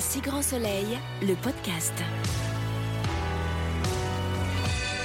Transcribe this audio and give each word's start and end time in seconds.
Un 0.00 0.02
si 0.02 0.22
grand 0.22 0.40
soleil, 0.40 0.98
le 1.20 1.34
podcast. 1.34 1.92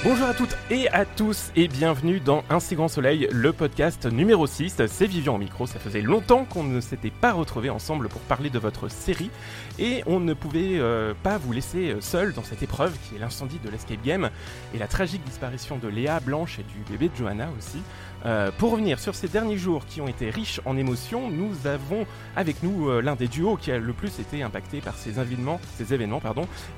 Bonjour 0.02 0.26
à 0.26 0.32
toutes 0.32 0.56
et 0.70 0.88
à 0.88 1.04
tous 1.04 1.50
et 1.54 1.68
bienvenue 1.68 2.18
dans 2.18 2.44
Un 2.48 2.60
si 2.60 2.76
grand 2.76 2.88
soleil, 2.88 3.28
le 3.30 3.52
podcast 3.52 4.06
numéro 4.06 4.46
6. 4.46 4.80
C'est 4.86 5.06
Vivian 5.06 5.34
au 5.34 5.38
micro, 5.38 5.66
ça 5.66 5.78
faisait 5.78 6.00
longtemps 6.00 6.46
qu'on 6.46 6.62
ne 6.62 6.80
s'était 6.80 7.10
pas 7.10 7.34
retrouvés 7.34 7.68
ensemble 7.68 8.08
pour 8.08 8.22
parler 8.22 8.48
de 8.48 8.58
votre 8.58 8.88
série 8.88 9.30
et 9.78 10.02
on 10.06 10.18
ne 10.18 10.32
pouvait 10.32 10.78
euh, 10.78 11.12
pas 11.22 11.36
vous 11.36 11.52
laisser 11.52 11.96
seul 12.00 12.32
dans 12.32 12.44
cette 12.44 12.62
épreuve 12.62 12.96
qui 13.06 13.16
est 13.16 13.18
l'incendie 13.18 13.58
de 13.62 13.68
l'escape 13.68 14.02
game 14.02 14.30
et 14.74 14.78
la 14.78 14.88
tragique 14.88 15.24
disparition 15.24 15.76
de 15.76 15.88
Léa 15.88 16.20
Blanche 16.20 16.58
et 16.58 16.62
du 16.62 16.90
bébé 16.90 17.10
de 17.10 17.16
Johanna 17.16 17.50
aussi. 17.58 17.82
Euh, 18.26 18.50
pour 18.58 18.72
revenir 18.72 18.98
sur 18.98 19.14
ces 19.14 19.28
derniers 19.28 19.56
jours 19.56 19.86
qui 19.86 20.00
ont 20.00 20.08
été 20.08 20.30
riches 20.30 20.60
en 20.64 20.76
émotions, 20.76 21.30
nous 21.30 21.68
avons 21.68 22.06
avec 22.34 22.60
nous 22.62 22.88
euh, 22.88 23.00
l'un 23.00 23.14
des 23.14 23.28
duos 23.28 23.56
qui 23.56 23.70
a 23.70 23.78
le 23.78 23.92
plus 23.92 24.18
été 24.18 24.42
impacté 24.42 24.80
par 24.80 24.96
ces 24.96 25.20
événements, 25.20 25.60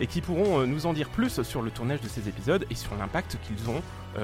et 0.01 0.07
qui 0.07 0.21
pourront 0.21 0.61
euh, 0.61 0.67
nous 0.67 0.85
en 0.85 0.93
dire 0.93 1.09
plus 1.09 1.43
sur 1.43 1.63
le 1.63 1.71
tournage 1.71 2.03
de 2.03 2.09
ces 2.09 2.29
épisodes 2.29 2.67
et 2.71 2.75
sur 2.75 2.95
l'impact 2.97 3.39
qu'ils 3.43 3.71
ont 3.71 3.83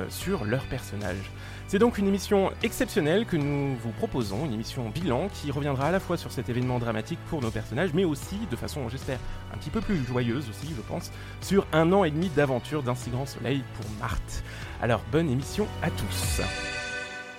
sur 0.09 0.45
leurs 0.45 0.65
personnages. 0.65 1.31
C'est 1.69 1.79
donc 1.79 1.99
une 1.99 2.09
émission 2.09 2.51
exceptionnelle 2.65 3.27
que 3.27 3.37
nous 3.37 3.77
vous 3.77 3.93
proposons, 3.93 4.45
une 4.45 4.53
émission 4.53 4.89
bilan 4.89 5.29
qui 5.29 5.53
reviendra 5.53 5.87
à 5.87 5.93
la 5.93 6.01
fois 6.01 6.17
sur 6.17 6.33
cet 6.33 6.49
événement 6.49 6.81
dramatique 6.81 7.21
pour 7.31 7.41
nos 7.41 7.53
personnages, 7.53 7.91
mais 7.95 8.05
aussi, 8.05 8.37
de 8.51 8.57
façon, 8.57 8.89
j'espère, 8.89 9.21
un 9.53 9.57
petit 9.57 9.71
peu 9.71 9.81
plus 9.81 10.05
joyeuse 10.05 10.49
aussi, 10.49 10.75
je 10.77 10.83
pense, 10.83 11.13
sur 11.41 11.65
un 11.73 11.93
an 11.93 12.03
et 12.03 12.11
demi 12.11 12.29
d'aventure 12.31 12.83
d'un 12.83 12.97
si 12.97 13.11
grand 13.11 13.27
soleil 13.27 13.63
pour 13.75 13.87
Marthe. 14.01 14.43
Alors, 14.83 15.03
bonne 15.13 15.31
émission 15.31 15.69
à 15.81 15.91
tous. 15.91 16.41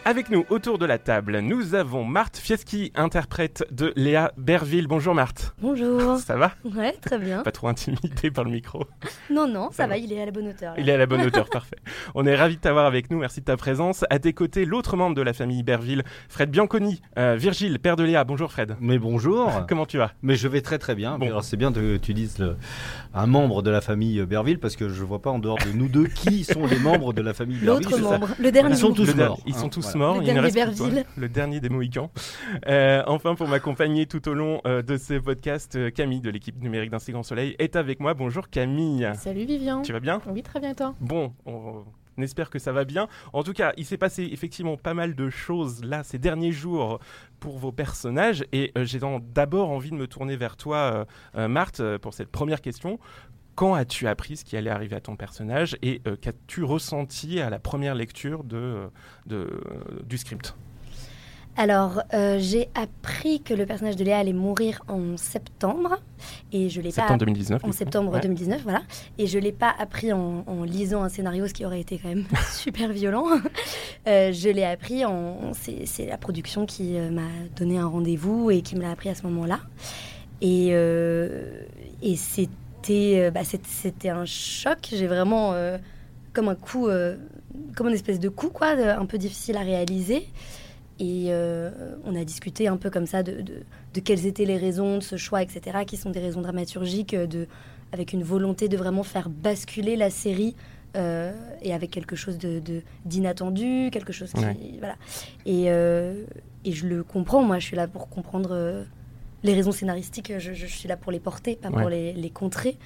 Avec 0.08 0.30
nous 0.30 0.46
autour 0.52 0.78
de 0.78 0.86
la 0.86 1.00
table, 1.00 1.40
nous 1.40 1.74
avons 1.74 2.04
Marthe 2.04 2.38
Fieschi, 2.38 2.92
interprète 2.94 3.66
de 3.72 3.92
Léa 3.96 4.34
Berville. 4.38 4.86
Bonjour 4.86 5.16
Marthe. 5.16 5.56
Bonjour. 5.60 6.18
Ça 6.20 6.36
va? 6.36 6.52
Ouais, 6.64 6.92
très 7.02 7.18
bien. 7.18 7.42
Pas 7.42 7.52
trop 7.52 7.70
intimidé 7.70 8.30
par 8.30 8.44
le 8.44 8.52
micro 8.52 8.84
Non, 9.32 9.48
non, 9.48 9.72
ça, 9.72 9.88
va. 9.88 9.98
il 9.98 10.14
est 10.14 10.22
à 10.22 10.26
la 10.28 10.32
bonne 10.32 10.50
hauteur. 10.50 10.76
Il 10.78 10.90
est 10.90 10.94
à 10.94 10.98
la 10.98 11.08
bonne 11.08 11.24
hauteur, 11.24 11.50
parfait. 11.52 11.78
On 12.14 12.24
est 12.28 12.36
ravis 12.36 12.58
de 12.58 12.62
t'avoir 12.62 12.86
avec 12.86 13.10
nous, 13.10 13.18
merci 13.18 13.40
de 13.40 13.46
ta 13.46 13.58
présence. 13.58 14.06
À 14.12 14.20
tes 14.20 14.32
côtés, 14.32 14.66
l'autre 14.66 14.96
membre 14.96 15.16
de 15.16 15.24
la 15.24 15.34
famille 15.34 15.64
Berville, 15.64 16.04
Fred 16.30 16.52
Bianconi. 16.52 17.02
Euh, 17.18 17.36
Virgile, 17.36 17.80
père 17.80 17.96
de 17.96 18.04
Léa, 18.04 18.26
bonjour 18.26 18.52
Fred. 18.52 18.76
Mais 18.80 19.00
bonjour. 19.00 19.66
Comment 19.68 19.88
tu 19.88 19.98
vas? 19.98 20.12
Mais 20.22 20.36
je 20.36 20.48
vais 20.48 20.62
très 20.62 20.78
très 20.78 20.94
bien. 20.94 21.18
Bon. 21.18 21.42
C'est 21.42 21.58
bien 21.58 21.74
que 21.74 21.98
tu 21.98 22.14
dises 22.14 22.38
un 23.16 23.26
membre 23.26 23.64
de 23.64 23.72
la 23.72 23.82
famille 23.82 24.24
Berville 24.24 24.60
parce 24.60 24.76
que 24.76 24.88
je 24.88 25.04
vois 25.04 25.24
pas 25.24 25.32
en 25.32 25.40
dehors 25.40 25.58
de 25.58 25.76
nous 25.76 25.88
deux 25.88 26.06
qui 26.06 26.44
sont 26.44 26.68
les 26.68 26.78
membres 26.78 27.12
de 27.12 27.24
la 27.24 27.34
famille 27.34 27.58
Berville. 27.58 27.90
L'autre 27.90 28.00
membre, 28.00 28.28
le 28.38 28.52
dernier. 28.52 28.76
Ils 28.76 28.78
sont 28.78 28.94
tous 28.94 29.16
morts. 29.16 29.40
Ils 29.48 29.56
sont 29.56 29.70
tous 29.70 29.95
morts. 29.96 30.20
Le 30.20 30.26
dernier 30.26 31.04
le 31.18 31.30
dernier 31.30 31.60
des 31.60 31.70
Mohicans. 31.70 32.12
Euh, 32.68 33.04
enfin, 33.08 33.36
pour 33.36 33.48
m'accompagner 33.48 34.06
tout 34.06 34.28
au 34.28 34.34
long 34.34 34.62
euh, 34.66 34.82
de 34.82 34.98
ce 34.98 35.16
podcast, 35.16 35.76
euh, 35.76 35.90
Camille 35.90 36.22
de 36.22 36.30
l'équipe 36.30 36.62
numérique 36.62 36.92
d'un 36.92 37.00
si 37.00 37.12
grand 37.12 37.24
soleil 37.24 37.56
est 37.60 37.76
avec 37.76 38.00
moi. 38.00 38.14
Bonjour 38.14 38.50
Camille. 38.50 39.10
Salut 39.16 39.46
Vivian. 39.46 39.82
Tu 39.82 39.94
vas 39.94 40.00
bien? 40.00 40.22
Oui, 40.28 40.44
très 40.44 40.60
bien 40.60 40.74
toi? 40.74 40.94
Bon, 41.00 41.34
on... 41.46 41.84
espère 42.22 42.50
que 42.50 42.60
ça 42.60 42.72
va 42.72 42.84
bien. 42.84 43.08
En 43.34 43.44
tout 43.44 43.54
cas, 43.54 43.74
il 43.78 43.86
s'est 43.86 43.98
passé 43.98 44.30
effectivement 44.32 44.78
pas 44.78 44.94
mal 44.94 45.16
de 45.16 45.30
choses 45.30 45.84
là 45.84 46.04
ces 46.04 46.18
derniers 46.18 46.52
jours 46.52 47.00
pour 47.40 47.58
vos 47.58 47.72
personnages 47.72 48.46
et 48.52 48.72
j'ai 48.76 49.00
d'abord 49.34 49.70
envie 49.70 49.92
de 49.92 49.96
me 49.96 50.08
tourner 50.08 50.36
vers 50.36 50.58
toi, 50.58 51.06
Marthe, 51.36 51.82
pour 51.98 52.14
cette 52.14 52.30
première 52.30 52.62
question. 52.62 53.00
Quand 53.56 53.74
as-tu 53.74 54.08
appris 54.08 54.38
ce 54.38 54.46
qui 54.46 54.58
allait 54.58 54.70
arriver 54.70 54.96
à 54.96 55.02
ton 55.02 55.16
personnage 55.16 55.78
et 55.82 56.02
qu'as-tu 56.22 56.64
ressenti 56.64 57.40
à 57.40 57.50
la 57.50 57.60
première 57.60 57.96
lecture 57.96 58.44
de, 58.44 58.90
de 59.26 59.50
du 60.06 60.18
script? 60.18 60.56
Alors, 61.58 62.02
euh, 62.14 62.38
j'ai 62.40 62.68
appris 62.76 63.42
que 63.42 63.54
le 63.54 63.66
personnage 63.66 63.96
de 63.96 64.04
Léa 64.04 64.20
allait 64.20 64.34
mourir 64.34 64.82
en 64.90 65.16
septembre. 65.16 66.02
Et 66.52 66.70
je 66.70 66.82
l'ai 66.82 66.92
septembre 66.92 67.20
pas 67.20 67.26
2019. 67.26 67.64
En 67.64 67.72
septembre 67.72 68.12
ouais. 68.12 68.20
2019, 68.20 68.62
voilà. 68.64 68.82
Et 69.18 69.26
je 69.28 69.40
l'ai 69.40 69.54
pas 69.54 69.74
appris 69.78 70.12
en, 70.12 70.44
en, 70.48 70.64
lisant 70.64 71.04
un 71.04 71.10
scénario, 71.10 71.48
ce 71.48 71.54
qui 71.54 71.66
aurait 71.66 71.80
été 71.80 71.98
quand 71.98 72.10
même 72.10 72.26
super 72.52 72.92
violent. 72.92 73.26
Euh, 74.08 74.34
je 74.34 74.50
l'ai 74.50 74.66
appris 74.66 75.06
en. 75.06 75.52
C'est 75.54 76.06
la 76.06 76.18
production 76.18 76.66
qui 76.66 76.98
euh, 76.98 77.10
m'a 77.10 77.30
donné 77.56 77.78
un 77.78 77.88
rendez-vous 77.88 78.52
et 78.52 78.62
qui 78.62 78.76
me 78.76 78.82
l'a 78.82 78.92
appris 78.92 79.10
à 79.10 79.16
ce 79.16 79.24
moment-là. 79.24 79.62
Et, 80.42 80.70
euh, 80.72 81.62
et 82.02 82.16
c'était 82.86 83.32
bah, 83.32 83.42
c'était 83.44 84.10
un 84.10 84.26
choc. 84.26 84.78
J'ai 84.90 85.08
vraiment 85.08 85.54
comme 86.34 86.50
un 86.50 86.56
coup, 86.56 86.88
comme 87.76 87.88
une 87.88 87.94
espèce 87.94 88.20
de 88.20 88.30
coup, 88.30 88.50
quoi, 88.50 88.70
un 88.70 89.06
peu 89.06 89.18
difficile 89.18 89.58
à 89.58 89.62
réaliser. 89.62 90.28
Et 91.00 91.26
euh, 91.30 91.72
on 92.06 92.16
a 92.16 92.24
discuté 92.24 92.68
un 92.68 92.78
peu 92.78 92.90
comme 92.90 93.06
ça 93.06 93.22
de, 93.22 93.42
de, 93.42 93.64
de, 93.94 94.00
quelles 94.00 94.26
étaient 94.26 94.46
les 94.46 94.58
raisons 94.58 94.98
de 94.98 95.04
ce 95.04 95.18
choix, 95.18 95.42
etc., 95.42 95.80
qui 95.86 95.98
sont 95.98 96.10
des 96.10 96.22
raisons 96.22 96.42
dramaturgiques, 96.42 97.16
de, 97.16 97.48
avec 97.92 98.14
une 98.14 98.24
volonté 98.24 98.70
de 98.70 98.78
vraiment 98.78 99.04
faire 99.04 99.30
basculer 99.30 99.98
la 99.98 100.10
série 100.10 100.56
euh, 100.96 101.34
et 101.62 101.74
avec 101.74 101.92
quelque 101.92 102.16
chose 102.16 102.38
d'inattendu, 103.04 103.90
quelque 103.92 104.14
chose 104.14 104.32
qui. 104.32 104.40
Ouais. 104.46 104.58
Voilà. 104.80 104.96
Et, 105.46 105.66
euh, 105.68 106.24
et, 106.64 106.72
je 106.72 106.88
le 106.88 107.04
comprends, 107.04 107.44
moi, 107.44 107.60
je 107.60 107.66
suis 107.66 107.76
là 107.76 107.88
pour 107.88 108.08
comprendre 108.08 108.52
euh, 108.54 108.86
les 109.46 109.54
raisons 109.54 109.72
scénaristiques, 109.72 110.34
je, 110.38 110.54
je, 110.54 110.66
suis 110.66 110.88
là 110.90 110.98
pour 110.98 111.12
les 111.12 111.20
porter, 111.20 111.56
pas 111.56 111.70
Ouais. 111.70 111.82
pour 111.82 111.90
les, 111.90 112.14
les 112.14 112.30
contrer. 112.30 112.78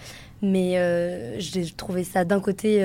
Mais 0.41 0.77
euh, 0.77 1.39
j'ai 1.39 1.65
trouvé 1.71 2.03
ça 2.03 2.25
d'un 2.25 2.39
côté 2.39 2.83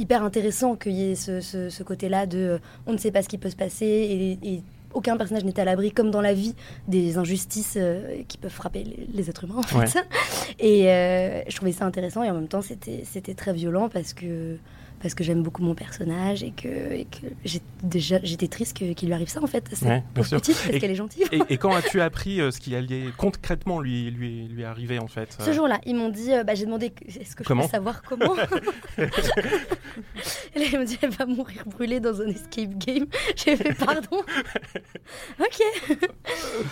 hyper 0.00 0.24
intéressant 0.24 0.76
qu'il 0.76 0.92
y 0.92 1.10
ait 1.10 1.14
ce, 1.14 1.40
ce, 1.40 1.68
ce 1.68 1.82
côté-là 1.82 2.26
de 2.26 2.38
euh, 2.38 2.58
on 2.86 2.92
ne 2.92 2.98
sait 2.98 3.10
pas 3.10 3.22
ce 3.22 3.28
qui 3.28 3.36
peut 3.38 3.50
se 3.50 3.56
passer 3.56 3.84
et, 3.86 4.38
et 4.48 4.62
aucun 4.92 5.16
personnage 5.16 5.44
n'est 5.44 5.60
à 5.60 5.64
l'abri, 5.64 5.92
comme 5.92 6.10
dans 6.10 6.22
la 6.22 6.34
vie, 6.34 6.54
des 6.88 7.16
injustices 7.18 7.74
euh, 7.76 8.22
qui 8.26 8.38
peuvent 8.38 8.50
frapper 8.50 8.82
les, 8.82 9.06
les, 9.12 9.30
êtres 9.30 9.44
humains, 9.44 9.58
en 9.58 9.62
fait. 9.62 9.76
Ouais. 9.76 10.04
Et 10.58 10.90
euh, 10.90 11.42
je 11.48 11.54
trouvais 11.54 11.72
ça 11.72 11.84
intéressant 11.84 12.24
et 12.24 12.30
en 12.30 12.34
même 12.34 12.48
temps, 12.48 12.62
c'était 12.62 13.34
très 13.34 13.52
violent 13.52 13.88
parce 13.88 14.14
que, 14.14 14.56
parce 15.00 15.14
que 15.14 15.24
j'aime 15.24 15.42
beaucoup 15.42 15.62
mon 15.62 15.74
personnage 15.74 16.42
et 16.42 16.50
que, 16.52 16.68
et 16.92 17.04
que 17.06 17.26
j'ai- 17.44 17.62
déjà 17.82 18.18
j'étais 18.22 18.48
triste 18.48 18.74
qu'il 18.94 19.08
lui 19.08 19.14
arrive 19.14 19.28
ça, 19.28 19.42
en 19.42 19.46
fait. 19.46 19.64
C'est 19.72 19.86
Ouais, 19.86 20.02
parce 20.14 20.28
qu'elle 20.28 20.90
est 20.90 20.94
gentille. 20.94 21.24
Et, 21.32 21.40
et 21.48 21.56
quand 21.58 21.74
as-tu 21.74 22.00
appris 22.00 22.40
euh, 22.40 22.50
ce 22.50 22.60
qui 22.60 22.74
allait 22.76 23.04
concrètement 23.16 23.80
lui, 23.80 24.10
lui, 24.10 24.46
lui 24.48 24.64
arriver 24.64 24.98
en 24.98 25.08
fait 25.08 25.36
Ce 25.40 25.50
euh, 25.50 25.52
jour-là, 25.52 25.80
ils 25.86 25.94
m'ont 25.96 26.10
dit, 26.10 26.32
euh, 26.32 26.44
bah, 26.44 26.54
j'ai 26.54 26.66
demandé, 26.66 26.92
est-ce 27.06 27.34
que 27.34 27.44
je 27.44 27.52
peux 27.52 27.62
savoir 27.62 28.02
comment 28.02 28.34
Et 30.54 30.58
là, 30.58 30.64
ils 30.72 30.78
m'ont 30.78 30.84
dit, 30.84 30.98
elle 31.02 31.10
va 31.10 31.26
mourir 31.26 31.64
brûlée 31.66 32.00
dans 32.00 32.20
un 32.20 32.28
escape 32.28 32.76
game. 32.78 33.06
J'ai 33.36 33.56
fait, 33.56 33.74
pardon. 33.74 34.00
ok. 35.40 35.98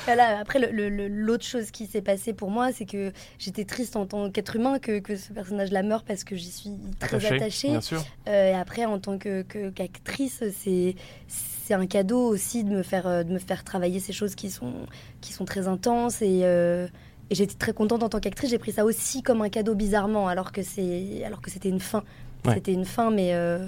Et 0.09 0.15
là, 0.15 0.39
après, 0.41 0.59
l'autre 0.59 0.73
le, 0.73 0.89
le, 0.89 1.09
l'autre 1.09 1.45
chose 1.45 1.71
qui 1.71 1.87
s'est 1.87 2.03
passée 2.03 2.33
pour 2.33 2.51
moi, 2.51 2.73
c'est 2.73 2.85
que 2.87 3.13
j'étais 3.39 3.65
triste 3.65 3.97
en 3.97 4.07
tant 4.07 4.31
qu'être 4.31 4.57
humain 4.57 4.79
que, 4.79 4.99
que 4.99 5.17
ce 5.17 5.33
personnage-là 5.33 5.83
meure 5.83 6.05
parce 6.05 6.25
que 6.25 6.37
j'y 6.37 6.51
suis 6.51 6.71
très 6.99 7.17
attaché, 7.17 7.35
attachée. 7.37 7.69
Bien 7.71 7.81
sûr. 7.81 8.05
Euh, 8.29 8.51
et 8.51 8.55
après, 8.55 8.85
en 8.85 8.99
tant 8.99 9.17
que- 9.19 9.43
que- 9.43 9.71
qu'actrice, 9.71 10.43
c'est 10.53 11.75
un 11.75 11.87
cadeau 11.87 12.21
aussi 12.29 12.63
de 12.65 12.71
me 12.71 12.83
faire 12.83 13.07
euh, 13.07 13.23
de 13.25 13.33
me 13.33 13.39
faire 13.39 13.65
travailler 13.65 14.01
ces 14.01 14.13
choses 14.13 14.35
qui 14.35 14.51
sont 14.51 14.73
qui 15.21 15.33
sont 15.33 15.45
très 15.45 15.67
intenses 15.69 16.23
et 16.23 16.41
euh, 16.45 16.87
et 17.31 17.35
j'étais 17.35 17.55
très 17.57 17.73
contente 17.73 18.03
en 18.03 18.09
tant 18.09 18.21
qu'actrice. 18.21 18.51
J'ai 18.51 18.59
pris 18.59 18.73
ça 18.73 18.85
aussi 18.85 19.23
comme 19.23 19.43
un 19.43 19.49
cadeau 19.51 19.75
bizarrement, 19.75 20.29
alors 20.29 20.53
que 20.53 20.63
c'est 20.63 21.23
alors 21.25 21.41
que 21.43 21.51
c'était 21.51 21.69
une 21.69 21.81
fin. 21.81 22.05
Ouais. 22.47 22.55
C'était 22.55 22.73
une 22.73 22.85
fin, 22.87 23.11
mais 23.11 23.35
euh, 23.35 23.67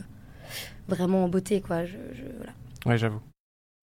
vraiment 0.88 1.24
en 1.24 1.28
beauté, 1.28 1.60
quoi. 1.60 1.84
Je, 1.84 1.92
je- 2.14 2.36
voilà. 2.36 2.52
Ouais, 2.86 2.96
j'avoue. 2.98 3.20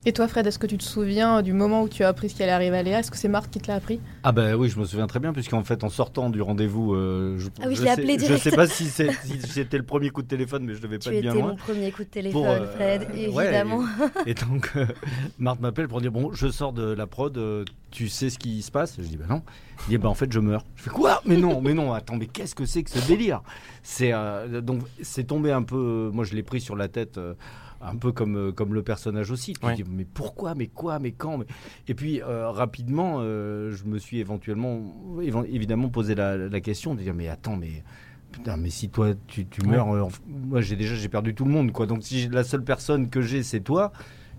Et 0.05 0.13
toi 0.13 0.27
Fred, 0.27 0.45
est-ce 0.45 0.59
que 0.59 0.67
tu 0.67 0.77
te 0.77 0.83
souviens 0.83 1.41
du 1.41 1.53
moment 1.53 1.81
où 1.81 1.89
tu 1.89 2.03
as 2.03 2.09
appris 2.09 2.29
ce 2.29 2.35
qui 2.35 2.43
allait 2.43 2.51
arriver 2.51 2.77
à 2.77 2.83
Léa? 2.83 2.99
Est-ce 2.99 3.09
que 3.09 3.17
c'est 3.17 3.27
Marthe 3.27 3.49
qui 3.49 3.59
te 3.59 3.67
l'a 3.67 3.75
appris? 3.75 3.99
Ah 4.23 4.31
bah 4.31 4.55
oui, 4.55 4.69
je 4.69 4.79
me 4.79 4.85
souviens 4.85 5.07
très 5.07 5.19
bien, 5.19 5.33
puisqu'en 5.33 5.63
fait, 5.63 5.83
en 5.83 5.89
sortant 5.89 6.29
du 6.29 6.39
rendez-vous, 6.39 6.93
euh, 6.93 7.35
je, 7.39 7.47
Ah 7.59 7.65
oui, 7.67 7.73
je 7.75 7.79
je 7.79 7.81
l'ai 7.81 7.87
sais, 7.87 7.93
appelé 7.93 8.13
je 8.13 8.17
direct. 8.19 8.43
sais 8.43 8.51
pas 8.51 8.67
si 8.67 8.85
c'était 8.89 9.77
le 9.77 9.83
premier 9.83 10.11
coup 10.11 10.21
de 10.21 10.27
téléphone, 10.27 10.63
mais 10.65 10.75
je 10.75 10.81
devais 10.81 10.99
pas 10.99 11.09
Tu 11.09 11.15
être 11.15 11.21
bien 11.23 11.33
loin. 11.33 11.47
mon 11.47 11.55
premier 11.55 11.91
coup 11.91 12.03
de 12.03 12.09
téléphone, 12.09 12.41
Pour, 12.43 12.47
euh, 12.47 12.67
Fred, 12.75 13.07
ouais, 13.11 13.45
évidemment. 13.45 13.83
Et 14.27 14.35
donc, 14.35 14.71
euh, 14.75 14.85
Marthe 15.39 15.61
m'appelle 15.61 15.87
pour 15.87 15.99
dire 15.99 16.11
Bon, 16.11 16.31
je 16.31 16.47
sors 16.47 16.73
de 16.73 16.83
la 16.93 17.07
prod, 17.07 17.35
euh, 17.35 17.65
tu 17.89 18.07
sais 18.07 18.29
ce 18.29 18.37
qui 18.37 18.61
se 18.61 18.69
passe? 18.71 18.97
Je 18.99 19.07
dis 19.07 19.17
Bah 19.17 19.25
non. 19.27 19.41
Il 19.87 19.89
dit 19.89 19.97
Bah 19.97 20.09
en 20.09 20.13
fait, 20.13 20.31
je 20.31 20.39
meurs. 20.39 20.63
Je 20.75 20.83
fais 20.83 20.89
Quoi? 20.91 21.21
Mais 21.25 21.37
non, 21.37 21.59
mais 21.59 21.73
non, 21.73 21.91
attends, 21.91 22.17
mais 22.17 22.27
qu'est-ce 22.27 22.53
que 22.53 22.67
c'est 22.67 22.83
que 22.83 22.91
ce 22.91 23.05
délire? 23.07 23.41
C'est 23.81 24.13
euh, 24.13 24.61
donc, 24.61 24.83
c'est 25.01 25.23
tombé 25.25 25.51
un 25.51 25.63
peu. 25.63 26.11
Moi, 26.13 26.23
je 26.23 26.35
l'ai 26.35 26.43
pris 26.43 26.61
sur 26.61 26.75
la 26.75 26.87
tête. 26.87 27.19
Un 27.81 27.95
peu 27.95 28.11
comme, 28.11 28.35
euh, 28.37 28.51
comme 28.51 28.73
le 28.73 28.81
personnage 28.83 29.29
aussi. 29.31 29.53
Tu 29.53 29.65
Ouais. 29.65 29.75
dis, 29.75 29.83
mais 29.89 30.05
pourquoi, 30.05 30.55
mais 30.55 30.67
quoi, 30.67 30.99
mais 30.99 31.11
quand 31.11 31.37
mais... 31.37 31.45
Et 31.87 31.93
puis, 31.93 32.21
euh, 32.21 32.49
rapidement, 32.49 33.17
euh, 33.19 33.71
je 33.71 33.85
me 33.85 33.97
suis 33.99 34.19
éventuellement, 34.19 34.81
éven- 35.19 35.45
évidemment, 35.49 35.89
posé 35.89 36.15
la, 36.15 36.37
la 36.37 36.59
question 36.61 36.95
de 36.95 37.01
dire, 37.01 37.13
mais 37.13 37.27
attends, 37.27 37.55
mais 37.55 37.83
Putain, 38.29 38.57
mais 38.57 38.69
si 38.69 38.89
toi 38.89 39.13
tu, 39.27 39.45
tu 39.47 39.61
Ouais. 39.61 39.67
meurs, 39.69 39.89
euh, 39.95 40.03
moi 40.27 40.59
j'ai 40.59 40.75
déjà 40.75 40.93
j'ai 40.95 41.07
perdu 41.07 41.33
tout 41.33 41.45
le 41.45 41.49
monde 41.51 41.71
quoi. 41.71 41.85
Donc 41.87 42.03
si 42.03 42.27
la 42.27 42.43
seule 42.43 42.61
personne 42.61 43.09
que 43.09 43.21
j'ai 43.21 43.41
c'est 43.41 43.61
toi, 43.61 43.93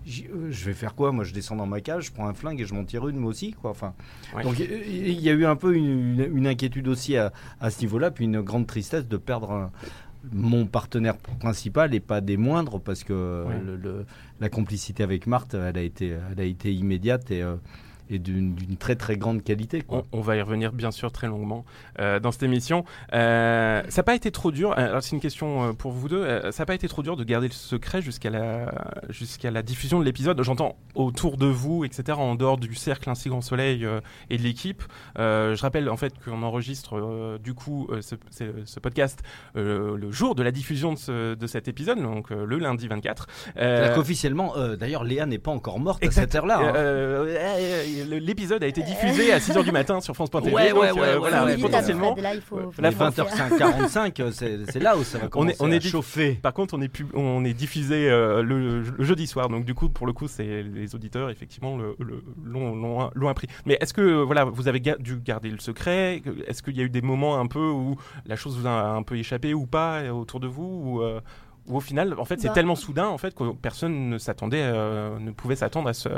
je 0.05 0.65
vais 0.65 0.73
faire 0.73 0.93
quoi? 0.93 1.11
Moi 1.11 1.23
je 1.23 1.33
descends 1.33 1.55
dans 1.55 1.65
ma 1.65 1.81
cage, 1.81 2.05
je 2.05 2.11
prends 2.11 2.27
un 2.27 2.35
flingue 2.35 2.61
et 2.61 2.65
je 2.65 2.73
m'en 2.75 2.83
tire 2.85 3.07
une 3.07 3.17
moi 3.17 3.31
aussi 3.31 3.51
quoi. 3.51 3.71
Enfin, 3.71 3.93
Ouais. 4.35 4.43
donc 4.43 4.59
il 4.59 4.69
y, 4.71 5.11
il 5.11 5.19
y 5.21 5.29
a 5.29 5.33
eu 5.33 5.43
un 5.43 5.55
peu 5.55 5.75
une, 5.75 6.19
une- 6.19 6.37
une 6.37 6.47
inquiétude 6.47 6.87
aussi 6.87 7.17
à, 7.17 7.33
à 7.59 7.71
ce 7.71 7.81
niveau-là, 7.81 8.11
puis 8.11 8.25
une 8.25 8.41
grande 8.41 8.67
tristesse 8.67 9.07
de 9.07 9.17
perdre 9.17 9.51
un- 9.51 9.71
mon 10.31 10.65
partenaire 10.65 11.17
principal 11.17 11.93
et 11.93 11.99
pas 11.99 12.19
des 12.21 12.37
moindres 12.37 12.79
parce 12.81 13.03
que 13.03 13.45
Ouais. 13.47 13.59
le- 13.65 13.77
le- 13.77 14.05
la 14.39 14.49
complicité 14.49 15.01
avec 15.03 15.27
Marthe 15.27 15.53
elle 15.53 15.77
a 15.77 15.81
été 15.81 16.17
elle 16.31 16.39
a 16.39 16.43
été 16.43 16.73
immédiate 16.73 17.31
et 17.31 17.41
euh, 17.41 17.55
et 18.09 18.19
d'une 18.19 18.55
très 18.79 18.95
très 18.95 19.17
grande 19.17 19.43
qualité. 19.43 19.81
Quoi. 19.81 20.03
On, 20.11 20.19
on 20.19 20.21
va 20.21 20.35
y 20.35 20.41
revenir 20.41 20.71
bien 20.73 20.91
sûr 20.91 21.11
très 21.11 21.27
longuement 21.27 21.65
euh, 21.99 22.19
dans 22.19 22.31
cette 22.31 22.43
émission. 22.43 22.83
Euh, 23.13 23.81
ça 23.89 23.99
n'a 24.01 24.03
pas 24.03 24.15
été 24.15 24.31
trop 24.31 24.51
dur, 24.51 24.71
euh, 24.71 24.75
alors 24.75 25.03
c'est 25.03 25.15
une 25.15 25.21
question 25.21 25.73
pour 25.75 25.91
vous 25.91 26.09
deux, 26.09 26.23
euh, 26.23 26.51
ça 26.51 26.63
n'a 26.63 26.65
pas 26.65 26.75
été 26.75 26.87
trop 26.87 27.03
dur 27.03 27.15
de 27.17 27.23
garder 27.23 27.47
le 27.47 27.53
secret 27.53 28.01
jusqu'à 28.01 28.29
la, 28.29 28.71
jusqu'à 29.09 29.51
la 29.51 29.61
diffusion 29.61 29.99
de 29.99 30.05
l'épisode 30.05 30.41
J'entends 30.43 30.75
autour 30.95 31.37
de 31.37 31.45
vous, 31.47 31.83
etc., 31.85 32.17
en 32.17 32.35
dehors 32.35 32.57
du 32.57 32.73
cercle 32.75 33.09
Ainsi 33.09 33.29
Grand 33.29 33.41
Soleil 33.41 33.85
et 34.29 34.37
de 34.37 34.43
l'équipe. 34.43 34.83
Je 35.17 35.61
rappelle 35.61 35.89
en 35.89 35.97
fait 35.97 36.13
qu'on 36.23 36.43
enregistre 36.43 37.37
du 37.43 37.53
coup 37.53 37.87
ce, 38.01 38.79
podcast 38.79 39.21
le 39.55 40.11
jour 40.11 40.35
de 40.35 40.43
la 40.43 40.51
diffusion 40.51 40.93
de, 40.93 40.97
ce- 40.97 41.35
de 41.35 41.47
cet 41.47 41.67
épisode, 41.67 42.01
donc 42.01 42.29
le 42.29 42.57
lundi 42.57 42.87
24. 42.87 43.27
Euh, 43.57 43.77
C'est-à-dire 43.77 43.95
qu'officiellement, 43.95 44.55
euh, 44.57 44.75
d'ailleurs, 44.75 45.03
Léa 45.03 45.25
n'est 45.25 45.37
pas 45.39 45.51
encore 45.51 45.79
morte 45.79 46.03
Exact. 46.03 46.21
à 46.21 46.25
cette 46.25 46.35
heure-là. 46.35 46.59
hein. 46.59 46.73
Euh, 47.99 48.03
euh, 48.11 48.15
euh, 48.15 48.19
L'épisode 48.19 48.63
a 48.63 48.67
été 48.67 48.81
diffusé 48.83 49.31
à 49.31 49.39
6h 49.39 49.63
du 49.63 49.71
matin 49.71 50.01
sur 50.01 50.13
France.tv. 50.15 50.51
Ouais, 50.53 50.69
donc, 50.71 50.81
ouais, 50.81 50.89
euh, 50.89 50.93
ouais, 50.93 51.17
voilà, 51.17 51.45
ouais, 51.45 51.57
potentiellement. 51.57 52.15
Là, 52.15 52.33
il 52.35 52.41
faut, 52.41 52.57
faut 52.71 52.81
La 52.81 52.89
Les 52.89 52.95
le 52.95 53.11
faire. 53.11 53.25
20h45, 53.25 54.21
euh, 54.21 54.31
c'est 54.31 54.79
là 54.79 54.97
où 54.97 55.03
ça 55.03 55.17
va 55.17 55.25
On 55.25 55.29
commencer 55.29 55.51
est- 55.53 55.61
on 55.61 55.71
est 55.71 55.79
chauffer. 55.79 56.33
Par 56.41 56.53
contre, 56.53 56.73
on 56.73 56.81
est, 56.81 56.87
pub- 56.87 57.11
on 57.15 57.43
est 57.45 57.53
diffusé 57.53 58.09
euh, 58.09 58.41
le, 58.43 58.81
le 58.81 59.03
jeudi 59.03 59.27
soir, 59.27 59.49
donc 59.49 59.65
du 59.65 59.73
coup, 59.73 59.89
pour 59.89 60.07
le 60.07 60.13
coup, 60.13 60.27
c'est 60.27 60.63
les 60.63 60.95
auditeurs 60.95 61.29
effectivement 61.29 61.77
le- 61.77 61.95
le- 61.99 62.21
l'ont 62.45 63.27
appris. 63.27 63.47
Mais 63.65 63.77
est-ce 63.81 63.93
que 63.93 64.01
euh, 64.01 64.23
voilà, 64.23 64.45
vous 64.45 64.67
avez 64.67 64.81
ga- 64.81 64.97
dû 64.99 65.17
garder 65.19 65.49
le 65.49 65.59
secret? 65.59 66.21
Est-ce 66.47 66.61
qu'il 66.63 66.77
y 66.77 66.81
a 66.81 66.83
eu 66.83 66.89
des 66.89 67.01
moments 67.01 67.39
un 67.39 67.47
peu 67.47 67.59
où 67.69 67.95
la 68.25 68.35
chose 68.35 68.57
vous 68.57 68.67
a 68.67 68.71
un 68.91 69.03
peu 69.03 69.17
échappé 69.17 69.53
ou 69.53 69.65
pas 69.65 69.99
euh, 69.99 70.09
autour 70.11 70.39
de 70.39 70.47
vous 70.47 70.81
ou, 70.83 71.01
euh, 71.01 71.19
ou 71.69 71.77
au 71.77 71.79
final, 71.79 72.15
en 72.19 72.25
fait, 72.25 72.39
c'est 72.41 72.47
Bah. 72.47 72.53
tellement 72.53 72.75
soudain 72.75 73.07
en 73.07 73.17
fait 73.17 73.33
que 73.35 73.51
personne 73.53 74.09
ne 74.09 74.17
s'attendait, 74.17 74.61
euh, 74.63 75.17
ne 75.19 75.31
pouvait 75.31 75.55
s'attendre 75.55 75.87
à 75.89 75.93
ce. 75.93 76.09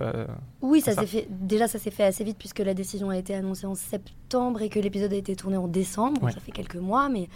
Oui, 0.61 0.81
ça 0.81 0.93
Ça. 0.93 1.01
s'est 1.01 1.07
fait. 1.07 1.27
Déjà, 1.29 1.67
ça 1.67 1.77
s'est 1.79 1.91
fait 1.91 2.03
assez 2.05 2.23
vite 2.23 2.37
puisque 2.39 2.59
la 2.59 2.73
décision 2.73 3.09
a 3.09 3.17
été 3.17 3.35
annoncée 3.35 3.67
en 3.67 3.75
septembre 3.75 4.61
et 4.61 4.69
que 4.69 4.79
l'épisode 4.79 5.13
a 5.13 5.17
été 5.17 5.35
tourné 5.35 5.57
en 5.57 5.67
décembre. 5.67 6.23
Ouais. 6.23 6.31
Ça 6.31 6.39
fait 6.39 6.51
quelques 6.51 6.75
mois, 6.77 7.09
mais. 7.09 7.27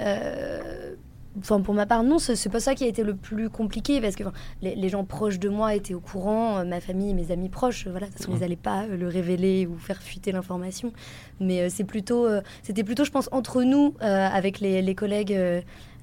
euh, 0.00 0.94
Enfin, 1.38 1.60
pour 1.60 1.74
ma 1.74 1.84
part, 1.84 2.02
non, 2.02 2.18
c'est 2.18 2.48
pas 2.48 2.60
ça 2.60 2.74
qui 2.74 2.82
a 2.84 2.86
été 2.86 3.02
le 3.02 3.14
plus 3.14 3.50
compliqué 3.50 4.00
parce 4.00 4.16
que 4.16 4.24
enfin, 4.24 4.32
les, 4.62 4.74
les 4.74 4.88
gens 4.88 5.04
proches 5.04 5.38
de 5.38 5.50
moi 5.50 5.74
étaient 5.74 5.92
au 5.92 6.00
courant, 6.00 6.56
euh, 6.60 6.64
ma 6.64 6.80
famille, 6.80 7.12
mes 7.12 7.30
amis 7.30 7.50
proches, 7.50 7.86
voilà, 7.86 8.06
de 8.06 8.12
toute 8.12 8.20
façon, 8.20 8.30
Mhm. 8.30 8.36
ils 8.38 8.40
n'allaient 8.40 8.56
pas 8.56 8.86
le 8.86 9.06
révéler 9.06 9.66
ou 9.66 9.76
faire 9.76 10.00
fuiter 10.00 10.32
l'information. 10.32 10.94
Mais 11.38 11.60
euh, 11.60 11.68
c'est 11.68 11.84
plutôt, 11.84 12.24
euh, 12.24 12.40
c'était 12.62 12.84
plutôt, 12.84 13.04
je 13.04 13.10
pense, 13.10 13.28
entre 13.32 13.62
nous, 13.64 13.92
euh, 14.00 14.28
avec 14.32 14.60
les, 14.60 14.80
les 14.80 14.94
collègues, 14.94 15.38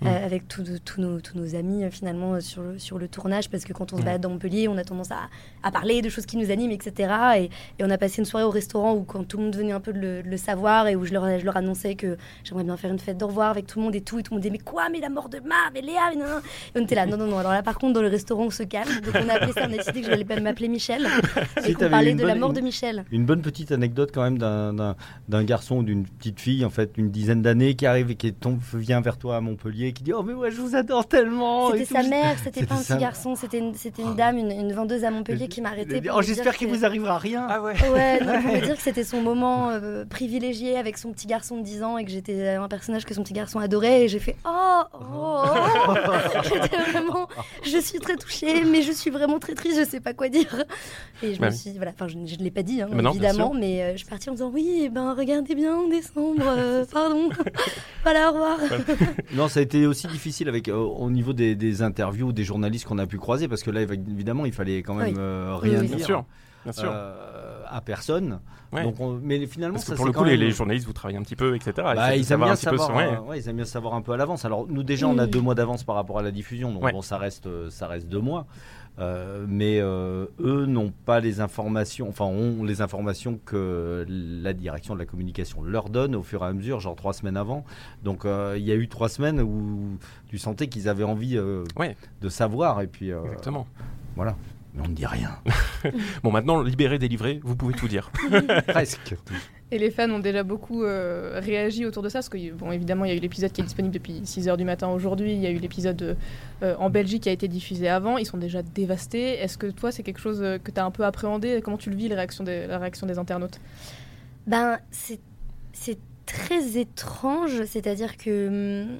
Mhm. 0.04 0.10
euh, 0.10 0.26
avec 0.26 0.48
tous 0.48 0.64
nos, 0.98 1.20
tous 1.22 1.38
nos 1.38 1.56
amis, 1.56 1.84
euh, 1.84 1.90
finalement, 1.92 2.34
euh, 2.34 2.40
sur 2.40 2.62
le, 2.62 2.80
sur 2.80 2.98
le 3.00 3.08
tournage, 3.08 3.50
parce 3.50 3.64
que 3.64 3.74
quand 3.74 3.94
on 3.94 3.98
se 3.98 4.02
Mhm. 4.02 4.06
balade 4.06 4.22
dans 4.22 4.30
Montpellier, 4.30 4.68
on 4.68 4.78
a 4.78 4.84
tendance 4.84 5.12
à, 5.12 5.30
à 5.64 5.72
parler 5.72 6.02
de 6.02 6.10
choses 6.10 6.26
qui 6.26 6.38
nous 6.38 6.52
animent, 6.52 6.72
etc. 6.72 7.14
Et, 7.38 7.44
et 7.80 7.84
on 7.84 7.90
a 7.90 7.98
passé 7.98 8.20
une 8.20 8.26
soirée 8.26 8.46
au 8.46 8.50
restaurant 8.50 8.94
où, 8.96 9.04
quand 9.04 9.24
tout 9.28 9.38
le 9.38 9.44
monde 9.44 9.56
venait 9.56 9.72
un 9.72 9.80
peu 9.80 9.94
de 9.94 10.00
le, 10.00 10.24
de 10.24 10.30
le 10.30 10.38
savoir, 10.38 10.88
et 10.88 10.96
où 10.96 11.06
je 11.06 11.14
leur, 11.14 11.40
je 11.40 11.46
leur 11.46 11.58
annonçais 11.58 11.96
que 11.96 12.18
j'aimerais 12.44 12.64
bien 12.64 12.78
faire 12.78 12.92
une 12.92 13.00
fête 13.00 13.18
d'au 13.18 13.28
revoir 13.28 13.50
avec 13.52 13.68
tout 13.68 13.80
le 13.80 13.86
monde 13.86 13.96
et 13.96 14.02
tout, 14.02 14.20
et 14.20 14.24
tout 14.24 14.32
le 14.34 14.36
monde 14.36 14.42
disait 14.44 14.52
Mais 14.52 14.58
quoi 14.60 14.90
Mais 14.90 15.00
la 15.00 15.10
mort 15.10 15.30
de 15.30 15.40
Mar, 15.40 15.72
mais 15.74 15.82
Léa, 15.82 16.10
mais 16.14 16.22
non, 16.22 16.28
non. 16.30 16.40
Et 16.76 16.80
on 16.80 16.84
était 16.84 16.96
là, 16.96 17.06
non, 17.06 17.18
non, 17.18 17.28
non. 17.28 17.38
Alors 17.40 17.52
là, 17.54 17.64
par 17.64 17.78
contre, 17.78 17.94
dans 17.94 18.02
le 18.02 18.08
restaurant, 18.10 18.46
on 18.46 18.50
se 18.50 18.64
calme. 18.64 18.90
Donc 19.06 19.16
on 19.16 19.30
a 19.30 19.34
appelé 19.34 19.52
ça, 19.54 19.62
on 19.64 19.74
a 19.74 19.78
décidé 19.78 20.00
que 20.02 20.06
je 20.08 20.12
n'allais 20.12 20.26
pas 20.26 20.40
m'appeler 20.40 20.68
Michel. 20.68 21.08
Si 21.64 21.70
et 21.70 21.74
qu'on 21.74 21.80
t'avais 21.82 21.92
parlait 21.92 22.14
de 22.14 22.26
la 22.26 22.36
mort 22.36 22.50
une- 22.50 22.56
de 22.58 22.62
Michel. 22.62 23.06
Une 23.12 23.26
bonne 23.26 23.42
petite 23.42 23.72
anecdote 23.72 24.12
quand 24.14 24.24
même 24.24 24.38
d'un 24.38 25.44
garçon 25.44 25.78
ou 25.78 25.84
d'une 25.84 26.06
petite 26.06 26.40
fille, 26.40 26.66
en 26.66 26.70
fait, 26.70 26.92
une 26.98 27.10
dizaine 27.12 27.42
d'années, 27.42 27.76
qui 27.76 27.86
arrive 27.86 28.12
et 28.12 28.16
qui 28.16 28.34
tombe, 28.34 28.60
vient 28.74 29.02
vers 29.02 29.18
toi 29.18 29.38
à 29.38 29.42
Montpellier, 29.42 29.93
qui 29.94 30.04
dit 30.04 30.14
Oh, 30.14 30.24
mais 30.24 30.34
moi 30.34 30.50
je 30.50 30.60
vous 30.60 30.76
adore 30.76 31.08
tellement 31.08 31.72
C'était 31.72 31.84
et 31.84 31.86
tout. 31.88 31.94
sa 31.94 32.04
mère, 32.04 32.36
c'était 32.44 32.66
pas 32.66 32.76
un 32.76 32.82
petit 32.82 32.98
garçon, 32.98 33.36
c'était 33.36 33.60
une, 33.60 33.74
c'était 33.76 34.02
une 34.02 34.16
dame, 34.16 34.38
une, 34.38 34.52
une 34.52 34.74
vendeuse 34.74 35.04
à 35.04 35.12
Montpellier 35.12 35.48
qui 35.48 35.62
m'a 35.62 35.70
arrêté. 35.70 36.02
Oh, 36.14 36.22
j'espère 36.22 36.56
qu'il 36.58 36.68
vous 36.68 36.86
arrivera 36.86 37.18
rien. 37.18 37.62
ouais. 37.62 37.74
Ouais, 37.94 38.20
non, 38.24 38.42
pour 38.42 38.54
me 38.54 38.62
dire 38.62 38.76
que 38.76 38.82
c'était 38.82 39.04
son 39.04 39.22
moment 39.22 39.70
euh, 39.70 40.06
privilégié 40.06 40.78
avec 40.78 40.98
son 40.98 41.12
petit 41.12 41.28
garçon 41.28 41.58
de 41.58 41.64
10 41.64 41.84
ans 41.84 41.98
et 41.98 42.06
que 42.06 42.12
j'étais 42.12 42.50
un 42.50 42.68
personnage 42.68 43.06
que 43.06 43.14
son 43.14 43.24
petit 43.24 43.34
garçon 43.34 43.60
adorait 43.60 44.04
et 44.04 44.08
j'ai 44.08 44.20
fait 44.20 44.36
oh, 44.46 44.82
oh, 44.94 44.98
oh. 45.00 45.94
J'étais 46.44 46.78
vraiment, 46.92 47.28
je 47.64 47.78
suis 47.78 48.00
très 48.00 48.16
touchée, 48.16 48.64
mais 48.64 48.82
je 48.82 48.92
suis 48.92 49.10
vraiment 49.12 49.40
très 49.40 49.54
triste, 49.54 49.80
je 49.80 49.86
sais 49.86 50.00
pas 50.00 50.14
quoi 50.14 50.30
dire. 50.30 50.64
Et 51.22 51.34
je 51.36 51.42
me 51.42 51.50
suis, 51.52 51.72
voilà, 51.74 51.92
enfin 51.92 52.08
je, 52.08 52.14
je 52.26 52.38
ne 52.38 52.44
l'ai 52.44 52.52
pas 52.52 52.64
dit 52.64 52.82
hein, 52.82 52.88
Mais 52.92 53.02
non, 53.02 53.12
bien 53.12 53.30
évidemment, 53.30 53.54
mais 53.54 53.82
euh, 53.84 53.92
je 53.94 53.98
suis 53.98 54.08
partie 54.08 54.30
en 54.30 54.34
disant 54.34 54.52
oui, 54.54 54.82
eh 54.86 54.90
ben 54.90 55.14
regardez 55.14 55.56
bien 55.56 55.76
en 55.76 55.88
décembre, 55.88 56.44
euh, 56.46 56.86
pardon, 56.92 57.30
voilà 58.04 58.30
au 58.30 58.34
revoir. 58.34 58.58
Non, 59.34 59.48
ça 59.48 59.60
a 59.60 59.64
été 59.64 59.73
aussi 59.86 60.08
difficile 60.08 60.48
avec 60.50 60.68
euh, 60.70 60.76
au 60.76 61.10
niveau 61.10 61.34
des, 61.34 61.56
des 61.56 61.82
interviews 61.82 62.32
des 62.32 62.44
journalistes 62.44 62.86
qu'on 62.86 62.98
a 63.00 63.06
pu 63.08 63.18
croiser 63.18 63.48
parce 63.48 63.64
que 63.64 63.72
là 63.72 63.82
évidemment 63.82 64.46
il 64.46 64.54
fallait 64.54 64.80
quand 64.84 64.94
même 64.96 65.10
Oui. 65.10 65.16
euh, 65.18 65.56
rien 65.60 65.82
oui, 65.82 65.88
dire 65.88 65.98
Bien 65.98 66.06
sûr, 66.06 66.26
bien 66.64 66.74
sûr. 66.74 66.92
euh, 66.92 67.62
à 67.70 67.82
personne. 67.82 68.40
Ouais. 68.72 68.84
Donc 68.84 69.00
on- 69.00 69.20
mais 69.22 69.46
finalement 69.46 69.76
Parce 69.76 69.86
que 69.86 69.92
ça 69.92 69.96
pour 69.96 70.06
le 70.06 70.12
coup, 70.12 70.20
quand 70.20 70.24
les, 70.26 70.32
même- 70.32 70.40
les 70.42 70.52
journalistes, 70.52 70.88
vous 70.88 70.94
travaillez 70.94 71.18
un 71.20 71.22
petit 71.24 71.36
peu, 71.36 71.56
etc. 71.56 71.74
Bah, 71.78 72.16
ils 72.16 72.32
aiment 72.32 72.40
bien 72.42 72.50
peu 72.52 72.56
savoir, 72.56 72.98
euh, 72.98 73.20
ouais, 73.30 73.40
ils 73.40 73.48
aiment 73.50 73.58
bien 73.58 73.66
savoir 73.66 73.94
un 73.94 74.02
peu 74.02 74.14
à 74.14 74.18
l'avance. 74.18 74.46
Alors 74.46 74.66
nous 74.68 74.82
déjà 74.84 75.08
on 75.08 75.18
a 75.20 75.28
deux 75.28 75.42
mois 75.42 75.54
d'avance 75.56 75.84
par 75.84 75.96
rapport 75.96 76.18
à 76.20 76.24
la 76.24 76.32
diffusion, 76.32 76.72
donc 76.74 76.84
Ouais. 76.84 76.92
bon 76.92 77.02
ça 77.04 77.18
reste 77.18 77.48
ça 77.70 77.88
reste 77.88 78.08
deux 78.08 78.20
mois. 78.22 78.48
Euh, 79.00 79.46
mais 79.50 79.80
euh, 79.80 80.28
eux 80.40 80.66
n'ont 80.68 80.92
pas 81.06 81.20
les 81.20 81.40
informations, 81.42 82.08
enfin 82.10 82.26
ont 82.26 82.64
les 82.64 82.82
informations 82.82 83.40
que 83.44 84.06
la 84.08 84.54
direction 84.54 84.94
de 84.94 85.00
la 85.00 85.06
communication 85.08 85.64
leur 85.64 85.90
donne 85.90 86.16
au 86.16 86.22
fur 86.22 86.44
et 86.44 86.48
à 86.48 86.54
mesure, 86.54 86.80
genre 86.80 86.96
trois 86.96 87.14
semaines 87.14 87.38
avant. 87.38 87.66
Donc 88.04 88.26
euh, 88.26 88.54
il 88.58 88.64
y 88.64 88.72
a 88.72 88.76
eu 88.76 88.88
trois 88.88 89.10
semaines 89.10 89.42
où 89.42 89.98
tu 90.28 90.38
sentais 90.38 90.68
qu'ils 90.68 90.88
avaient 90.90 91.04
envie 91.04 91.40
Ouais. 91.76 91.98
de 92.22 92.30
savoir 92.30 92.82
et 92.82 92.88
puis 92.88 93.10
Exactement. 93.10 93.66
voilà. 94.16 94.36
Mais 94.76 94.82
on 94.84 94.88
ne 94.90 94.96
dit 94.96 95.06
rien, 95.06 95.30
Bon, 96.24 96.32
maintenant, 96.32 96.62
libéré, 96.64 96.98
délivré, 96.98 97.40
vous 97.44 97.56
pouvez 97.56 97.76
tout 97.76 97.88
dire. 97.88 98.12
presque. 98.68 99.16
Et 99.74 99.80
les 99.80 99.90
fans 99.90 100.08
ont 100.12 100.20
déjà 100.20 100.44
beaucoup 100.44 100.84
euh, 100.84 101.40
réagi 101.42 101.88
autour 101.88 102.04
de 102.04 102.10
ça, 102.10 102.20
parce 102.20 102.30
que, 102.30 102.52
bon, 102.52 102.72
évidemment, 102.72 103.06
il 103.06 103.10
y 103.10 103.12
a 103.12 103.16
eu 103.16 103.20
l'épisode 103.20 103.52
qui 103.52 103.62
est 103.62 103.64
disponible 103.64 103.92
depuis 103.92 104.22
6h 104.22 104.56
du 104.56 104.66
matin 104.66 104.88
aujourd'hui, 104.90 105.34
il 105.34 105.40
y 105.40 105.48
a 105.48 105.50
eu 105.50 105.58
l'épisode 105.58 106.16
euh, 106.62 106.76
en 106.78 106.92
Belgique 106.92 107.24
qui 107.24 107.30
a 107.30 107.32
été 107.32 107.48
diffusé 107.48 107.90
avant, 107.90 108.20
ils 108.20 108.26
sont 108.28 108.38
déjà 108.38 108.62
dévastés. 108.62 109.30
Est-ce 109.40 109.58
que 109.58 109.66
toi, 109.66 109.92
c'est 109.92 110.04
quelque 110.04 110.20
chose 110.20 110.44
euh, 110.44 110.60
que 110.60 110.70
tu 110.70 110.80
as 110.80 110.86
un 110.86 110.92
peu 110.92 111.04
appréhendé? 111.06 111.60
Comment 111.64 111.78
tu 111.78 111.90
le 111.90 111.96
vis, 111.96 112.08
la 112.08 112.16
réaction 112.18 112.44
des 113.08 113.18
internautes? 113.18 113.60
Ben, 114.46 114.78
c'est 114.92 115.20
très 116.28 116.78
étrange, 116.78 117.64
c'est-à-dire 117.66 118.16
que 118.18 118.84
hum, 118.92 119.00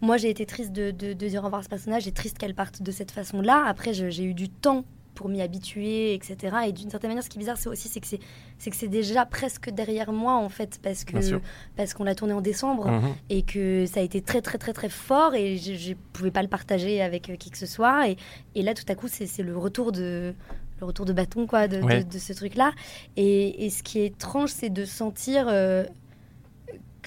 moi 0.00 0.16
j'ai 0.16 0.30
été 0.30 0.46
triste 0.46 0.72
de, 0.72 0.90
de- 0.90 1.12
dire 1.12 1.42
au 1.42 1.44
revoir 1.44 1.60
à 1.60 1.64
ce 1.64 1.68
personnage, 1.68 2.08
et 2.08 2.12
triste 2.12 2.38
qu'elle 2.38 2.54
parte 2.54 2.82
de 2.82 2.90
cette 2.90 3.10
façon-là. 3.10 3.64
Après, 3.66 3.92
j'ai 3.92 4.24
eu 4.24 4.32
du 4.34 4.48
temps 4.48 4.84
pour 5.14 5.28
m'y 5.28 5.40
habituer, 5.42 6.14
etc. 6.14 6.56
Et 6.66 6.72
d'une 6.72 6.90
certaine 6.90 7.10
manière, 7.10 7.22
ce 7.22 7.30
qui 7.30 7.38
est 7.38 7.40
bizarre, 7.40 7.56
c'est 7.56 7.68
aussi 7.68 7.88
c'est 7.88 8.00
que 8.00 8.06
c'est 8.06 8.20
c'est 8.58 8.70
que 8.70 8.76
c'est 8.76 8.88
déjà 8.88 9.24
presque 9.26 9.70
derrière 9.70 10.12
moi 10.12 10.34
en 10.34 10.48
fait, 10.48 10.80
parce 10.82 11.04
que 11.04 11.12
parce 11.76 11.94
qu'on 11.94 12.04
l'a 12.04 12.14
tourné 12.14 12.32
en 12.32 12.40
décembre 12.40 12.90
Mhm. 12.90 13.14
et 13.30 13.42
que 13.42 13.86
ça 13.86 14.00
a 14.00 14.02
été 14.02 14.20
très 14.20 14.40
très 14.42 14.58
très 14.58 14.72
très 14.72 14.88
fort 14.88 15.34
et 15.34 15.56
je, 15.56 15.74
je 15.74 15.94
pouvais 16.12 16.30
pas 16.30 16.42
le 16.42 16.48
partager 16.48 17.00
avec 17.02 17.30
euh, 17.30 17.36
qui 17.36 17.50
que 17.50 17.58
ce 17.58 17.66
soit. 17.66 18.08
Et, 18.08 18.16
et 18.54 18.62
là 18.62 18.74
tout 18.74 18.84
à 18.88 18.94
coup 18.94 19.06
c'est 19.08 19.42
le 19.42 19.56
retour 19.56 19.92
de 19.92 20.34
le 20.80 20.86
retour 20.86 21.06
de 21.06 21.12
bâton 21.12 21.46
quoi 21.46 21.68
de, 21.68 22.02
de 22.02 22.18
ce 22.18 22.32
truc 22.32 22.56
là 22.56 22.72
et, 23.16 23.64
et 23.64 23.70
ce 23.70 23.84
qui 23.84 24.00
est 24.00 24.06
étrange 24.06 24.50
c'est 24.50 24.70
de 24.70 24.84
sentir 24.84 25.46
euh, 25.48 25.84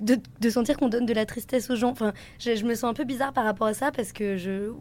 de, 0.01 0.17
de 0.39 0.49
sentir 0.49 0.77
qu'on 0.77 0.89
donne 0.89 1.05
de 1.05 1.13
la 1.13 1.25
tristesse 1.25 1.69
aux 1.69 1.75
gens. 1.75 1.89
Enfin 1.89 2.13
je, 2.39 2.55
je 2.55 2.63
me 2.65 2.75
sens 2.75 2.85
un 2.85 2.93
peu 2.93 3.03
bizarre 3.03 3.33
par 3.33 3.43
rapport 3.45 3.67
à 3.67 3.73
ça 3.73 3.91
parce 3.91 4.13
que 4.13 4.37
je 4.37 4.71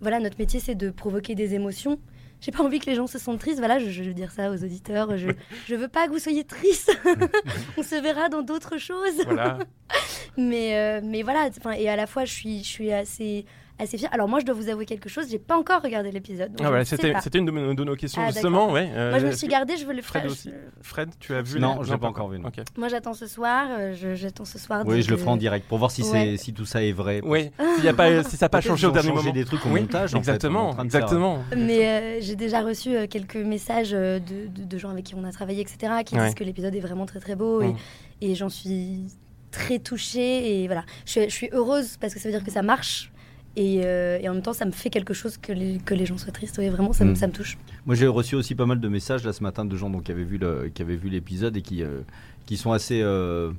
voilà 0.00 0.20
notre 0.20 0.38
métier 0.38 0.60
c'est 0.60 0.74
de 0.74 0.90
provoquer 0.90 1.34
des 1.34 1.54
émotions 1.54 1.98
j'ai 2.40 2.52
pas 2.52 2.62
envie 2.62 2.78
que 2.78 2.86
les 2.86 2.94
gens 2.94 3.06
se 3.06 3.18
sentent 3.18 3.40
tristes. 3.40 3.58
Voilà, 3.58 3.78
je, 3.78 3.90
je 3.90 4.02
veux 4.02 4.14
dire 4.14 4.30
ça 4.30 4.50
aux 4.50 4.62
auditeurs. 4.62 5.16
Je, 5.16 5.28
je 5.66 5.74
veux 5.74 5.88
pas 5.88 6.06
que 6.06 6.12
vous 6.12 6.18
soyez 6.18 6.44
tristes. 6.44 6.96
On 7.76 7.82
se 7.82 8.00
verra 8.00 8.28
dans 8.28 8.42
d'autres 8.42 8.78
choses. 8.78 9.24
Voilà. 9.24 9.58
Mais, 10.36 10.76
euh, 10.76 11.00
mais 11.02 11.22
voilà, 11.22 11.48
et 11.78 11.88
à 11.88 11.96
la 11.96 12.06
fois, 12.06 12.26
je 12.26 12.32
suis, 12.32 12.58
je 12.58 12.68
suis 12.68 12.92
assez, 12.92 13.46
assez 13.78 13.98
fière. 13.98 14.10
Alors, 14.12 14.28
moi, 14.28 14.40
je 14.40 14.44
dois 14.46 14.54
vous 14.54 14.68
avouer 14.68 14.86
quelque 14.86 15.08
chose, 15.08 15.26
j'ai 15.30 15.38
pas 15.38 15.56
encore 15.56 15.82
regardé 15.82 16.10
l'épisode. 16.10 16.50
Ah, 16.60 16.68
voilà, 16.68 16.84
c'était 16.84 17.38
une 17.38 17.44
de, 17.46 17.50
nos- 17.50 17.74
de 17.74 17.84
nos 17.84 17.96
questions 17.96 18.22
Ah, 18.24 18.30
justement. 18.30 18.72
Ouais, 18.72 18.86
Moi, 18.86 19.18
je 19.18 19.26
me 19.26 19.30
euh, 19.32 19.36
suis 19.36 19.48
gardé, 19.48 19.76
je 19.76 19.84
veux 19.84 19.92
le 19.94 20.02
Fred 20.02 20.22
faire. 20.22 20.30
aussi. 20.32 20.50
je- 20.50 20.54
Fred, 20.82 21.10
tu 21.20 21.34
as 21.34 21.42
vu 21.42 21.60
Non, 21.60 21.82
je 21.82 21.92
l'ai 21.92 21.98
pas 21.98 22.06
encore 22.08 22.28
vu. 22.28 22.38
Moi, 22.38 22.88
j'attends 22.88 23.14
ce 23.14 23.26
soir. 23.26 23.68
euh, 23.70 23.94
je- 23.94 24.14
j'attends 24.14 24.44
ce 24.44 24.58
soir. 24.58 24.82
Oui, 24.86 24.96
de- 24.96 25.00
je 25.02 25.10
le 25.10 25.16
ferai 25.16 25.30
en 25.30 25.36
direct 25.36 25.66
pour 25.68 25.78
voir 25.78 25.90
si, 25.90 26.02
c'est 26.04 26.12
Ouais. 26.12 26.36
si 26.36 26.52
tout 26.54 26.64
ça 26.66 26.82
est 26.82 26.92
vrai. 26.92 27.20
Oui, 27.24 27.50
s'il 27.76 27.84
y 27.84 27.88
a 27.88 27.92
pas, 27.94 28.22
si 28.24 28.36
ça 28.36 28.46
n'a 28.46 28.50
pas 28.50 28.60
changé 28.60 28.86
au 28.86 28.90
dernier 28.92 29.08
changé 29.08 29.22
moment. 29.22 29.32
des 29.34 29.44
trucs 29.44 29.64
Oui, 29.66 29.80
montage, 29.82 30.14
en 30.14 30.22
fait, 30.22 30.30
en 30.30 30.34
Exactement, 30.36 30.82
exactement. 30.82 31.38
Mais 31.56 31.86
euh, 31.86 32.18
j'ai 32.20 32.36
déjà 32.36 32.62
reçu 32.62 32.94
euh, 32.96 33.06
quelques 33.06 33.36
messages 33.36 33.90
euh, 33.92 34.18
de, 34.20 34.78
gens 34.78 34.90
avec 34.90 35.04
qui 35.04 35.14
on 35.14 35.24
a 35.24 35.32
travaillé, 35.32 35.60
etc., 35.62 35.92
qui 36.04 36.16
disent 36.16 36.34
que 36.34 36.44
l'épisode 36.44 36.74
est 36.74 36.80
vraiment 36.80 37.06
très 37.06 37.20
très 37.20 37.34
beau 37.34 37.62
et, 37.62 37.68
Mm. 37.68 37.76
et 38.22 38.34
j'en 38.34 38.48
suis 38.48 39.04
très 39.50 39.78
touchée 39.78 40.62
et 40.62 40.66
voilà. 40.66 40.84
Je 41.06 41.10
suis, 41.12 41.22
je 41.24 41.34
suis 41.34 41.48
heureuse 41.52 41.96
parce 42.00 42.12
que 42.14 42.20
ça 42.20 42.28
veut 42.28 42.34
dire 42.34 42.44
que 42.44 42.50
ça 42.50 42.62
marche 42.62 43.10
et, 43.56 43.80
euh, 43.84 44.18
et 44.20 44.28
en 44.28 44.34
même 44.34 44.42
temps 44.42 44.52
ça 44.52 44.64
me 44.66 44.70
fait 44.70 44.90
quelque 44.90 45.14
chose 45.14 45.36
que 45.38 45.52
les, 45.52 45.78
que 45.78 45.94
les 45.94 46.06
gens 46.06 46.18
soient 46.18 46.32
tristes. 46.32 46.56
Oui, 46.58 46.68
vraiment, 46.68 46.92
ça, 46.92 47.04
me- 47.04 47.12
Mm. 47.12 47.16
ça 47.16 47.26
me 47.26 47.32
touche. 47.32 47.58
Moi, 47.86 47.94
j'ai 47.94 48.06
reçu 48.06 48.34
aussi 48.36 48.54
pas 48.54 48.66
mal 48.66 48.78
de 48.80 48.88
messages 48.88 49.24
là 49.24 49.32
ce 49.32 49.42
matin 49.42 49.64
de 49.64 49.76
gens 49.76 49.90
donc, 49.90 50.04
qui 50.04 50.12
avaient 50.12 50.24
vu 50.24 50.38
le- 50.38 50.70
qui 50.74 50.82
avaient 50.82 50.96
vu 50.96 51.08
l'épisode 51.08 51.56
et 51.56 51.62
qui, 51.62 51.82
euh, 51.82 52.00
qui 52.46 52.56
sont 52.56 52.72
assez 52.72 53.00
euh, 53.02 53.52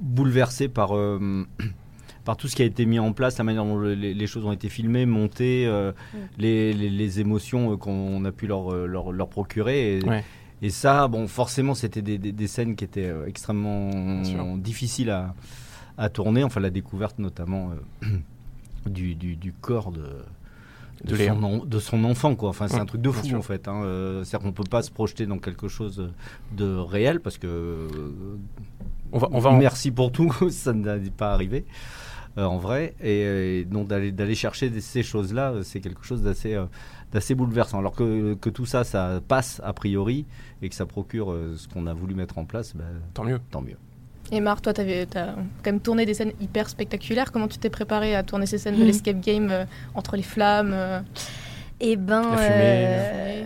bouleversés 0.00 0.68
par, 0.68 0.96
euh, 0.96 1.44
par 2.24 2.36
tout 2.36 2.48
ce 2.48 2.56
qui 2.56 2.62
a 2.62 2.64
été 2.64 2.86
mis 2.86 2.98
en 2.98 3.12
place, 3.12 3.38
la 3.38 3.44
manière 3.44 3.64
dont 3.64 3.76
le- 3.76 3.94
les, 3.94 4.14
les 4.14 4.26
choses 4.26 4.44
ont 4.44 4.52
été 4.52 4.68
filmées, 4.68 5.06
montées, 5.06 5.66
euh, 5.66 5.92
Mm. 5.92 6.16
les, 6.38 6.72
les- 6.72 6.90
les 6.90 7.20
émotions 7.20 7.72
euh, 7.72 7.76
qu'on 7.76 8.24
a 8.24 8.32
pu 8.32 8.46
leur, 8.46 8.74
leur, 8.86 9.12
leur 9.12 9.28
procurer. 9.28 9.98
Et, 9.98 10.04
Ouais. 10.04 10.24
Et 10.62 10.70
ça, 10.70 11.08
bon, 11.08 11.26
forcément, 11.26 11.74
c'était 11.74 12.00
des, 12.00 12.16
des- 12.16 12.32
des 12.32 12.46
scènes 12.46 12.74
qui 12.74 12.84
étaient 12.84 13.04
euh, 13.10 13.26
extrêmement 13.26 14.56
difficiles 14.56 15.10
à, 15.10 15.34
à 15.98 16.08
tourner. 16.08 16.42
Enfin, 16.42 16.60
la 16.60 16.70
découverte 16.70 17.18
notamment 17.18 17.72
euh, 18.02 18.06
du, 18.86 19.14
du- 19.14 19.36
du 19.36 19.52
corps 19.52 19.92
de, 19.92 20.04
De 21.04 21.16
son, 21.16 21.42
en- 21.42 21.64
de 21.64 21.78
son 21.78 22.04
enfant, 22.04 22.34
quoi. 22.36 22.48
Enfin, 22.50 22.68
c'est 22.68 22.74
Ouais, 22.76 22.80
un 22.80 22.86
truc 22.86 23.00
de 23.02 23.10
fou, 23.10 23.34
en 23.34 23.42
fait. 23.42 23.68
Hein. 23.68 23.82
Euh, 23.84 24.24
C'est-à-dire 24.24 24.46
qu'on 24.46 24.52
peut 24.52 24.68
pas 24.68 24.82
se 24.82 24.90
projeter 24.90 25.26
dans 25.26 25.38
quelque 25.38 25.68
chose 25.68 26.10
de 26.56 26.76
réel 26.76 27.20
parce 27.20 27.36
que. 27.38 27.46
euh, 27.46 27.88
On 29.12 29.18
va, 29.18 29.28
on 29.32 29.38
va 29.40 29.50
en- 29.50 29.58
Merci 29.58 29.90
pour 29.90 30.12
tout, 30.12 30.32
ça 30.50 30.72
n'est 30.72 31.10
pas 31.10 31.32
arrivé. 31.32 31.64
euh, 32.38 32.44
en 32.44 32.56
vrai, 32.58 32.94
et, 33.00 33.60
et 33.60 33.64
donc 33.64 33.86
d'aller 33.88 34.10
d'aller 34.10 34.34
chercher 34.34 34.68
des- 34.70 34.80
ces 34.80 35.02
choses-là, 35.04 35.52
euh, 35.52 35.62
c'est 35.62 35.80
quelque 35.80 36.04
chose 36.04 36.22
d'assez 36.22 36.54
euh, 36.54 36.64
d'assez 37.12 37.34
bouleversant. 37.36 37.78
Alors 37.78 37.92
que, 37.94 38.34
que 38.34 38.50
tout 38.50 38.66
ça, 38.66 38.82
ça 38.82 39.20
passe 39.28 39.60
a 39.64 39.72
priori 39.72 40.26
et 40.62 40.68
que 40.68 40.74
ça 40.74 40.84
procure 40.86 41.32
ce 41.56 41.68
qu'on 41.68 41.86
a 41.86 41.94
voulu 41.94 42.14
mettre 42.16 42.38
en 42.38 42.44
place, 42.44 42.74
ben, 42.74 42.84
Tant 43.14 43.22
mieux. 43.24 43.38
tant 43.52 43.62
mieux. 43.62 43.76
Et 44.32 44.40
Marc, 44.40 44.62
toi, 44.62 44.72
tu 44.72 44.80
as 44.80 45.04
quand 45.14 45.36
même 45.66 45.80
tourné 45.80 46.06
des 46.06 46.14
scènes 46.14 46.32
hyper 46.40 46.68
spectaculaires. 46.68 47.30
Comment 47.30 47.48
tu 47.48 47.58
t'es 47.58 47.70
préparé 47.70 48.14
à 48.16 48.22
tourner 48.22 48.46
ces 48.46 48.58
scènes 48.58 48.74
de 48.76 48.80
Mhm. 48.80 48.86
l'escape 48.86 49.20
game 49.20 49.48
euh, 49.50 49.64
entre 49.94 50.16
les 50.16 50.22
flammes 50.22 50.72
euh, 50.72 51.00
Et 51.80 51.96
ben, 51.96 52.22
La 52.30 52.36
fumée, 52.36 52.48
euh, 52.58 53.44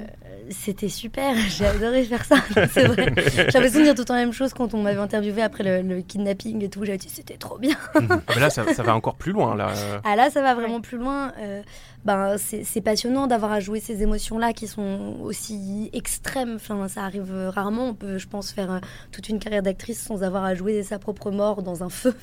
c'était 0.50 0.88
super. 0.88 1.34
J'ai 1.48 1.66
adoré 1.66 2.04
faire 2.04 2.24
ça. 2.24 2.36
C'est 2.72 2.84
vrai. 2.84 3.12
J'avais 3.48 3.70
souvenir 3.70 3.94
tout 3.94 4.02
le 4.02 4.04
temps 4.04 4.14
la 4.14 4.20
même 4.20 4.32
chose 4.32 4.52
quand 4.52 4.74
on 4.74 4.82
m'avait 4.82 5.00
interviewé 5.00 5.42
après 5.42 5.64
le, 5.64 5.82
le 5.82 6.02
kidnapping 6.02 6.62
et 6.62 6.68
tout. 6.68 6.84
J'avais 6.84 6.98
dit 6.98 7.08
c'était 7.08 7.36
trop 7.36 7.58
bien. 7.58 7.76
Ah, 8.10 8.34
mais 8.34 8.40
là, 8.40 8.50
ça, 8.50 8.64
ça 8.72 8.82
va 8.82 8.94
encore 8.94 9.16
plus 9.16 9.32
loin. 9.32 9.54
Là. 9.54 9.72
Ah 10.04 10.16
là, 10.16 10.30
ça 10.30 10.40
va 10.40 10.54
vraiment 10.54 10.80
plus 10.80 10.98
loin. 10.98 11.32
Euh, 11.38 11.62
ben, 12.04 12.36
c'est 12.38 12.80
passionnant 12.80 13.26
d'avoir 13.26 13.52
à 13.52 13.60
jouer 13.60 13.80
ces 13.80 14.02
émotions-là 14.02 14.52
qui 14.52 14.66
sont 14.66 15.16
aussi 15.20 15.90
extrêmes. 15.92 16.54
Enfin, 16.56 16.88
ça 16.88 17.02
arrive 17.02 17.32
rarement. 17.48 17.88
On 17.88 17.94
peut, 17.94 18.18
je 18.18 18.26
pense, 18.28 18.52
faire 18.52 18.70
euh, 18.70 18.78
toute 19.12 19.28
une 19.28 19.38
carrière 19.38 19.62
d'actrice 19.62 20.00
sans 20.00 20.22
avoir 20.22 20.44
à 20.44 20.54
jouer 20.54 20.82
sa 20.82 20.98
propre 20.98 21.30
mort 21.30 21.62
dans 21.62 21.82
un 21.82 21.90
feu. 21.90 22.14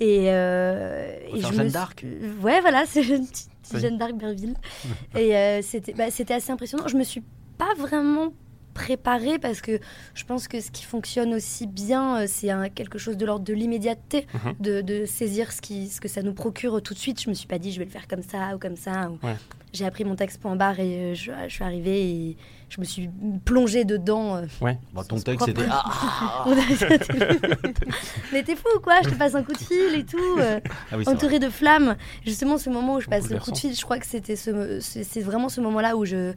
et 0.00 0.26
euh, 0.30 1.12
et 1.32 1.40
je 1.40 1.46
Jeanne 1.46 1.66
me 1.66 1.70
d'Arc. 1.70 2.04
Ouais, 2.42 2.60
voilà, 2.60 2.84
c'est 2.86 3.02
une 3.02 3.26
petite 3.26 3.49
Oui. 3.74 3.80
Jeanne 3.80 3.98
d'Arc 3.98 4.14
Berville. 4.14 4.54
et 5.16 5.36
euh, 5.36 5.60
c'était 5.62 5.92
bah, 5.92 6.10
c'était 6.10 6.34
assez 6.34 6.50
impressionnant. 6.52 6.88
Je 6.88 6.96
me 6.96 7.04
suis 7.04 7.22
pas 7.58 7.72
vraiment 7.76 8.32
préparée 8.72 9.38
parce 9.38 9.60
que 9.60 9.80
je 10.14 10.24
pense 10.24 10.46
que 10.48 10.60
ce 10.60 10.70
qui 10.70 10.84
fonctionne 10.84 11.34
aussi 11.34 11.66
bien, 11.66 12.20
euh, 12.20 12.24
c'est 12.28 12.48
quelque 12.74 12.98
chose 12.98 13.16
de 13.16 13.26
l'ordre 13.26 13.44
de 13.44 13.52
l'immédiateté, 13.52 14.26
Mhm. 14.32 14.54
de, 14.60 14.80
de 14.80 15.04
saisir 15.06 15.50
ce, 15.52 15.60
qui, 15.60 15.88
ce 15.88 16.00
que 16.00 16.08
ça 16.08 16.22
nous 16.22 16.32
procure 16.34 16.80
tout 16.80 16.94
de 16.94 16.98
suite. 16.98 17.20
Je 17.20 17.28
me 17.28 17.34
suis 17.34 17.48
pas 17.48 17.58
dit 17.58 17.72
je 17.72 17.78
vais 17.80 17.84
le 17.84 17.90
faire 17.90 18.06
comme 18.08 18.22
ça 18.22 18.54
ou 18.54 18.58
comme 18.58 18.76
ça. 18.76 19.10
ou- 19.10 19.26
Ouais. 19.26 19.34
J'ai 19.72 19.84
appris 19.84 20.04
mon 20.04 20.16
texte 20.16 20.40
point 20.40 20.56
barre 20.56 20.80
et 20.80 21.12
euh, 21.12 21.14
je, 21.14 21.30
je 21.48 21.52
suis 21.54 21.64
arrivée 21.64 22.10
et 22.10 22.36
je 22.70 22.80
me 22.80 22.84
suis 22.86 23.10
plongée 23.44 23.84
dedans. 23.84 24.36
euh, 24.36 24.46
Ouais. 24.60 24.78
Bon, 24.94 25.02
ton 25.02 25.18
texte, 25.18 25.44
c'était. 25.46 25.62
Ah, 25.70 26.44
Mais 28.32 28.42
t'es 28.42 28.56
fou 28.56 28.68
ou 28.76 28.80
quoi? 28.80 29.00
Je 29.04 29.10
te 29.10 29.14
passe 29.14 29.34
un 29.34 29.42
coup 29.42 29.52
de 29.52 29.58
fil 29.58 29.94
et 29.94 30.04
tout. 30.04 30.16
euh, 30.38 30.60
ah 30.90 30.96
oui, 30.96 31.04
entourée 31.08 31.38
de 31.38 31.48
flammes. 31.50 31.96
Justement, 32.24 32.58
ce 32.58 32.70
moment 32.70 32.94
où 32.96 33.00
je 33.00 33.08
passe 33.08 33.28
le 33.30 33.38
coup 33.38 33.50
de 33.52 33.58
fil, 33.58 33.74
je 33.74 33.82
crois 33.82 33.98
que 33.98 34.06
c'était 34.06 34.36
ce, 34.36 34.78
c'est 34.80 35.20
vraiment 35.20 35.48
ce 35.48 35.60
moment-là 35.60 35.96
où 35.96 36.04
je 36.04 36.32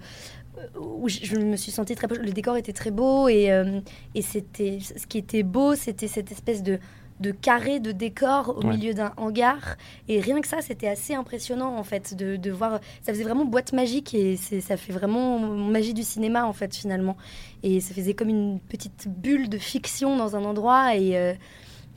où 0.79 1.09
je, 1.09 1.19
je 1.23 1.35
me 1.35 1.55
suis 1.57 1.71
sentie 1.71 1.95
très 1.95 2.07
proche. 2.07 2.19
Le 2.19 2.31
décor 2.31 2.55
était 2.57 2.73
très 2.73 2.91
beau 2.91 3.27
et, 3.27 3.51
euh, 3.51 3.79
et 4.15 4.21
c'était 4.21 4.77
ce 4.81 5.05
qui 5.07 5.17
était 5.17 5.43
beau, 5.43 5.75
c'était 5.75 6.07
cette 6.07 6.31
espèce 6.31 6.63
de 6.63 6.79
de 7.23 7.31
carré 7.31 7.79
de 7.79 7.91
décor 7.91 8.53
au 8.57 8.63
Ouais. 8.67 8.75
milieu 8.75 8.93
d'un 8.93 9.13
hangar 9.17 9.77
et 10.07 10.19
rien 10.19 10.39
que 10.41 10.47
ça 10.47 10.57
c'était 10.61 10.87
assez 10.87 11.15
impressionnant 11.15 11.75
en 11.77 11.83
fait 11.83 12.13
de, 12.15 12.35
de 12.35 12.51
voir 12.51 12.79
ça 13.01 13.13
faisait 13.13 13.23
vraiment 13.23 13.45
boîte 13.45 13.73
magique 13.73 14.13
et 14.13 14.35
ça 14.37 14.77
fait 14.77 14.93
vraiment 14.93 15.39
magie 15.39 15.93
du 15.93 16.03
cinéma 16.03 16.45
en 16.45 16.53
fait 16.53 16.75
finalement 16.75 17.17
et 17.63 17.79
ça 17.79 17.93
faisait 17.93 18.13
comme 18.13 18.29
une 18.29 18.59
petite 18.59 19.07
bulle 19.07 19.47
de 19.49 19.57
fiction 19.57 20.17
dans 20.17 20.35
un 20.35 20.43
endroit 20.43 20.95
et 20.95 21.17
euh, 21.17 21.33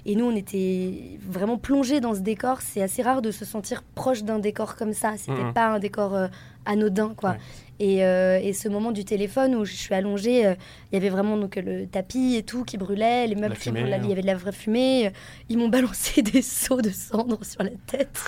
et 0.04 0.14
nous, 0.14 0.24
on 0.26 0.36
était 0.36 1.18
vraiment 1.26 1.58
plongés 1.58 2.00
dans 2.00 2.14
ce 2.14 2.20
décor. 2.20 2.60
C'est 2.60 2.82
assez 2.82 3.02
rare 3.02 3.22
de 3.22 3.30
se 3.30 3.44
sentir 3.44 3.82
proche 3.94 4.22
d'un 4.22 4.38
décor 4.38 4.76
comme 4.76 4.92
ça. 4.92 5.14
C'était 5.16 5.32
Mhm. 5.42 5.52
pas 5.52 5.66
un 5.68 5.78
décor 5.78 6.14
euh, 6.14 6.28
anodin, 6.64 7.12
quoi. 7.16 7.30
Ouais. 7.30 7.36
Et, 7.78 8.04
euh, 8.04 8.38
et 8.40 8.52
ce 8.54 8.68
moment 8.68 8.90
du 8.92 9.04
téléphone 9.04 9.54
où 9.54 9.64
je 9.66 9.74
suis 9.74 9.92
allongée, 9.94 10.46
euh, 10.46 10.54
il 10.90 10.94
y 10.94 10.98
avait 10.98 11.10
vraiment 11.10 11.36
donc 11.36 11.56
le 11.56 11.86
tapis 11.86 12.36
et 12.36 12.42
tout 12.42 12.64
qui 12.64 12.78
brûlait, 12.78 13.26
les 13.26 13.34
meubles 13.34 13.54
qui 13.56 13.64
fumée, 13.64 13.80
brûlaient, 13.82 13.96
hein. 13.96 14.00
il 14.02 14.08
y 14.08 14.12
avait 14.12 14.22
de 14.22 14.26
la 14.26 14.34
vraie 14.36 14.52
fumée. 14.52 15.12
Ils 15.50 15.58
m'ont 15.58 15.68
balancé 15.68 16.22
des 16.22 16.40
seaux 16.42 16.80
de 16.80 16.90
cendres 16.90 17.44
sur 17.44 17.62
la 17.62 17.70
tête. 17.86 18.18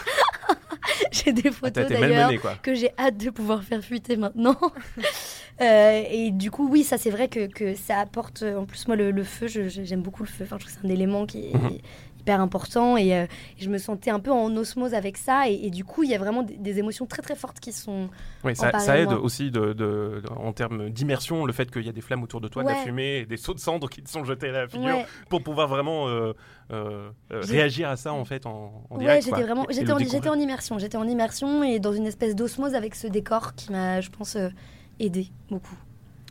J'ai 1.12 1.32
des 1.32 1.48
Ah, 1.48 1.52
photos 1.52 1.88
d'ailleurs 1.88 2.32
que 2.62 2.75
j'ai 2.75 2.90
hâte 2.98 3.18
de 3.18 3.30
pouvoir 3.30 3.62
faire 3.62 3.82
fuiter 3.82 4.16
maintenant. 4.16 4.56
Euh, 5.60 6.02
et 6.10 6.30
du 6.30 6.50
coup, 6.50 6.68
oui, 6.70 6.84
ça 6.84 6.98
c'est 6.98 7.10
vrai 7.10 7.28
que, 7.28 7.46
que 7.46 7.74
ça 7.74 7.98
apporte. 7.98 8.42
En 8.44 8.64
plus, 8.64 8.86
moi, 8.86 8.96
le, 8.96 9.10
le 9.10 9.24
feu, 9.24 9.46
j'aime 9.48 10.02
beaucoup 10.02 10.22
le 10.22 10.28
feu. 10.28 10.44
Enfin, 10.44 10.56
je 10.58 10.64
trouve 10.66 10.74
que 10.74 10.80
c'est 10.80 10.86
un 10.86 10.90
élément 10.90 11.26
qui 11.26 11.46
est 11.50 11.54
Mhm. 11.54 11.78
hyper 12.20 12.40
important. 12.40 12.96
Et, 12.96 13.12
euh, 13.16 13.24
et 13.58 13.62
je 13.64 13.68
me 13.68 13.78
sentais 13.78 14.10
un 14.10 14.20
peu 14.20 14.30
en 14.30 14.54
osmose 14.56 14.94
avec 14.94 15.16
ça. 15.16 15.48
Et, 15.48 15.54
et 15.66 15.70
du 15.70 15.84
coup, 15.84 16.04
il 16.04 16.10
y 16.10 16.14
a 16.14 16.18
vraiment 16.18 16.42
des, 16.44 16.56
des 16.56 16.78
émotions 16.78 17.06
très 17.06 17.22
très 17.22 17.34
fortes 17.34 17.58
qui 17.58 17.72
sont. 17.72 18.08
Oui, 18.44 18.54
ça, 18.54 18.70
aide 18.96 19.12
aussi 19.12 19.50
de, 19.50 19.72
de- 19.72 20.22
de- 20.22 20.22
en 20.36 20.52
termes 20.52 20.90
d'immersion, 20.90 21.44
le 21.44 21.52
fait 21.52 21.68
qu'il 21.72 21.82
y 21.84 21.88
a 21.88 21.92
des 21.92 22.02
flammes 22.02 22.22
autour 22.22 22.40
de 22.40 22.46
toi, 22.46 22.62
de 22.62 22.68
la 22.68 22.74
Ouais. 22.74 22.82
fumée, 22.84 23.16
et 23.18 23.26
des 23.26 23.36
sauts 23.36 23.54
de 23.54 23.58
cendres 23.58 23.88
qui 23.88 24.00
te 24.02 24.08
sont 24.08 24.24
jetés 24.24 24.50
à 24.50 24.52
la 24.52 24.68
figure, 24.68 24.94
Ouais, 24.94 25.06
pour 25.28 25.42
pouvoir 25.42 25.66
vraiment 25.66 26.06
euh, 26.08 26.34
euh, 26.70 27.10
euh, 27.32 27.40
réagir 27.40 27.88
à 27.88 27.96
ça 27.96 28.12
en 28.12 28.24
fait 28.24 28.46
en, 28.46 28.84
en 28.90 28.94
ouais 28.96 29.00
direct. 29.04 29.24
j'étais 29.24 29.42
vraiment. 29.42 29.66
J'étais 29.70 29.90
en, 29.92 29.96
en 30.32 30.38
immersion. 30.38 30.78
J'étais 30.78 30.96
en 30.98 31.08
immersion 31.08 31.64
et 31.64 31.80
dans 31.80 31.92
une 31.92 32.06
espèce 32.06 32.36
d'osmose 32.36 32.74
avec 32.76 32.94
ce 32.94 33.08
décor 33.08 33.54
qui 33.56 33.72
m'a, 33.72 34.00
je 34.00 34.10
pense, 34.10 34.36
euh, 34.36 34.50
aidé 34.99 35.28
beaucoup. 35.50 35.76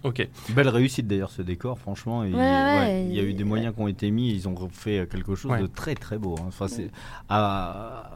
Ok. 0.03 0.27
Belle 0.55 0.69
réussite 0.69 1.07
d'ailleurs 1.07 1.31
ce 1.31 1.41
décor, 1.41 1.79
franchement. 1.79 2.23
et- 2.23 2.31
Ouais, 2.31 2.35
ouais, 2.35 2.75
ouais, 2.75 3.05
il 3.09 3.15
y 3.15 3.19
a 3.19 3.23
eu 3.23 3.33
des 3.33 3.43
moyens 3.43 3.73
qui 3.73 3.81
ont 3.81 3.87
été 3.87 4.11
mis, 4.11 4.29
ils 4.31 4.47
ont 4.47 4.55
fait 4.71 5.09
quelque 5.09 5.33
chose 5.35 5.51
Ouais. 5.51 5.61
de 5.61 5.67
très 5.67 5.95
très 5.95 6.17
beau. 6.19 6.35
hein. 6.39 6.45
Enfin, 6.47 6.67
c'est 6.67 6.91
à, 7.29 8.11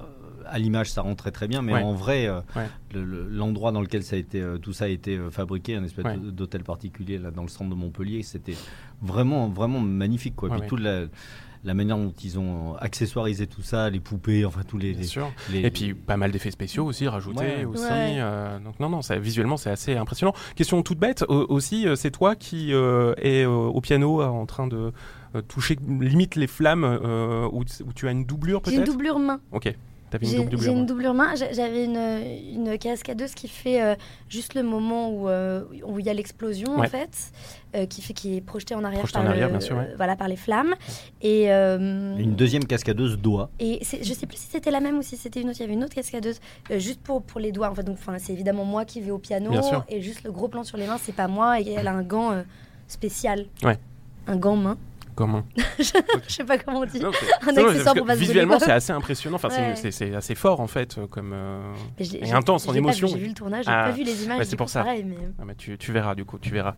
à 0.45 0.59
l'image 0.59 0.91
ça 0.91 1.01
rend 1.01 1.15
très 1.15 1.31
très 1.31 1.47
bien, 1.47 1.61
mais 1.63 1.73
Ouais. 1.73 1.81
en 1.83 1.93
vrai, 1.93 2.27
euh, 2.27 2.41
Ouais. 2.55 2.67
le- 2.93 3.03
le- 3.03 3.27
l'endroit 3.29 3.71
dans 3.71 3.81
lequel 3.81 4.03
ça 4.03 4.15
a 4.15 4.19
été, 4.19 4.39
euh, 4.41 4.57
tout 4.59 4.73
ça 4.73 4.85
a 4.85 4.87
été 4.89 5.17
euh, 5.17 5.31
fabriqué, 5.31 5.75
un 5.75 5.83
espèce 5.83 6.05
d'hôtel 6.19 6.63
particulier 6.63 7.17
là 7.17 7.31
dans 7.31 7.41
le 7.43 7.47
centre 7.49 7.69
de 7.71 7.75
Montpellier, 7.75 8.21
c'était 8.23 8.55
vraiment 9.01 9.47
vraiment 9.49 9.79
magnifique 9.79 10.35
quoi. 10.35 10.49
Ouais, 10.49 10.55
Puis 10.55 10.61
ouais. 10.63 10.67
toute 10.67 10.79
la, 10.81 11.05
la 11.63 11.73
manière 11.73 11.97
dont 11.97 12.13
ils 12.23 12.39
ont 12.39 12.75
accessoirisé 12.77 13.45
tout 13.47 13.61
ça, 13.61 13.89
les 13.89 13.99
poupées, 13.99 14.45
enfin 14.45 14.61
tous 14.67 14.77
les, 14.77 14.91
Bien 14.93 15.01
les- 15.01 15.07
sûr. 15.07 15.31
les- 15.51 15.59
Et 15.61 15.69
puis 15.71 15.93
pas 15.93 16.17
mal 16.17 16.31
d'effets 16.31 16.49
spéciaux 16.51 16.85
aussi 16.85 17.07
rajoutés 17.07 17.39
Ouais. 17.39 17.65
aussi. 17.65 17.83
Ouais. 17.83 18.15
euh, 18.19 18.59
donc 18.59 18.79
non 18.79 18.89
non, 18.89 19.01
ça, 19.01 19.19
visuellement 19.19 19.57
c'est 19.57 19.69
assez 19.69 19.95
impressionnant. 19.95 20.33
Question 20.55 20.81
toute 20.83 20.97
bête 20.99 21.23
au- 21.29 21.45
aussi, 21.49 21.87
euh, 21.87 21.95
c'est 21.95 22.11
toi 22.11 22.35
qui 22.35 22.73
euh, 22.73 23.13
es 23.17 23.43
euh, 23.45 23.49
au 23.49 23.79
piano 23.81 24.21
euh, 24.21 24.25
en 24.25 24.45
train 24.45 24.65
de 24.67 24.91
euh, 25.35 25.41
toucher 25.41 25.77
limite 25.99 26.35
les 26.35 26.47
flammes 26.47 26.83
euh, 26.83 27.47
où, 27.51 27.63
tu 27.95 28.07
as 28.07 28.11
une 28.11 28.25
doublure 28.25 28.61
J'ai 28.65 28.71
une 28.71 28.77
peut-être? 28.79 28.91
doublure 28.91 29.19
main. 29.19 29.39
Ok. 29.51 29.73
T'avais 30.11 30.25
une 30.25 30.31
J'ai 30.31 30.37
double 30.39 30.49
j'ai 30.49 30.55
doublure. 30.57 30.73
une 30.77 30.85
doublure 30.85 31.13
main. 31.13 31.35
J'a- 31.35 31.53
J'avais 31.53 31.85
une, 31.85 31.95
une 31.95 32.77
cascadeuse 32.77 33.33
qui 33.33 33.47
fait 33.47 33.81
euh, 33.81 33.95
juste 34.29 34.53
le 34.55 34.61
moment 34.61 35.09
où 35.09 35.29
euh, 35.29 35.63
où 35.85 35.99
il 35.99 36.05
y 36.05 36.09
a 36.09 36.13
l'explosion 36.13 36.75
Ouais. 36.77 36.85
en 36.87 36.89
fait, 36.89 37.31
euh, 37.75 37.85
qui 37.85 38.01
fait 38.01 38.13
qui 38.13 38.35
est 38.35 38.41
projetée 38.41 38.75
en 38.75 38.83
arrière, 38.83 38.99
Projetée 38.99 39.19
par, 39.19 39.23
en 39.23 39.29
arrière, 39.29 39.47
le- 39.47 39.51
bien 39.53 39.61
sûr, 39.61 39.77
ouais. 39.77 39.93
voilà, 39.95 40.15
par 40.17 40.27
les 40.27 40.35
flammes. 40.35 40.75
Et 41.21 41.51
euh, 41.51 42.17
une 42.17 42.35
deuxième 42.35 42.65
cascadeuse 42.65 43.17
doigt. 43.17 43.49
et 43.59 43.79
je 43.81 44.13
sais 44.13 44.27
plus 44.27 44.37
si 44.37 44.47
c'était 44.51 44.69
la 44.71 44.81
même 44.81 44.97
ou 44.97 45.01
si 45.01 45.15
c'était 45.15 45.41
une 45.41 45.49
autre. 45.49 45.59
Il 45.59 45.63
y 45.63 45.65
avait 45.65 45.73
une 45.73 45.83
autre 45.85 45.95
cascadeuse 45.95 46.39
euh, 46.71 46.77
juste 46.77 46.99
pour, 47.01 47.21
pour 47.23 47.39
les 47.39 47.53
doigts. 47.53 47.69
En 47.69 47.75
fait, 47.75 47.83
donc 47.83 47.97
enfin, 47.97 48.17
c'est 48.19 48.33
évidemment 48.33 48.65
moi 48.65 48.83
qui 48.83 48.99
vais 48.99 49.11
au 49.11 49.17
piano 49.17 49.49
Bien 49.49 49.61
sûr. 49.63 49.85
et 49.87 50.01
juste 50.01 50.23
le 50.23 50.31
gros 50.33 50.49
plan 50.49 50.63
sur 50.65 50.77
les 50.77 50.87
mains, 50.87 50.97
c'est 51.01 51.15
pas 51.15 51.29
moi. 51.29 51.61
Et 51.61 51.71
elle 51.71 51.87
a 51.87 51.93
un 51.93 52.03
gant 52.03 52.33
euh, 52.33 52.41
spécial. 52.89 53.45
Ouais. 53.63 53.77
Un 54.27 54.35
gant 54.35 54.57
main. 54.57 54.77
Comment 55.21 55.43
je 55.79 55.83
sais 56.33 56.43
pas 56.43 56.57
comment 56.57 56.79
on 56.79 56.85
dit. 56.85 56.99
Non, 56.99 57.11
Un 57.47 57.51
non, 57.53 57.67
accessoire 57.69 57.93
pour 57.95 58.07
Visuellement, 58.07 58.57
c'est 58.57 58.71
assez 58.71 58.91
impressionnant. 58.91 59.35
Enfin, 59.35 59.49
c'est- 59.51 59.61
Ouais. 59.61 59.75
c'est 59.75 59.91
c'est 59.91 60.15
assez 60.15 60.33
fort 60.33 60.59
en 60.61 60.67
fait, 60.67 60.97
euh, 60.97 61.05
comme. 61.05 61.31
euh, 61.33 61.73
Et 61.99 62.31
intense 62.31 62.67
en 62.67 62.73
émotion. 62.73 63.07
J'ai 63.07 63.19
vu 63.19 63.27
le 63.27 63.33
tournage, 63.35 63.65
j'ai 63.65 63.71
Ah. 63.71 63.85
pas 63.89 63.91
vu 63.91 64.03
les 64.03 64.23
images. 64.23 64.43
C'est 64.45 64.55
pour 64.55 64.69
ça. 64.69 64.83
Pareil, 64.83 65.03
mais... 65.03 65.15
ah, 65.39 65.43
mais 65.45 65.53
tu, 65.55 65.77
tu 65.77 65.91
verras 65.91 66.15
du 66.15 66.25
coup, 66.25 66.39
tu 66.39 66.49
verras. 66.51 66.73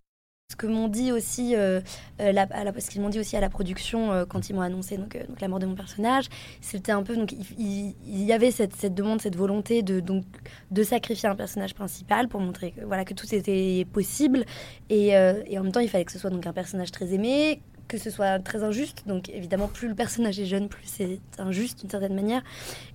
Ce 0.51 0.57
que 0.57 0.67
m'ont 0.67 0.89
dit 0.89 1.11
aussi, 1.13 1.55
euh, 1.55 1.79
euh, 2.19 2.31
la- 2.33 2.47
à 2.51 2.63
la- 2.65 2.79
ce 2.79 2.89
qu'ils 2.89 3.01
m'ont 3.01 3.09
dit 3.09 3.17
aussi 3.19 3.35
à 3.37 3.39
la 3.39 3.49
production 3.49 4.11
euh, 4.11 4.25
quand 4.25 4.49
ils 4.49 4.53
m'ont 4.53 4.61
annoncé 4.61 4.97
donc, 4.97 5.15
euh, 5.15 5.25
donc 5.25 5.39
la 5.41 5.47
mort 5.47 5.57
de 5.59 5.65
mon 5.65 5.73
personnage, 5.73 6.25
c'était 6.61 6.91
un 6.91 7.01
peu 7.01 7.15
donc 7.15 7.31
il, 7.31 7.39
il- 7.57 7.95
il 8.05 8.23
y 8.23 8.33
avait 8.33 8.51
cette, 8.51 8.75
cette 8.75 8.93
demande, 8.93 9.21
cette 9.21 9.37
volonté 9.37 9.81
de 9.83 10.01
donc 10.01 10.25
de 10.69 10.83
sacrifier 10.83 11.29
un 11.29 11.35
personnage 11.35 11.73
principal 11.73 12.27
pour 12.27 12.41
montrer 12.41 12.71
que 12.71 12.81
voilà 12.85 13.05
que 13.05 13.13
tout 13.15 13.33
était 13.33 13.87
possible 13.93 14.43
et, 14.89 15.15
euh, 15.15 15.41
et 15.47 15.57
en 15.57 15.63
même 15.63 15.71
temps 15.71 15.79
il 15.79 15.89
fallait 15.89 16.05
que 16.05 16.11
ce 16.11 16.19
soit 16.19 16.29
donc 16.29 16.45
un 16.45 16.53
personnage 16.53 16.91
très 16.91 17.13
aimé 17.13 17.61
que 17.97 18.03
ce 18.03 18.09
soit 18.09 18.39
très 18.39 18.63
injuste. 18.63 19.03
Donc 19.07 19.29
évidemment 19.29 19.67
plus 19.67 19.87
le 19.87 19.95
personnage 19.95 20.39
est 20.39 20.45
jeune 20.45 20.67
plus 20.67 20.85
c'est 20.85 21.19
injuste 21.37 21.79
d'une 21.81 21.89
certaine 21.89 22.15
manière. 22.15 22.41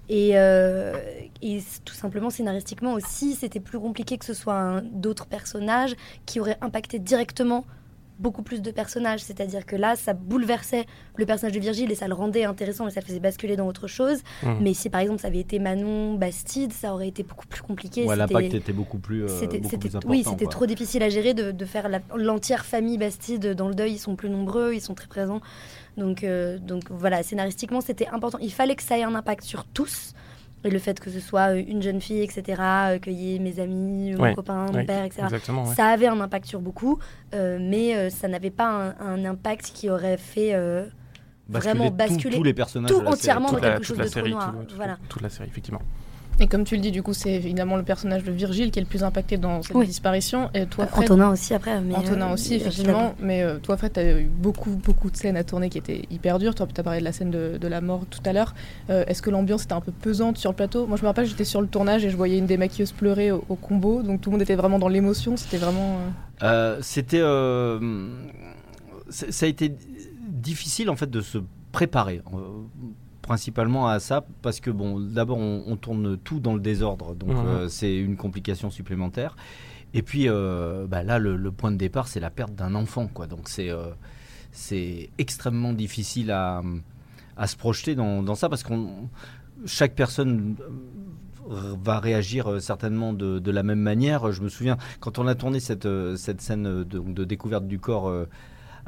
Et, 0.09 0.33
euh, 0.35 0.95
tout 1.85 1.95
simplement 1.95 2.31
scénaristiquement 2.31 2.95
aussi 2.95 3.35
c'était 3.35 3.61
plus 3.61 3.79
compliqué 3.79 4.19
que 4.19 4.25
ce 4.25 4.35
soit 4.35 4.83
d'autres 4.93 5.27
personnages 5.27 5.95
qui 6.27 6.41
aurait 6.41 6.59
impacté 6.61 6.99
directement 6.99 7.65
beaucoup 8.19 8.43
plus 8.43 8.63
de 8.63 8.71
personnages. 8.71 9.21
C'est-à-dire 9.21 9.67
que 9.67 9.77
là, 9.77 9.97
ça 9.97 10.15
bouleversait 10.15 10.87
le 11.17 11.27
personnage 11.27 11.55
de 11.55 11.61
Virgile 11.61 11.91
et 11.91 11.95
ça 11.95 12.09
le 12.09 12.15
rendait 12.15 12.45
intéressant 12.45 12.87
et 12.87 12.91
ça 12.91 13.01
le 13.01 13.07
faisait 13.07 13.21
basculer 13.21 13.57
dans 13.57 13.67
autre 13.67 13.87
chose. 13.87 14.19
Mhm. 14.43 14.59
Mais 14.61 14.75
si 14.75 14.91
par 14.91 15.01
exemple 15.01 15.21
ça 15.21 15.29
avait 15.29 15.41
été 15.41 15.59
Manon, 15.59 16.15
Bastide, 16.15 16.73
ça 16.73 16.95
aurait 16.95 17.09
été 17.09 17.23
beaucoup 17.23 17.47
plus 17.47 17.63
compliqué. 17.63 18.05
Ouais, 18.05 18.17
l'impact 18.17 18.55
était 18.55 18.73
beaucoup 18.73 18.99
plus, 18.99 19.25
euh, 19.25 19.29
c'était, 19.29 19.59
beaucoup 19.59 19.79
plus 19.79 19.97
important. 19.97 20.11
oui, 20.11 20.25
c'était 20.29 20.47
trop 20.47 20.67
difficile 20.67 21.03
à 21.03 21.09
gérer 21.09 21.35
de, 21.35 21.51
de 21.51 21.65
faire 21.65 21.89
l'entière 22.15 22.65
famille 22.65 22.99
Bastide 22.99 23.55
dans 23.55 23.69
le 23.69 23.75
deuil. 23.75 23.93
Ils 23.93 23.99
sont 23.99 24.17
plus 24.17 24.31
nombreux, 24.31 24.75
ils 24.75 24.81
sont 24.81 24.95
très 24.95 25.09
présents. 25.09 25.41
Donc, 25.97 26.23
euh, 26.23 26.59
donc 26.59 26.85
voilà, 26.91 27.23
scénaristiquement, 27.23 27.81
c'était 27.81 28.09
important. 28.09 28.39
Il 28.41 28.53
fallait 28.53 28.77
que 28.77 28.83
ça 28.83 28.99
ait 28.99 29.03
un 29.03 29.15
impact 29.15 29.45
sur 29.45 29.65
tous. 29.65 30.15
Et 30.65 30.71
le 30.71 30.79
fait 30.81 30.99
que 30.99 31.09
ce 31.11 31.21
soit 31.21 31.55
euh, 31.55 31.63
une 31.67 31.83
jeune 31.83 32.01
fille, 32.01 32.21
etc., 32.21 32.61
euh, 32.61 32.99
qu'il 32.99 33.13
y 33.13 33.37
ait 33.37 33.39
mes 33.39 33.61
amis, 33.61 34.13
mon 34.17 34.23
Ouais, 34.23 34.35
copain, 34.35 34.67
mon 34.67 34.75
ouais, 34.75 34.85
père, 34.85 35.05
etc. 35.05 35.23
Ouais. 35.31 35.75
Ça 35.77 35.87
avait 35.87 36.09
un 36.09 36.21
impact 36.21 36.47
sur 36.47 36.61
beaucoup, 36.61 36.99
euh, 37.35 37.59
mais 37.61 37.95
euh, 37.97 38.11
ça 38.11 38.27
n'avait 38.27 38.51
pas 38.51 38.95
un, 38.99 39.07
un 39.07 39.25
impact 39.25 39.71
qui 39.73 39.89
aurait 39.89 40.17
fait 40.17 40.55
euh, 40.55 40.85
vraiment 41.49 41.89
tout- 41.91 41.95
basculer 41.95 42.37
tous 42.37 42.43
les 42.43 42.55
personnages 42.55 42.91
tout 42.91 42.97
série. 42.99 43.09
entièrement 43.09 43.53
dans 43.53 43.59
la, 43.59 43.61
quelque 43.61 43.77
toute 43.79 43.87
chose 43.87 43.99
la 43.99 44.05
de 44.05 44.11
trop 44.11 44.19
série, 44.21 44.31
noir. 44.33 44.53
tout- 44.59 44.65
tout- 44.65 44.77
Voilà. 44.77 44.99
toute 45.09 45.23
la 45.23 45.29
série, 45.29 45.49
effectivement. 45.49 45.83
Et 46.41 46.47
comme 46.47 46.63
tu 46.65 46.77
le 46.77 46.81
dis, 46.81 46.93
du 46.93 47.03
coup, 47.03 47.15
c'est 47.15 47.33
évidemment 47.35 47.77
le 47.77 47.83
personnage 47.83 48.23
de 48.23 48.31
Virgile 48.31 48.71
qui 48.71 48.79
est 48.79 48.83
le 48.83 48.89
plus 48.89 49.03
impacté 49.03 49.37
dans 49.39 49.61
cette 49.63 49.75
Oui. 49.75 49.87
disparition. 49.87 50.51
Et 50.55 50.67
toi, 50.67 50.87
Fred, 50.87 51.05
Antonin 51.11 51.31
aussi 51.33 51.53
après. 51.53 51.81
Mais, 51.81 51.95
Antonin 51.97 52.31
euh, 52.31 52.35
aussi, 52.35 52.59
Virgile 52.59 52.67
effectivement. 52.69 53.15
Mais 53.21 53.43
euh, 53.43 53.59
toi, 53.59 53.77
Fred, 53.77 53.93
tu 53.93 54.01
as 54.01 54.21
eu 54.21 54.27
beaucoup, 54.27 54.71
beaucoup 54.71 55.11
de 55.11 55.17
scènes 55.17 55.37
à 55.37 55.43
tourner 55.43 55.69
qui 55.69 55.79
étaient 55.79 56.03
hyper 56.11 56.39
dures. 56.39 56.55
Toi, 56.55 56.67
tu 56.73 56.81
as 56.81 56.85
parlé 56.85 57.01
de 57.01 57.05
la 57.05 57.13
scène 57.13 57.31
de, 57.31 57.59
de 57.61 57.69
la 57.69 57.81
mort 57.81 58.05
tout 58.09 58.21
à 58.25 58.33
l'heure. 58.33 58.55
Euh, 58.91 59.05
Est-ce 59.09 59.21
que 59.21 59.31
l'ambiance 59.31 59.65
était 59.65 59.73
un 59.73 59.81
peu 59.81 59.91
pesante 59.93 60.39
sur 60.39 60.51
le 60.51 60.57
plateau? 60.57 60.87
Moi, 60.87 60.97
je 60.97 61.03
me 61.03 61.09
rappelle, 61.09 61.27
j'étais 61.27 61.45
sur 61.45 61.61
le 61.61 61.67
tournage 61.67 62.05
et 62.05 62.11
je 62.11 62.17
voyais 62.17 62.39
une 62.39 62.47
des 62.47 62.57
maquilleuses 62.57 62.93
pleurer 62.93 63.33
au, 63.33 63.45
au 63.49 63.57
combo. 63.57 64.03
Donc 64.03 64.21
tout 64.21 64.31
le 64.31 64.35
monde 64.35 64.43
était 64.43 64.55
vraiment 64.55 64.79
dans 64.79 64.89
l'émotion. 64.89 65.37
C'était 65.37 65.59
vraiment. 65.59 65.99
euh, 66.43 66.77
Euh, 66.77 66.79
C'était, 66.83 67.19
euh, 67.21 68.09
ça 69.11 69.47
a 69.47 69.49
été 69.49 69.75
difficile 70.29 70.89
en 70.89 70.95
fait 70.97 71.11
de 71.11 71.21
se 71.21 71.39
préparer. 71.73 72.23
Principalement 73.29 73.87
à 73.89 74.01
ça 74.01 74.25
parce 74.41 74.59
que 74.59 74.71
bon 74.71 74.99
d'abord 74.99 75.37
on, 75.37 75.63
on 75.67 75.77
tourne 75.77 76.17
tout 76.17 76.41
dans 76.41 76.55
le 76.55 76.61
désordre 76.61 77.15
donc 77.15 77.37
euh, 77.37 77.69
c'est 77.69 77.95
une 77.95 78.17
complication 78.17 78.71
supplémentaire. 78.71 79.37
Et 79.93 80.03
puis 80.03 80.25
euh, 80.29 80.87
bah, 80.89 81.03
là 81.03 81.19
le, 81.19 81.37
le 81.37 81.53
point 81.53 81.71
de 81.71 81.77
départ 81.77 82.09
c'est 82.09 82.21
la 82.21 82.31
perte 82.31 82.55
d'un 82.55 82.75
enfant 82.75 83.07
quoi. 83.07 83.27
Donc 83.27 83.51
c'est 83.51 83.71
euh, 83.71 83.91
c'est 84.51 85.11
extrêmement 85.19 85.75
difficile 85.75 86.31
à, 86.31 86.63
à 87.37 87.47
se 87.47 87.57
projeter 87.57 87.95
dans, 87.95 88.23
dans 88.23 88.35
ça 88.35 88.49
parce 88.49 88.63
qu'on 88.63 89.11
chaque 89.67 89.95
personne 89.95 90.57
va 91.47 92.01
réagir 92.01 92.63
certainement 92.63 93.13
de, 93.13 93.39
de 93.39 93.51
la 93.51 93.63
même 93.63 93.81
manière. 93.81 94.33
Je 94.33 94.41
me 94.43 94.49
souviens 94.49 94.79
quand 95.01 95.19
on 95.19 95.27
a 95.27 95.35
tourné 95.35 95.61
cette, 95.61 95.89
cette 96.17 96.41
scène 96.41 96.85
de, 96.85 96.99
de 96.99 97.25
découverte 97.25 97.67
du 97.67 97.79
corps 97.79 98.11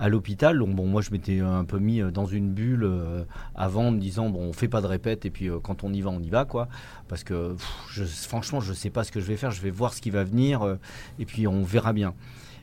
à 0.01 0.09
l'hôpital. 0.09 0.59
donc, 0.59 0.75
Bon, 0.75 0.87
moi, 0.87 1.03
je 1.03 1.11
m'étais 1.11 1.41
un 1.41 1.65
peu 1.65 1.79
mis 1.79 2.01
euh, 2.01 2.11
dans 2.11 2.27
une 2.27 2.51
bulle 2.51 2.85
euh, 2.85 3.23
avant, 3.55 3.91
me 3.93 4.01
disant 4.01 4.31
bon, 4.31 4.41
on 4.41 4.53
fait 4.53 4.67
pas 4.67 4.81
de 4.81 4.87
répète 4.87 5.27
et 5.27 5.31
puis 5.31 5.49
euh, 5.49 5.61
quand 5.63 5.85
on 5.85 5.93
y 5.93 6.01
va, 6.01 6.11
on 6.11 6.21
y 6.21 6.31
va, 6.31 6.45
quoi. 6.47 6.69
Parce 7.07 7.23
que 7.23 7.53
pff, 7.53 7.69
je, 7.93 8.05
franchement, 8.05 8.61
je 8.61 8.73
sais 8.73 8.91
pas 8.91 9.05
ce 9.05 9.13
que 9.13 9.21
je 9.21 9.27
vais 9.27 9.37
faire. 9.37 9.51
Je 9.51 9.61
vais 9.61 9.71
voir 9.71 9.93
ce 9.93 10.01
qui 10.01 10.11
va 10.11 10.25
venir 10.25 10.79
et 11.19 11.27
puis 11.27 11.47
on 11.47 11.63
verra 11.63 11.93
bien. 11.93 12.15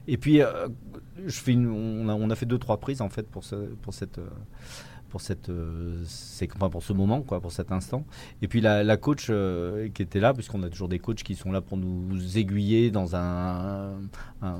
Et 0.08 0.17
puis, 0.17 0.41
je 1.25 1.39
fais 1.39 1.56
on, 1.56 2.10
a, 2.10 2.13
on 2.13 2.29
a 2.29 2.36
fait 2.36 2.46
deux 2.46 2.58
trois 2.58 2.77
prises 2.77 3.01
en 3.01 3.10
fait 3.10 3.27
pour 3.29 3.44
ce, 3.44 3.56
pour 3.56 3.94
cette. 3.94 4.20
Pour 5.10 5.22
cette 5.22 5.50
euh, 5.50 6.02
c'est 6.06 6.48
enfin, 6.56 6.70
pour 6.70 6.84
ce 6.84 6.94
moment 6.94 7.22
quoi 7.22 7.40
pour 7.40 7.52
cet 7.52 7.72
instant 7.72 8.06
et 8.42 8.48
puis 8.48 8.62
la, 8.62 8.84
la 8.84 8.98
coach 8.98 9.28
euh, 9.30 9.90
qui 9.90 10.02
était 10.02 10.20
là 10.20 10.34
puisqu'on 10.34 10.62
a 10.64 10.70
toujours 10.70 10.90
des 10.90 11.00
coachs 11.00 11.24
qui 11.24 11.36
sont 11.36 11.52
là 11.52 11.62
pour 11.62 11.78
nous 11.78 12.38
aiguiller 12.38 12.92
dans 12.92 13.16
un 13.16 13.94
un, 14.42 14.56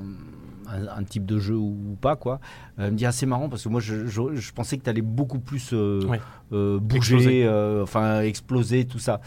un- 0.68 0.88
un 0.98 1.04
type 1.04 1.25
de 1.25 1.38
jeu 1.39 1.56
ou 1.56 1.98
pas 2.01 2.16
quoi 2.16 2.39
euh, 2.80 2.86
elle 2.88 2.92
me 2.94 2.98
dit 2.98 3.06
ah 3.06 3.12
c'est 3.12 3.25
marrant 3.25 3.50
parce 3.50 3.63
que 3.63 3.70
moi 3.70 3.80
je, 3.82 4.06
je- 4.08 4.36
je 4.36 4.51
pensais 4.54 4.77
que 4.77 4.84
tu 4.84 4.89
allais 4.89 5.01
beaucoup 5.01 5.39
plus 5.39 5.72
euh, 5.74 6.01
Exploser. 6.01 6.80
bouger 6.80 7.46
euh, 7.46 7.84
enfin 7.84 8.22
exploser 8.22 8.86
tout 8.86 9.00
ça 9.00 9.22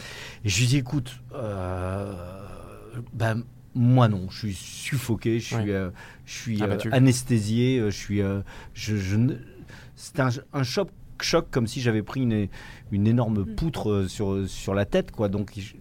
et 0.44 0.48
je 0.48 0.58
lui 0.60 0.66
dis 0.66 0.76
écoute 0.78 1.20
ben 3.12 3.42
moi 3.74 4.08
non, 4.08 4.26
je 4.30 4.38
suis 4.38 4.54
suffoqué, 4.54 5.38
je 5.38 5.46
suis, 5.54 5.66
je 5.68 5.90
suis 6.26 6.60
euh, 6.60 6.64
Abattu. 6.64 6.88
anesthésié, 6.92 7.80
je 7.84 7.90
suis, 7.90 8.20
je, 8.74 8.96
c'était 9.94 10.22
un, 10.22 10.30
un 10.52 10.62
choc, 10.64 10.88
choc 11.22 11.46
comme 11.50 11.66
si 11.66 11.80
j'avais 11.80 12.02
pris 12.02 12.20
une, 12.22 12.48
une 12.92 13.06
énorme 13.06 13.44
poutre 13.44 13.90
euh, 13.90 14.08
sur, 14.08 14.48
sur 14.48 14.74
la 14.74 14.84
tête, 14.84 15.10
quoi. 15.10 15.28
Donc 15.28 15.52
je, 15.56 15.74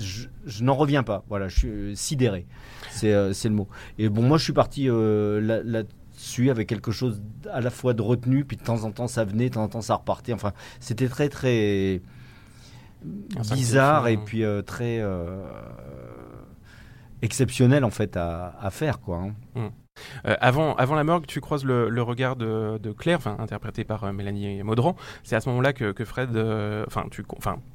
je- 0.00 0.28
je 0.46 0.64
n'en 0.64 0.74
reviens 0.74 1.02
pas. 1.02 1.24
Voilà, 1.28 1.48
je 1.48 1.58
suis 1.58 1.96
sidéré. 1.96 2.46
C'est 2.90 3.12
euh, 3.12 3.32
c'est 3.32 3.48
le 3.48 3.54
mot. 3.54 3.68
Et 3.98 4.08
bon, 4.08 4.22
moi, 4.22 4.38
je 4.38 4.44
suis 4.44 4.52
parti 4.52 4.88
euh, 4.88 5.40
là- 5.40 5.62
là-dessus 5.62 6.50
avec 6.50 6.68
quelque 6.68 6.90
chose 6.92 7.22
à 7.52 7.60
la 7.60 7.70
fois 7.70 7.94
de 7.94 8.02
retenu, 8.02 8.44
puis 8.44 8.56
de 8.56 8.62
temps 8.62 8.84
en 8.84 8.90
temps 8.92 9.06
ça 9.08 9.24
venait, 9.24 9.48
de 9.48 9.54
temps 9.54 9.62
en 9.64 9.68
temps 9.68 9.80
ça 9.82 9.94
repartait. 9.96 10.32
Enfin, 10.32 10.52
c'était 10.80 11.08
très 11.08 11.28
très 11.28 12.02
bizarre 13.56 14.08
et 14.08 14.16
euh. 14.16 14.24
puis 14.26 14.44
euh, 14.44 14.60
très 14.62 14.98
euh, 15.00 15.42
exceptionnel 17.22 17.84
en 17.84 17.90
fait 17.90 18.16
à, 18.16 18.54
à 18.60 18.70
faire, 18.70 19.00
quoi. 19.00 19.18
hein. 19.56 19.70
Euh, 20.26 20.36
avant, 20.40 20.74
avant 20.74 20.94
la 20.94 21.04
morgue, 21.04 21.26
tu 21.26 21.40
croises 21.40 21.64
le, 21.64 22.02
regard 22.02 22.36
de, 22.36 22.78
Claire, 22.98 23.18
enfin, 23.18 23.36
interprété 23.38 23.84
par 23.84 24.04
euh, 24.04 24.12
Mélanie 24.12 24.62
Maudran. 24.62 24.96
C'est 25.22 25.36
à 25.36 25.40
ce 25.40 25.48
moment-là 25.50 25.72
que, 25.72 26.04
Fred, 26.04 26.34
euh, 26.36 26.84
enfin, 26.86 27.04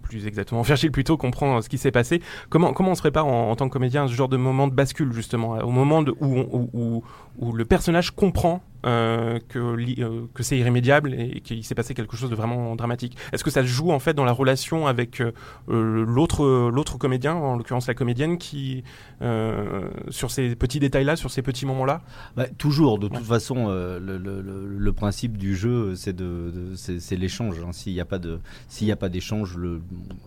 plus 0.02 0.28
exactement, 0.28 0.62
Virgile 0.64 0.92
plutôt 0.92 1.18
comprend 1.18 1.62
ce 1.62 1.70
qui 1.70 1.78
s'est 1.78 1.92
passé. 1.92 2.22
Comment, 2.50 2.74
comment 2.74 2.92
on 2.92 2.96
se 2.96 3.02
prépare 3.02 3.28
en, 3.28 3.56
tant 3.56 3.68
que 3.68 3.74
comédien 3.74 4.06
à 4.06 4.08
ce 4.08 4.14
genre 4.14 4.30
de 4.30 4.38
moment 4.38 4.68
de 4.68 4.74
bascule 4.74 5.12
justement, 5.14 5.52
au 5.60 5.72
moment 5.72 6.02
de- 6.02 6.16
où 6.20 7.04
le 7.52 7.66
personnage 7.66 8.12
comprend 8.12 8.62
euh, 8.86 9.40
que, 9.50 9.60
euh, 9.60 10.26
que 10.34 10.44
c'est 10.44 10.58
irrémédiable 10.58 11.14
et 11.14 11.42
qu'il 11.42 11.64
s'est 11.64 11.76
passé 11.76 11.94
quelque 11.94 12.16
chose 12.16 12.30
de 12.30 12.36
vraiment 12.36 12.76
dramatique. 12.76 13.18
Est-ce 13.34 13.44
que 13.44 13.50
ça 13.52 13.62
se 13.62 13.68
joue 13.68 13.92
en 13.92 14.00
fait 14.00 14.14
dans 14.14 14.26
la 14.26 14.32
relation 14.32 14.88
avec 14.88 15.22
euh, 15.22 15.32
l'autre 15.68 16.70
l'autre 16.70 16.98
comédien, 16.98 17.34
en 17.36 17.56
l'occurrence 17.58 17.88
la 17.88 17.94
comédienne, 17.94 18.38
qui 18.38 18.84
sur 20.10 20.32
ces 20.32 20.56
petits 20.56 20.80
détails-là, 20.80 21.16
sur 21.16 21.32
ces 21.32 21.42
petits 21.42 21.66
moments-là? 21.66 22.02
Bah, 22.36 22.46
toujours, 22.58 23.00
de 23.00 23.08
toute 23.08 23.18
Ouais. 23.18 23.24
façon, 23.24 23.68
le, 23.70 24.00
le- 24.00 24.42
le- 24.42 24.78
le 24.78 24.94
principe 24.94 25.38
du 25.38 25.56
jeu, 25.56 25.96
c'est 25.96 26.14
de, 26.16 26.52
de- 26.54 26.76
c'est 26.76 27.00
c'est 27.00 27.16
l'échange. 27.16 27.58
hein. 27.66 27.72
S'il 27.72 27.94
n'y 27.94 28.00
a 28.02 28.06
pas 28.06 28.20
de, 28.20 28.40
s'il 28.68 28.88
y 28.88 28.92
a 28.92 28.96
pas 28.96 29.10
d'échange, 29.10 29.58
le, 29.58 29.82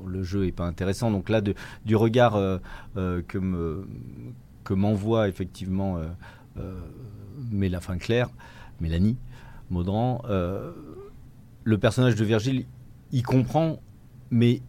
le 0.07 0.23
jeu 0.23 0.47
est 0.47 0.53
pas 0.53 0.65
intéressant. 0.67 1.11
Donc 1.11 1.29
là, 1.29 1.41
de- 1.41 1.55
du 1.85 1.97
regard 1.97 2.35
que 2.95 3.39
me, 3.39 3.87
que 4.65 4.75
m'envoie 4.75 5.29
effectivement 5.29 5.99
euh, 5.99 6.07
euh, 6.59 6.75
Méla- 7.53 7.79
enfin, 7.79 7.97
Claire, 7.99 8.29
Mélanie 8.81 9.17
Maudran, 9.71 10.23
euh, 10.29 10.73
le 11.65 11.79
personnage 11.79 12.15
de 12.15 12.25
Virgile, 12.25 12.65
il 13.13 13.23
comprend, 13.23 13.81
mais 14.31 14.61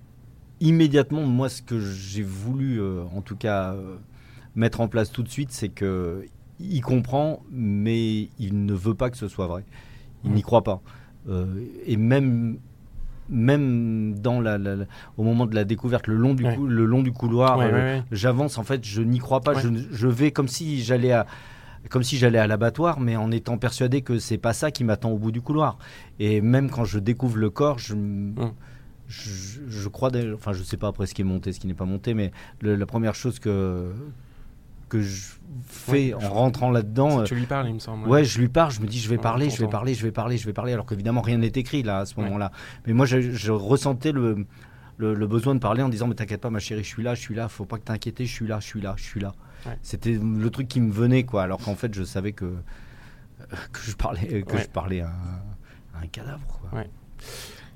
immédiatement, 0.60 1.22
moi, 1.26 1.50
ce 1.50 1.62
que 1.62 1.80
j'ai 1.80 2.24
voulu, 2.24 2.82
euh, 2.82 3.04
en 3.16 3.22
tout 3.22 3.36
cas, 3.36 3.74
euh, 3.74 3.96
mettre 4.56 4.82
en 4.82 4.88
place 4.88 5.12
tout 5.12 5.24
de 5.24 5.30
suite, 5.30 5.52
c'est 5.52 5.70
que 5.70 6.26
il 6.60 6.82
comprend, 6.82 7.42
mais 7.52 8.30
il 8.40 8.66
ne 8.66 8.74
veut 8.74 8.94
pas 8.94 9.10
que 9.10 9.16
ce 9.18 9.30
soit 9.30 9.48
vrai. 9.48 9.64
Il 10.26 10.32
n'y 10.32 10.42
croit 10.42 10.64
pas. 10.64 10.82
Et 11.86 11.96
même, 11.96 12.58
même 13.30 14.20
dans 14.20 14.42
la, 14.42 14.58
la- 14.58 14.76
la- 14.76 14.86
au 15.18 15.24
moment 15.24 15.46
de 15.46 15.56
la 15.56 15.64
découverte, 15.64 16.08
le 16.08 16.16
long 16.18 16.34
du, 16.34 16.44
Ouais. 16.46 16.56
cou- 16.56 16.68
le 16.68 16.86
long 16.86 17.02
du 17.04 17.12
couloir, 17.14 17.58
Ouais, 17.60 17.66
euh, 17.66 17.72
ouais, 17.72 17.82
ouais. 18.00 18.04
j'avance. 18.12 18.58
En 18.58 18.64
fait, 18.64 18.84
je 18.84 19.02
n'y 19.02 19.20
crois 19.20 19.40
pas. 19.42 19.54
Je 19.92 20.08
vais 20.08 20.32
comme 20.32 20.48
si 20.50 20.82
j'allais 20.84 21.12
à 21.14 21.26
comme 21.90 22.04
si 22.04 22.18
j'allais 22.18 22.40
à 22.40 22.48
l'abattoir, 22.48 23.00
mais 23.00 23.16
en 23.16 23.32
étant 23.32 23.58
persuadé 23.58 24.02
que 24.02 24.20
c'est 24.20 24.38
pas 24.38 24.54
ça 24.54 24.72
qui 24.72 24.84
m'attend 24.84 25.12
au 25.12 25.18
bout 25.18 25.32
du 25.32 25.42
couloir. 25.42 25.78
Et 26.20 26.42
même 26.42 26.70
quand 26.70 26.84
je 26.86 27.00
découvre 27.00 27.38
le 27.38 27.50
corps, 27.50 27.80
je, 27.80 27.94
m- 27.94 28.34
Mm. 28.38 28.52
je, 29.08 29.60
je 29.68 29.88
crois, 29.90 30.12
enfin, 30.36 30.54
je 30.54 30.62
sais 30.64 30.78
pas 30.78 30.88
après 30.88 31.06
ce 31.08 31.14
qui 31.14 31.22
est 31.22 31.26
monté, 31.26 31.52
ce 31.54 31.60
qui 31.60 31.68
n'est 31.68 31.74
pas 31.74 31.86
monté, 31.86 32.14
mais 32.14 32.32
le- 32.62 32.76
la 32.76 32.86
première 32.86 33.16
chose 33.16 33.40
que 33.40 33.92
que 34.90 35.02
je 35.02 35.34
fais 35.68 36.16
Ouais, 36.16 36.26
en 36.26 36.30
rentrant 36.34 36.72
là-dedans, 36.72 37.20
euh, 37.20 37.24
Tu 37.24 37.36
lui 37.36 37.46
parles, 37.46 37.68
il 37.68 37.76
me 37.76 37.80
semble. 37.80 38.08
Ouais, 38.08 38.24
je 38.26 38.40
lui 38.40 38.48
parle, 38.50 38.72
je 38.72 38.82
me 38.82 38.88
dis 38.88 38.98
je 39.00 39.08
vais 39.08 39.20
parler, 39.20 39.52
je 39.52 39.60
vais 39.64 39.68
parler, 39.70 39.94
je 39.94 40.04
vais 40.04 40.12
parler, 40.12 40.36
je 40.38 40.48
vais 40.48 40.54
parler, 40.54 40.74
alors 40.74 40.88
qu'évidemment 40.88 41.22
rien 41.22 41.38
n'est 41.38 41.46
écrit 41.48 41.84
là 41.84 42.00
à 42.00 42.06
ce 42.08 42.16
Ouais. 42.16 42.24
moment-là. 42.24 42.52
Mais 42.88 42.94
moi 42.94 43.06
je, 43.06 43.22
je 43.22 43.52
ressentais 43.52 44.12
le, 44.12 44.48
le, 44.98 45.14
le 45.14 45.28
besoin 45.28 45.54
de 45.54 45.60
parler 45.60 45.84
en 45.84 45.90
disant 45.90 46.08
mais 46.08 46.16
t'inquiète 46.16 46.42
pas 46.42 46.50
ma 46.50 46.58
chérie, 46.58 46.84
je 46.84 46.88
suis 46.90 47.04
là, 47.04 47.14
je 47.14 47.22
suis 47.22 47.36
là, 47.36 47.48
faut 47.50 47.66
pas 47.66 47.78
que 47.78 47.84
t'inquiètes, 47.84 48.18
je 48.24 48.34
suis 48.34 48.48
là, 48.48 48.60
je 48.60 48.66
suis 48.66 48.82
là, 48.82 48.96
je 48.98 49.04
suis 49.04 49.20
là. 49.20 49.34
Ouais. 49.66 49.78
C'était 49.84 50.14
le 50.22 50.50
truc 50.50 50.68
qui 50.68 50.80
me 50.82 50.92
venait 50.92 51.24
quoi, 51.26 51.44
alors 51.44 51.60
qu'en 51.60 51.76
fait 51.76 51.94
je 51.94 52.04
savais 52.04 52.32
que 52.34 52.56
que 53.72 53.80
je 53.82 53.96
parlais 53.96 54.44
que 54.44 54.54
Ouais. 54.54 54.62
je 54.64 54.70
parlais 54.70 55.02
à, 55.02 55.08
un- 55.10 55.98
à 56.00 56.04
un 56.04 56.08
cadavre. 56.08 56.46
Quoi. 56.62 56.80
Ouais. 56.80 56.90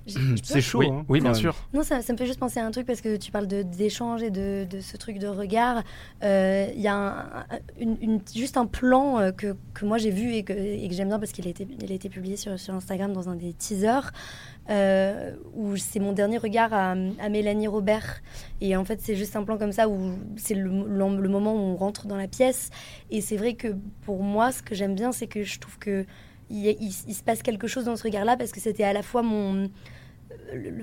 C'est 0.06 0.60
chaud. 0.62 0.80
oui, 0.80 0.88
hein, 0.92 1.06
oui, 1.08 1.22
bien 1.22 1.34
sûr. 1.34 1.56
Non, 1.74 1.82
ça, 1.84 2.02
ça 2.02 2.12
me 2.14 2.18
fait 2.18 2.26
juste 2.26 2.40
penser 2.40 2.60
à 2.60 2.66
un 2.66 2.72
truc 2.72 2.86
parce 2.86 3.00
que 3.02 3.16
tu 3.16 3.32
parles 3.32 3.48
d'échange 3.48 4.22
et 4.22 4.30
de, 4.32 4.66
de 4.70 4.80
ce 4.82 4.98
truc 4.98 5.18
de 5.18 5.28
regard. 5.28 5.82
Euh, 6.24 6.68
Il 6.76 6.82
y 6.82 6.88
a 6.88 6.96
un- 6.96 7.20
un- 7.20 7.60
une- 7.80 7.98
une- 8.02 8.22
juste 8.36 8.58
un 8.58 8.66
plan 8.66 9.20
euh, 9.20 9.32
que, 9.32 9.56
que 9.74 9.86
moi 9.86 9.98
j'ai 9.98 10.12
vu 10.12 10.34
et 10.34 10.44
que, 10.44 10.52
et 10.54 10.88
que 10.90 10.94
j'aime 10.94 11.08
bien 11.08 11.20
parce 11.20 11.32
qu'il 11.32 11.48
a 11.48 11.50
été, 11.52 11.66
il 11.82 11.92
a 11.92 11.96
été 11.96 12.10
publié 12.10 12.36
sur, 12.36 12.60
sur 12.60 12.74
Instagram 12.74 13.14
dans 13.14 13.30
un 13.30 13.36
des 13.36 13.54
teasers. 13.54 14.12
euh, 14.70 15.32
où 15.56 15.76
c'est 15.76 16.00
mon 16.00 16.14
dernier 16.14 16.38
regard 16.38 16.74
à, 16.74 16.92
à 16.92 17.30
Mélanie 17.30 17.68
Robert. 17.68 18.22
Et 18.62 18.76
en 18.78 18.86
fait, 18.86 19.02
c'est 19.02 19.16
juste 19.16 19.36
un 19.36 19.44
plan 19.44 19.58
comme 19.58 19.74
ça 19.74 19.90
où 19.90 20.14
c'est 20.38 20.54
le, 20.56 20.70
le- 20.70 21.22
le 21.22 21.30
moment 21.30 21.54
où 21.54 21.58
on 21.60 21.76
rentre 21.76 22.08
dans 22.08 22.16
la 22.16 22.28
pièce. 22.30 22.70
Et 23.12 23.20
c'est 23.20 23.36
vrai 23.38 23.56
que 23.56 23.76
pour 24.04 24.24
moi, 24.24 24.52
ce 24.54 24.62
que 24.64 24.74
j'aime 24.74 24.96
bien, 24.96 25.12
c'est 25.12 25.28
que 25.28 25.44
je 25.44 25.60
trouve 25.60 25.78
que 25.80 26.06
il, 26.50 26.92
se 26.92 27.24
passe 27.24 27.42
quelque 27.42 27.68
chose 27.68 27.86
dans 27.86 27.96
ce 27.96 28.04
regard-là 28.04 28.38
parce 28.38 28.52
que 28.52 28.60
c'était 28.60 28.84
à 28.84 28.94
la 28.94 29.02
fois 29.02 29.22
mon 29.24 29.70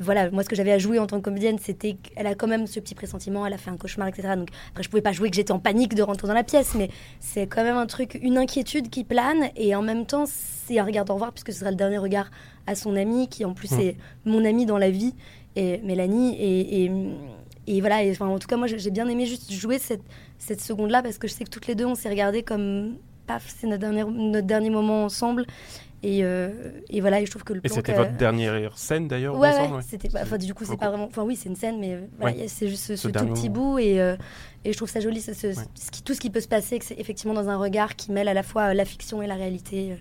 voilà, 0.01 0.31
moi 0.31 0.43
ce 0.43 0.49
que 0.49 0.57
j'avais 0.57 0.73
à 0.73 0.79
jouer 0.79 0.99
en 0.99 1.07
tant 1.07 1.19
que 1.19 1.25
comédienne, 1.25 1.59
c'était 1.59 1.95
qu'elle 1.95 2.27
a 2.27 2.35
quand 2.35 2.47
même 2.49 2.67
ce 2.67 2.81
petit 2.81 2.95
pressentiment, 2.95 3.47
elle 3.47 3.53
a 3.53 3.59
fait 3.59 3.71
un 3.71 3.77
cauchemar, 3.77 4.09
etc. 4.09 4.35
Donc 4.37 4.49
après, 4.71 4.83
je 4.83 4.89
pouvais 4.89 5.03
pas 5.03 5.13
jouer 5.13 5.31
que 5.31 5.37
j'étais 5.37 5.53
en 5.53 5.59
panique 5.59 5.95
de 5.95 6.03
rentrer 6.03 6.27
dans 6.29 6.35
la 6.35 6.45
pièce, 6.45 6.75
mais 6.75 6.91
c'est 7.21 7.47
quand 7.47 7.63
même 7.63 7.77
un 7.77 7.87
truc, 7.87 8.19
une 8.23 8.39
inquiétude 8.39 8.91
qui 8.91 9.05
plane, 9.05 9.51
et 9.57 9.75
en 9.75 9.83
même 9.83 10.07
temps, 10.07 10.25
c'est 10.27 10.79
un 10.79 10.85
regard 10.85 11.05
au 11.09 11.15
revoir, 11.15 11.33
puisque 11.33 11.53
ce 11.53 11.61
sera 11.61 11.71
le 11.71 11.77
dernier 11.77 11.99
regard 11.99 12.31
à 12.67 12.75
son 12.75 12.97
amie, 12.97 13.29
qui 13.29 13.45
en 13.45 13.55
plus 13.55 13.71
Mm. 13.73 13.81
est 13.81 13.97
mon 14.25 14.45
amie 14.45 14.67
dans 14.67 14.79
la 14.79 14.91
vie, 14.91 15.15
et 15.57 15.79
Mélanie, 15.79 16.37
et, 16.39 16.85
et, 16.85 16.93
et 17.67 17.81
voilà, 17.81 18.03
et, 18.03 18.11
enfin, 18.11 18.27
en 18.27 18.39
tout 18.39 18.49
cas, 18.49 18.57
moi 18.57 18.67
j'ai 18.67 18.79
j'ai 18.79 18.91
bien 18.91 19.09
aimé 19.09 19.27
juste 19.27 19.53
jouer 19.53 19.79
cette, 19.79 20.03
cette 20.39 20.61
seconde-là, 20.61 21.03
parce 21.03 21.19
que 21.19 21.29
je 21.29 21.35
sais 21.35 21.45
que 21.45 21.51
toutes 21.51 21.67
les 21.67 21.75
deux, 21.75 21.87
on 21.87 21.95
s'est 21.95 22.09
regardé 22.09 22.43
comme, 22.43 22.97
paf, 23.27 23.53
c'est 23.59 23.67
notre 23.67 23.81
dernier, 23.81 24.05
notre 24.05 24.47
dernier 24.47 24.71
moment 24.71 25.05
ensemble. 25.05 25.47
Et, 26.03 26.25
euh, 26.25 26.51
et 26.89 27.01
voilà, 27.03 27.21
et 27.21 27.27
je 27.27 27.31
trouve 27.31 27.45
que 27.45 27.53
le 27.53 27.61
Et 27.63 27.69
c'était 27.69 27.93
votre 27.93 28.17
dernière 28.17 28.77
scène 28.79 29.07
d'ailleurs 29.07 29.39
Ouais, 29.39 29.51
ouais, 29.53 29.69
ouais. 29.69 29.83
c'était 29.87 30.09
pas. 30.09 30.23
Enfin, 30.23 30.39
du 30.39 30.55
coup, 30.55 30.65
c'est 30.65 30.79
pas 30.79 30.89
vraiment. 30.89 31.05
Enfin, 31.05 31.23
oui, 31.25 31.37
c'est 31.37 31.49
une 31.51 31.57
scène, 31.57 31.79
mais 31.79 31.93
euh, 31.95 32.01
voilà, 32.19 32.37
Ouais. 32.37 32.49
c'est 32.49 32.69
juste 32.69 32.85
ce, 32.85 32.97
Ce 32.97 33.03
ce 33.03 33.09
tout 33.09 33.27
petit 33.27 33.51
moment. 33.51 33.73
bout 33.73 33.79
et, 33.81 34.01
euh, 34.01 34.17
et 34.65 34.73
je 34.73 34.77
trouve 34.79 34.89
ça 34.89 35.01
joli, 35.01 35.21
ce- 35.21 35.35
ce- 35.35 35.53
ce 35.53 35.91
qui- 35.91 36.03
tout 36.03 36.15
ce 36.15 36.21
qui 36.21 36.31
peut 36.31 36.41
se 36.41 36.49
passer, 36.49 36.79
que 36.79 36.87
c'est 36.87 36.99
effectivement 36.99 37.35
dans 37.35 37.51
un 37.51 37.57
regard 37.59 37.97
qui 37.97 38.13
mêle 38.13 38.29
à 38.29 38.35
la 38.35 38.43
fois 38.43 38.71
euh, 38.71 38.75
la 38.75 38.87
fiction 38.87 39.21
et 39.21 39.27
la 39.27 39.35
réalité. 39.35 39.97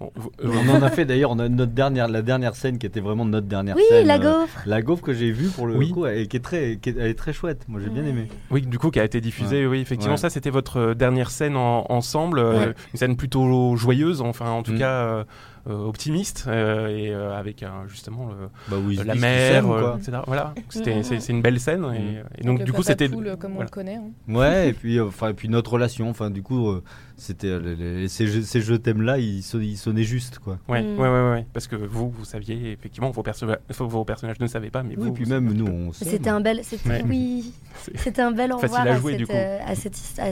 Bon, 0.00 0.10
On 0.42 0.68
en 0.70 0.82
a 0.82 0.88
fait 0.90 1.04
d'ailleurs, 1.04 1.30
on 1.30 1.38
a 1.38 1.48
notre 1.48 1.72
dernière, 1.72 2.08
la 2.08 2.22
dernière 2.22 2.54
scène 2.56 2.78
qui 2.78 2.86
était 2.86 3.00
vraiment 3.00 3.24
notre 3.26 3.46
dernière 3.46 3.76
Oui, 3.76 3.82
scène. 3.90 4.06
la 4.06 4.14
euh, 4.16 4.40
gaufre. 4.40 4.60
La 4.66 4.80
gaufre 4.82 5.02
que 5.02 5.12
j'ai 5.12 5.30
vue 5.30 5.48
pour 5.48 5.66
le 5.66 5.76
Oui. 5.76 5.90
coup, 5.90 6.06
et 6.06 6.26
qui 6.26 6.36
est 6.38 6.40
très, 6.40 6.78
qui 6.80 6.88
est, 6.88 6.96
elle 6.98 7.08
est 7.10 7.14
très 7.18 7.32
chouette. 7.34 7.66
Moi, 7.68 7.80
j'ai 7.84 7.90
bien 7.90 8.04
aimé. 8.04 8.28
Oui, 8.50 8.62
du 8.62 8.78
coup, 8.78 8.90
qui 8.90 8.98
a 8.98 9.04
été 9.04 9.20
diffusée, 9.20 9.66
oui, 9.66 9.80
effectivement. 9.80 10.14
Ouais. 10.14 10.20
Ça, 10.20 10.30
c'était 10.30 10.50
votre 10.50 10.78
euh, 10.78 10.94
dernière 10.94 11.30
scène 11.30 11.56
en- 11.56 11.84
ensemble. 11.90 12.38
euh. 12.38 12.72
Une 12.94 12.98
scène 12.98 13.16
plutôt 13.16 13.76
joyeuse, 13.76 14.22
enfin, 14.22 14.50
en 14.50 14.62
tout 14.62 14.72
Mm. 14.72 14.78
cas, 14.78 14.92
euh, 15.04 15.24
optimiste, 15.68 16.46
euh, 16.48 16.88
et 16.88 17.10
euh, 17.14 17.38
avec 17.38 17.62
euh, 17.62 17.68
justement 17.86 18.28
le- 18.28 18.48
Bah 18.70 18.76
oui, 18.82 18.98
la 19.04 19.14
mer, 19.14 19.70
euh, 19.70 19.80
quoi. 19.80 19.96
etc. 20.00 20.18
Voilà, 20.26 20.54
c'était 20.70 20.96
Mm. 20.96 21.02
c'est 21.02 21.20
c'est 21.20 21.32
une 21.32 21.42
belle 21.42 21.60
scène. 21.60 21.84
Et, 21.94 22.40
et 22.40 22.44
donc, 22.46 22.60
Le 22.60 22.64
du 22.64 22.72
coup, 22.72 22.82
c'était. 22.82 23.08
comme 23.08 23.18
on 23.18 23.54
voilà. 23.56 23.64
le 23.64 23.68
connaît. 23.68 23.96
hein. 23.96 24.04
Ouais, 24.28 24.70
et 24.70 24.72
puis, 24.72 24.98
euh, 24.98 25.06
enfin, 25.08 25.28
et 25.28 25.34
puis 25.34 25.48
notre 25.50 25.72
relation, 25.74 26.08
enfin, 26.08 26.30
du 26.30 26.42
coup, 26.42 26.68
euh, 26.70 26.82
c'était 27.20 27.46
euh, 27.48 27.58
les- 27.60 28.00
les- 28.02 28.08
ces, 28.08 28.26
jeux- 28.26 28.42
ces 28.42 28.60
jeux 28.60 28.78
thèmes 28.78 29.02
là, 29.02 29.18
ils, 29.18 29.38
ils 29.40 29.76
sonnaient 29.76 30.02
juste, 30.04 30.38
quoi. 30.38 30.58
Ouais, 30.68 30.82
Mm. 30.82 30.98
ouais, 30.98 31.08
ouais, 31.08 31.30
ouais, 31.30 31.46
parce 31.52 31.66
que 31.66 31.76
vous, 31.76 32.10
vous 32.10 32.24
saviez, 32.24 32.72
effectivement, 32.72 33.10
vos, 33.10 33.22
perso- 33.22 33.46
vos 33.78 34.04
personnages 34.04 34.40
ne 34.40 34.46
savaient 34.46 34.70
pas, 34.70 34.82
mais 34.82 34.94
Oui, 34.96 35.08
vous. 35.08 35.12
puis 35.12 35.24
vous- 35.24 35.30
même 35.30 35.52
nous, 35.52 35.66
on. 35.66 35.92
C'était 35.92 36.30
un 36.30 36.40
bel. 36.40 36.60
C'était 36.64 36.88
Ouais. 36.88 37.04
oui. 37.08 37.52
C'était 37.94 38.22
un 38.22 38.32
bel 38.32 38.52
au 38.52 38.56
revoir 38.58 38.86
à 38.86 38.96
jouer, 38.96 39.18
cette, 39.18 39.30
euh, 39.30 39.58
à, 39.64 39.74
cette, 39.74 39.96
his- 39.96 40.20
à, 40.20 40.28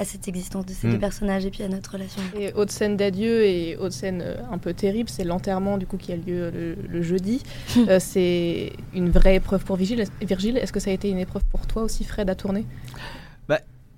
à 0.00 0.04
cette 0.04 0.28
existence 0.28 0.66
de 0.66 0.72
ces 0.72 0.86
Mm. 0.86 0.92
deux 0.92 0.98
personnages 0.98 1.44
et 1.46 1.50
puis 1.50 1.62
à 1.62 1.68
notre 1.68 1.92
relation. 1.92 2.22
Et 2.38 2.52
autre 2.54 2.72
scène 2.72 2.96
d'adieu 2.96 3.44
et 3.44 3.76
autre 3.76 3.94
scène 3.94 4.22
euh, 4.24 4.36
un 4.50 4.58
peu 4.58 4.72
terrible, 4.74 5.08
c'est 5.08 5.24
l'enterrement 5.24 5.78
du 5.78 5.86
coup 5.86 5.96
qui 5.96 6.12
a 6.12 6.16
lieu 6.16 6.50
le, 6.50 6.76
le 6.88 7.02
jeudi. 7.02 7.42
Euh, 7.88 7.98
c'est 7.98 8.72
une 8.94 9.10
vraie 9.10 9.36
épreuve 9.36 9.64
pour 9.64 9.76
Virgile. 9.76 10.04
Virgile, 10.20 10.58
est-ce 10.58 10.72
que 10.72 10.80
ça 10.80 10.90
a 10.90 10.92
été 10.92 11.08
une 11.08 11.18
épreuve 11.18 11.42
pour 11.50 11.66
toi 11.66 11.82
aussi, 11.82 12.04
Fred, 12.04 12.28
à 12.30 12.34
tourner? 12.34 12.64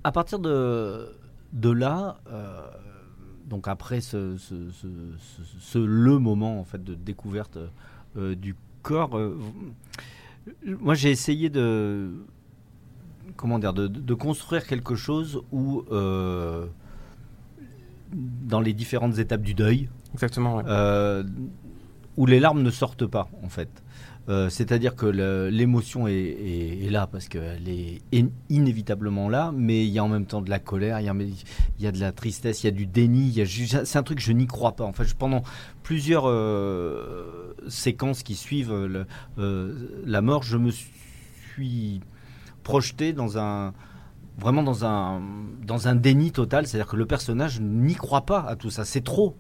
À 0.04 0.10
partir 0.10 0.40
de, 0.40 1.06
de 1.52 1.70
là, 1.70 2.18
euh, 2.30 2.60
donc 3.48 3.68
après 3.68 4.00
ce, 4.00 4.36
ce, 4.38 4.70
ce- 4.70 4.86
ce- 5.18 5.58
ce- 5.60 5.78
le 5.78 6.18
moment 6.18 6.58
en 6.60 6.64
fait 6.64 6.82
de 6.82 6.94
découverte 6.94 7.58
euh, 8.16 8.34
du 8.34 8.54
corps, 8.82 9.16
euh, 9.18 9.38
moi 10.80 10.94
j'ai 10.94 11.10
essayé 11.10 11.50
de 11.50 12.10
comment 13.36 13.58
dire 13.58 13.72
de, 13.74 13.86
de 13.88 14.14
construire 14.14 14.66
quelque 14.66 14.94
chose 14.94 15.42
où 15.52 15.82
dans 18.44 18.60
les 18.60 18.72
différentes 18.72 19.18
étapes 19.18 19.42
du 19.42 19.54
deuil, 19.54 19.88
Exactement, 20.14 20.56
ouais. 20.56 21.22
où 22.16 22.26
les 22.26 22.40
larmes 22.40 22.62
ne 22.62 22.70
sortent 22.70 23.06
pas 23.06 23.28
en 23.42 23.48
fait. 23.48 23.70
Euh, 24.28 24.48
C'est-à-dire 24.50 24.94
que 24.94 25.06
l'émotion 25.50 26.06
est, 26.06 26.88
là 26.90 27.06
parce 27.08 27.28
qu'elle 27.28 27.68
est 27.68 28.00
in- 28.14 28.28
inévitablement 28.50 29.28
là, 29.28 29.52
mais 29.54 29.84
il 29.84 29.90
y 29.90 29.98
a 29.98 30.04
en 30.04 30.08
même 30.08 30.26
temps 30.26 30.42
de 30.42 30.50
la 30.50 30.58
colère, 30.60 31.00
il 31.00 31.06
y 31.80 31.86
a, 31.86 31.92
de 31.92 31.98
la 32.00 32.12
tristesse, 32.12 32.62
il 32.62 32.66
y 32.66 32.68
a 32.68 32.72
du 32.72 32.86
déni. 32.86 33.34
C'est 33.84 33.98
un 33.98 34.02
truc 34.04 34.18
que 34.18 34.24
je 34.24 34.32
n'y 34.32 34.46
crois 34.46 34.72
pas. 34.76 34.84
En 34.84 34.92
fait, 34.92 35.04
je- 35.04 35.14
pendant 35.16 35.42
plusieurs 35.82 36.28
euh, 36.28 37.54
séquences 37.68 38.22
qui 38.22 38.34
suivent 38.36 38.72
euh, 38.72 39.74
la 40.06 40.20
mort, 40.22 40.42
je 40.44 40.56
me 40.56 40.70
suis 40.70 42.00
projeté 42.62 43.12
dans 43.12 43.38
un 43.38 43.72
vraiment 44.38 44.62
dans 44.62 44.84
un 44.84 45.20
dans 45.66 45.88
un 45.88 45.94
déni 45.96 46.30
total. 46.30 46.66
C'est-à-dire 46.66 46.86
que 46.90 46.96
le 46.96 47.06
personnage 47.06 47.60
n'y 47.60 47.94
croit 47.94 48.24
pas 48.24 48.40
à 48.40 48.54
tout 48.56 48.70
ça. 48.70 48.84
C'est 48.84 49.02
trop. 49.02 49.36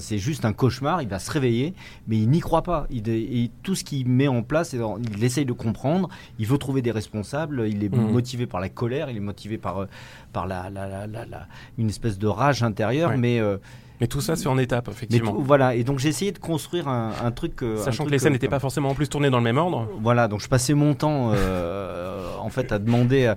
C'est 0.00 0.18
juste 0.18 0.44
un 0.44 0.52
cauchemar. 0.52 1.02
Il 1.02 1.08
va 1.08 1.18
se 1.18 1.30
réveiller, 1.30 1.74
mais 2.08 2.16
il 2.18 2.28
n'y 2.28 2.40
croit 2.40 2.62
pas. 2.62 2.86
Il, 2.90 3.08
et 3.08 3.50
tout 3.62 3.74
ce 3.74 3.84
qu'il 3.84 4.08
met 4.08 4.28
en 4.28 4.42
place, 4.42 4.74
il 4.74 5.24
essaye 5.24 5.44
de 5.44 5.52
comprendre. 5.52 6.08
Il 6.38 6.46
veut 6.46 6.58
trouver 6.58 6.82
des 6.82 6.90
responsables. 6.90 7.66
Il 7.68 7.82
est 7.84 7.94
Mhm. 7.94 8.10
motivé 8.12 8.46
par 8.46 8.60
la 8.60 8.68
colère. 8.68 9.10
Il 9.10 9.16
est 9.16 9.20
motivé 9.20 9.58
par 9.58 9.78
euh, 9.82 9.86
par 10.32 10.46
la, 10.46 10.68
la- 10.70 11.06
la- 11.06 11.06
la- 11.06 11.46
une 11.78 11.88
espèce 11.88 12.18
de 12.18 12.26
rage 12.26 12.62
intérieure. 12.62 13.10
Ouais. 13.10 13.16
Mais, 13.16 13.38
euh, 13.40 13.56
Mais 14.00 14.08
tout 14.08 14.20
ça, 14.20 14.34
c'est 14.34 14.48
en 14.48 14.58
étapes, 14.58 14.88
effectivement. 14.88 15.30
tout- 15.32 15.42
voilà. 15.42 15.74
Et 15.76 15.84
donc 15.84 16.00
j'ai 16.00 16.08
essayé 16.08 16.32
de 16.32 16.38
construire 16.38 16.88
un, 16.88 17.12
un 17.24 17.30
truc. 17.30 17.62
euh, 17.62 17.78
un 17.80 17.84
Sachant 17.84 18.04
que 18.04 18.10
les 18.10 18.18
scènes 18.18 18.32
euh, 18.32 18.34
n'étaient 18.34 18.48
pas 18.48 18.58
forcément 18.58 18.90
en 18.90 18.94
plus 18.94 19.08
tournées 19.08 19.30
dans 19.30 19.38
le 19.38 19.44
même 19.44 19.56
ordre. 19.58 19.88
Voilà, 20.02 20.26
donc 20.28 20.40
je 20.40 20.48
passais 20.48 20.74
mon 20.74 20.94
temps 20.94 21.30
euh, 21.32 22.26
en 22.40 22.48
fait 22.50 22.72
à 22.72 22.78
demander, 22.80 23.32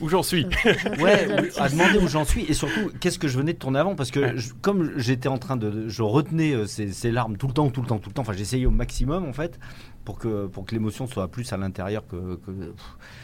Où 0.00 0.08
j'en 0.08 0.22
suis. 0.22 0.46
Ouais, 1.00 1.26
à 1.58 1.68
demander 1.68 1.98
où 1.98 2.06
j'en 2.08 2.24
suis. 2.24 2.44
Et 2.44 2.54
surtout 2.54 2.90
qu'est-ce 3.00 3.18
que 3.18 3.28
je 3.28 3.38
venais 3.38 3.52
de 3.54 3.58
tourner 3.58 3.78
avant? 3.78 3.94
Parce 3.94 4.10
que 4.10 4.36
je- 4.36 4.52
comme 4.60 4.92
j'étais 4.96 5.28
en 5.28 5.38
train 5.38 5.56
de, 5.56 5.88
je 5.88 6.02
retenais 6.02 6.52
euh, 6.54 6.66
ces, 6.66 6.92
ces 6.92 7.10
larmes 7.10 7.36
tout 7.36 7.46
le 7.46 7.52
temps, 7.54 7.70
tout 7.70 7.80
le 7.82 7.86
temps, 7.86 7.98
tout 7.98 8.10
le 8.10 8.14
temps. 8.14 8.22
Enfin, 8.22 8.32
j'essayais 8.34 8.66
au 8.66 8.70
maximum 8.70 9.24
en 9.26 9.32
fait 9.32 9.58
pour 10.06 10.18
que 10.18 10.46
pour 10.46 10.64
que 10.64 10.74
l'émotion 10.74 11.06
soit 11.06 11.28
plus 11.28 11.52
à 11.52 11.58
l'intérieur 11.58 12.06
que 12.06 12.36
que, 12.36 12.50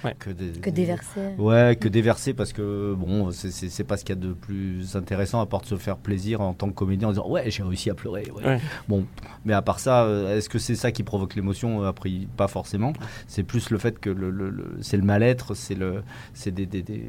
Ouais. 0.04 0.14
que, 0.18 0.28
des- 0.30 0.60
Que 0.60 0.68
déverser. 0.68 1.34
Ouais, 1.38 1.76
que 1.80 1.88
déverser 1.88 2.34
parce 2.34 2.52
que 2.52 2.92
bon, 2.94 3.30
c'est- 3.30 3.50
c'est 3.52 3.70
c'est 3.70 3.84
pas 3.84 3.96
ce 3.96 4.04
qu'il 4.04 4.14
y 4.14 4.18
a 4.18 4.20
de 4.20 4.32
plus 4.34 4.94
intéressant 4.96 5.40
à 5.40 5.46
part 5.46 5.62
de 5.62 5.66
se 5.66 5.76
faire 5.76 5.96
plaisir 5.96 6.40
en 6.42 6.52
tant 6.52 6.68
que 6.68 6.74
comédien 6.74 7.08
en 7.08 7.12
disant 7.12 7.28
ouais 7.28 7.50
j'ai 7.50 7.62
réussi 7.62 7.88
à 7.88 7.94
pleurer. 7.94 8.26
ouais. 8.36 8.44
Ouais. 8.44 8.60
Bon, 8.88 9.06
mais 9.46 9.54
à 9.54 9.62
part 9.62 9.78
ça, 9.78 10.04
euh, 10.04 10.36
est-ce 10.36 10.48
que 10.50 10.58
c'est 10.58 10.74
ça 10.74 10.90
qui 10.92 11.04
provoque 11.04 11.34
l'émotion? 11.36 11.84
Après, 11.84 12.10
pas 12.36 12.48
forcément. 12.48 12.92
C'est 13.28 13.44
plus 13.44 13.70
le 13.70 13.78
fait 13.78 13.98
que 13.98 14.10
le, 14.10 14.30
le- 14.30 14.50
le- 14.50 14.76
c'est 14.82 14.96
le 14.98 15.04
mal-être, 15.04 15.54
c'est 15.54 15.76
le, 15.76 16.02
c'est 16.34 16.50
des, 16.50 16.66
des- 16.66 16.82
des- 16.82 17.08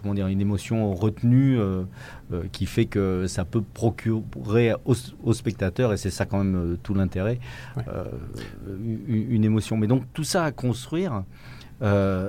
comment 0.00 0.14
dire, 0.14 0.26
une 0.28 0.40
émotion 0.40 0.94
retenue 0.94 1.58
euh, 1.58 1.82
euh, 2.32 2.44
qui 2.52 2.66
fait 2.66 2.86
que 2.86 3.26
ça 3.26 3.44
peut 3.44 3.62
procurer 3.62 4.72
au, 4.84 4.94
au 5.22 5.32
spectateur 5.32 5.92
et 5.92 5.96
c'est 5.96 6.10
ça 6.10 6.24
quand 6.26 6.38
même 6.38 6.56
euh, 6.56 6.76
tout 6.82 6.94
l'intérêt, 6.94 7.38
Ouais. 7.76 7.82
une, 8.68 9.32
une 9.32 9.44
émotion. 9.44 9.76
Mais 9.76 9.86
donc 9.86 10.04
tout 10.12 10.24
ça 10.24 10.44
à 10.44 10.52
construire, 10.52 11.24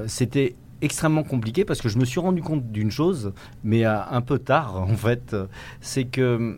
c'était 0.08 0.56
extrêmement 0.82 1.24
compliqué 1.24 1.66
parce 1.66 1.82
que 1.82 1.90
je 1.90 1.98
me 1.98 2.06
suis 2.06 2.20
rendu 2.20 2.42
compte 2.42 2.72
d'une 2.72 2.92
chose, 2.92 3.34
mais 3.64 3.84
un 3.86 4.22
peu 4.22 4.40
tard 4.40 4.82
en 4.82 4.96
fait, 4.96 5.36
c'est 5.82 6.06
que 6.06 6.58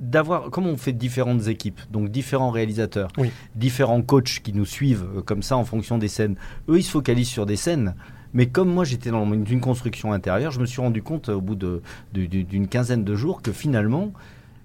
d'avoir, 0.00 0.50
comme 0.50 0.66
on 0.66 0.76
fait 0.76 0.92
différentes 0.92 1.48
équipes, 1.48 1.80
donc 1.90 2.10
différents 2.10 2.50
réalisateurs, 2.50 3.10
Oui. 3.18 3.30
différents 3.56 4.00
coachs 4.02 4.40
qui 4.42 4.52
nous 4.52 4.64
suivent 4.66 5.22
comme 5.24 5.42
ça 5.42 5.56
en 5.56 5.64
fonction 5.64 5.98
des 5.98 6.06
scènes, 6.08 6.36
eux 6.68 6.78
ils 6.78 6.84
se 6.84 6.90
focalisent 6.90 7.28
sur 7.28 7.46
des 7.46 7.56
scènes. 7.56 7.94
Mais 8.34 8.46
comme 8.46 8.68
moi 8.72 8.84
j'étais 8.84 9.10
dans 9.10 9.30
une 9.32 9.60
construction 9.60 10.12
intérieure, 10.12 10.52
je 10.52 10.60
me 10.60 10.66
suis 10.66 10.80
rendu 10.80 11.02
compte 11.02 11.28
euh, 11.28 11.34
au 11.34 11.40
bout 11.40 11.54
de- 11.56 11.82
de- 12.12 12.26
de- 12.26 12.42
d'une 12.42 12.68
quinzaine 12.68 13.04
de 13.04 13.14
jours 13.14 13.40
que 13.42 13.52
finalement 13.52 14.12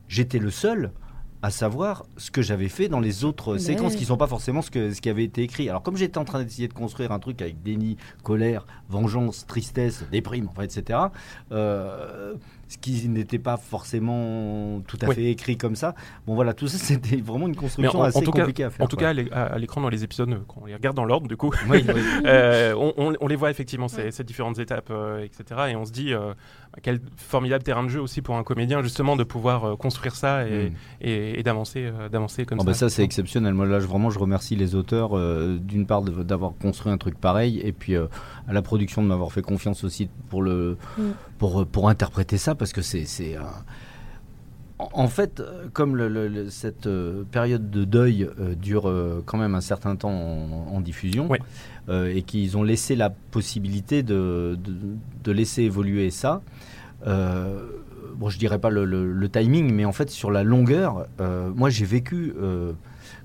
j'étais 0.07 0.39
le 0.39 0.51
seul 0.51 0.91
à 1.41 1.49
savoir 1.49 2.05
ce 2.15 2.31
que 2.31 2.41
j'avais 2.41 2.69
fait 2.69 2.87
dans 2.87 3.01
les 3.01 3.25
autres 3.25 3.57
séquences 3.57 3.95
qui 3.97 4.05
sont 4.05 4.15
pas 4.15 4.27
forcément 4.27 4.61
ce, 4.61 4.71
que, 4.71 4.93
ce 4.93 5.01
qui 5.01 5.09
avait 5.09 5.25
été 5.25 5.43
écrit. 5.43 5.67
Alors 5.69 5.83
comme 5.83 5.97
j'étais 5.97 6.17
en 6.17 6.23
train 6.23 6.41
d'essayer 6.41 6.69
de 6.69 6.73
construire 6.73 7.11
un 7.11 7.19
truc 7.19 7.41
avec 7.41 7.61
déni, 7.61 7.97
colère, 8.23 8.65
vengeance, 8.87 9.45
tristesse, 9.45 10.05
déprime, 10.09 10.47
enfin, 10.49 10.63
etc., 10.63 10.99
euh, 11.51 12.35
ce 12.73 12.77
qui 12.79 13.07
n'était 13.09 13.39
pas 13.39 13.57
forcément 13.57 14.81
tout 14.87 14.97
à 15.01 15.07
Oui. 15.07 15.15
fait 15.15 15.25
écrit 15.25 15.57
comme 15.57 15.75
ça. 15.75 15.93
Bon 16.27 16.35
voilà, 16.35 16.53
tout 16.53 16.67
ça 16.67 16.77
c'était 16.97 17.17
vraiment 17.17 17.47
une 17.47 17.55
construction 17.55 17.99
en, 17.99 18.03
en 18.03 18.05
assez 18.07 18.19
cas, 18.21 18.31
compliquée 18.31 18.63
à 18.65 18.69
faire. 18.69 18.85
en 18.85 18.87
tout 18.87 18.95
quoi. 18.95 19.05
cas, 19.05 19.09
à 19.09 19.13
l'é- 19.13 19.31
à 19.31 19.43
à 19.53 19.57
l'écran 19.57 19.81
dans 19.81 19.89
les 19.89 20.03
épisodes, 20.03 20.31
euh, 20.31 20.37
quand 20.47 20.61
on 20.63 20.65
les 20.65 20.73
regarde 20.75 20.95
dans 20.95 21.05
l'ordre, 21.05 21.27
du 21.27 21.37
coup, 21.37 21.51
Oui, 21.69 21.83
oui. 21.87 22.01
euh, 22.25 22.73
on, 22.75 22.93
on- 22.97 23.13
on 23.19 23.27
les 23.27 23.35
voit 23.35 23.51
effectivement 23.51 23.87
ces, 23.87 24.11
ces 24.11 24.23
différentes 24.23 24.57
étapes, 24.59 24.89
euh, 24.89 25.23
etc. 25.23 25.61
Et 25.69 25.75
on 25.75 25.85
se 25.85 25.91
dit 25.91 26.13
euh, 26.13 26.33
quel 26.81 26.99
formidable 27.17 27.63
terrain 27.63 27.83
de 27.83 27.89
jeu 27.89 28.01
aussi 28.01 28.21
pour 28.21 28.35
un 28.35 28.43
comédien 28.43 28.81
justement 28.81 29.15
de 29.15 29.23
pouvoir 29.23 29.65
euh, 29.65 29.75
construire 29.75 30.15
ça 30.15 30.47
et, 30.47 30.69
Mm. 30.69 30.73
et- 31.01 31.11
et, 31.13 31.39
et 31.39 31.43
d'avancer 31.43 31.83
euh, 31.85 32.09
d'avancer 32.09 32.45
comme 32.45 32.59
ça. 32.59 32.65
bah 32.65 32.73
ça 32.73 32.89
c'est 32.89 33.03
exceptionnel. 33.03 33.53
Moi 33.53 33.65
là 33.67 33.79
je- 33.79 33.87
vraiment 33.87 34.09
je 34.09 34.17
remercie 34.19 34.55
les 34.55 34.73
auteurs 34.75 35.15
euh, 35.17 35.57
d'une 35.61 35.85
part 35.85 36.01
de- 36.01 36.23
d'avoir 36.23 36.53
construit 36.59 36.91
un 36.91 36.97
truc 36.97 37.19
pareil 37.19 37.59
et 37.63 37.71
puis 37.73 37.95
euh, 37.95 38.07
à 38.47 38.53
la 38.53 38.61
production 38.61 39.01
de 39.03 39.07
m'avoir 39.07 39.31
fait 39.31 39.41
confiance 39.41 39.83
aussi 39.83 40.09
pour 40.29 40.41
le 40.41 40.77
Mm. 40.97 41.01
pour 41.37 41.65
pour 41.67 41.89
interpréter 41.89 42.37
ça 42.37 42.55
parce 42.55 42.62
que 42.71 42.81
c'est 42.81 43.05
en 44.79 45.07
fait, 45.07 45.41
comme 45.71 45.95
le- 45.95 46.09
le- 46.09 46.27
le- 46.27 46.49
cette 46.49 46.87
euh, 46.87 47.23
période 47.31 47.69
de 47.69 47.85
deuil 47.85 48.23
euh, 48.39 48.55
dure 48.55 48.89
euh, 48.89 49.21
quand 49.25 49.37
même 49.37 49.55
un 49.55 49.61
certain 49.61 49.95
temps 49.95 50.11
en, 50.11 50.67
en 50.75 50.81
diffusion, 50.81 51.27
Ouais. 51.29 51.39
euh, 51.89 52.13
et 52.13 52.21
qu'ils 52.23 52.57
ont 52.57 52.63
laissé 52.63 52.95
la 52.95 53.09
possibilité 53.09 54.03
de, 54.03 54.57
de, 54.61 54.73
de 55.23 55.31
laisser 55.31 55.63
évoluer 55.63 56.09
ça, 56.11 56.41
bon, 57.05 58.29
je 58.29 58.37
dirais 58.37 58.59
pas 58.59 58.69
le, 58.69 59.29
timing, 59.29 59.71
mais 59.73 59.85
en 59.85 59.91
fait, 59.91 60.09
sur 60.09 60.31
la 60.31 60.43
longueur, 60.43 61.07
moi 61.55 61.69
j'ai 61.69 61.85
vécu, 61.85 62.33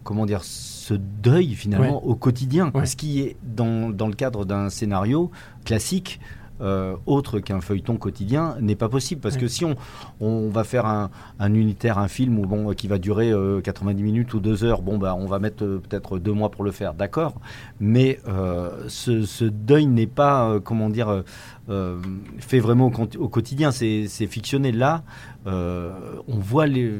comment 0.05 0.27
dire, 0.27 0.44
ce 0.44 0.94
deuil 0.94 1.55
finalement 1.55 2.05
au 2.05 2.14
quotidien, 2.14 2.70
Ouais. 2.74 2.87
ce 2.87 2.96
qui 2.96 3.20
est 3.20 3.37
dans, 3.42 3.90
dans 3.90 4.07
le 4.09 4.14
cadre 4.14 4.44
d'un 4.44 4.68
scénario 4.70 5.31
classique. 5.64 6.20
Euh, 6.61 6.94
autre 7.07 7.38
qu'un 7.40 7.61
feuilleton 7.61 7.97
quotidien 7.97 8.57
n'est 8.61 8.75
pas 8.77 8.88
possible 8.88 9.21
parce 9.21 9.35
Ouais. 9.37 9.40
que 9.42 9.49
si 9.49 9.64
on, 9.64 9.77
on 10.21 10.49
va 10.49 10.64
faire 10.64 10.87
un, 10.87 11.11
un 11.38 11.55
unitaire, 11.55 11.99
un 11.99 12.09
film 12.09 12.38
où, 12.38 12.47
bon, 12.47 12.73
qui 12.75 12.88
va 12.88 12.99
durer 12.99 13.31
euh, 13.31 13.61
90 13.61 14.03
minutes 14.03 14.35
ou 14.35 14.40
deux 14.40 14.64
heures, 14.64 14.83
bon 14.83 14.99
bah 14.99 15.14
on 15.18 15.27
va 15.27 15.38
mettre 15.38 15.64
euh, 15.64 15.79
peut-être 15.87 16.18
deux 16.18 16.33
mois 16.33 16.51
pour 16.51 16.64
le 16.64 16.71
faire, 16.71 16.94
d'accord. 16.94 17.35
Mais 17.81 18.18
euh, 18.29 18.71
ce, 18.88 19.23
ce 19.23 19.44
deuil 19.44 19.87
n'est 19.87 20.07
pas, 20.07 20.49
euh, 20.51 20.61
comment 20.61 20.90
dire, 20.90 21.09
euh, 21.09 21.23
euh, 21.71 21.97
fait 22.38 22.61
vraiment 22.61 22.90
au, 23.18 23.29
quotidien. 23.29 23.71
C'est 23.71 24.07
fictionné. 24.27 24.73
Là, 24.73 25.03
euh, 25.47 25.92
on 26.27 26.38
voit 26.38 26.66
les, 26.66 26.90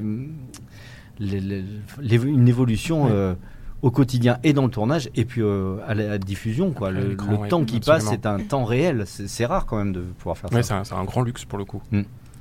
les- 1.19 1.41
les- 1.41 1.65
les- 2.01 2.25
une 2.25 2.49
évolution. 2.49 3.05
Ouais. 3.07 3.35
Au 3.83 3.91
quotidien 3.91 4.39
et 4.43 4.53
dans 4.53 4.65
le 4.65 4.71
tournage 4.71 5.09
et 5.15 5.25
puis 5.25 5.41
euh, 5.43 5.77
à 5.87 5.95
la 5.95 6.05
à 6.05 6.09
la 6.09 6.19
diffusion 6.19 6.73
quoi. 6.73 6.89
Après 6.89 7.01
Le, 7.01 7.09
l'écran, 7.11 7.31
le 7.33 7.37
ouais, 7.39 7.49
temps 7.49 7.65
qui 7.65 7.77
absolument. 7.77 8.05
passe 8.11 8.11
c'est 8.11 8.27
un 8.27 8.39
temps 8.41 8.65
réel 8.65 9.05
c'est 9.07 9.47
rare 9.47 9.67
quand 9.67 9.77
même 9.77 9.93
de 9.93 10.01
pouvoir 10.01 10.37
faire 10.37 10.53
Ouais, 10.53 10.63
ça 10.63 10.69
c'est 10.69 10.75
un, 10.81 10.85
c'est 10.85 10.95
un 10.95 11.05
grand 11.05 11.23
luxe 11.23 11.45
pour 11.45 11.59
le 11.59 11.65
coup. 11.65 11.81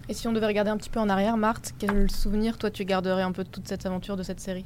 Et 0.09 0.13
si 0.13 0.27
on 0.27 0.31
devait 0.33 0.47
regarder 0.47 0.71
un 0.71 0.77
petit 0.77 0.89
peu 0.89 0.99
en 1.01 1.09
arrière, 1.09 1.35
Marthe, 1.37 1.73
quel 1.77 2.09
souvenir 2.09 2.57
toi 2.57 2.71
tu 2.71 2.85
garderais 2.85 3.21
un 3.23 3.31
peu 3.33 3.43
de 3.43 3.49
toute 3.49 3.67
cette 3.67 3.85
aventure 3.85 4.15
de 4.15 4.23
cette 4.23 4.39
série? 4.39 4.65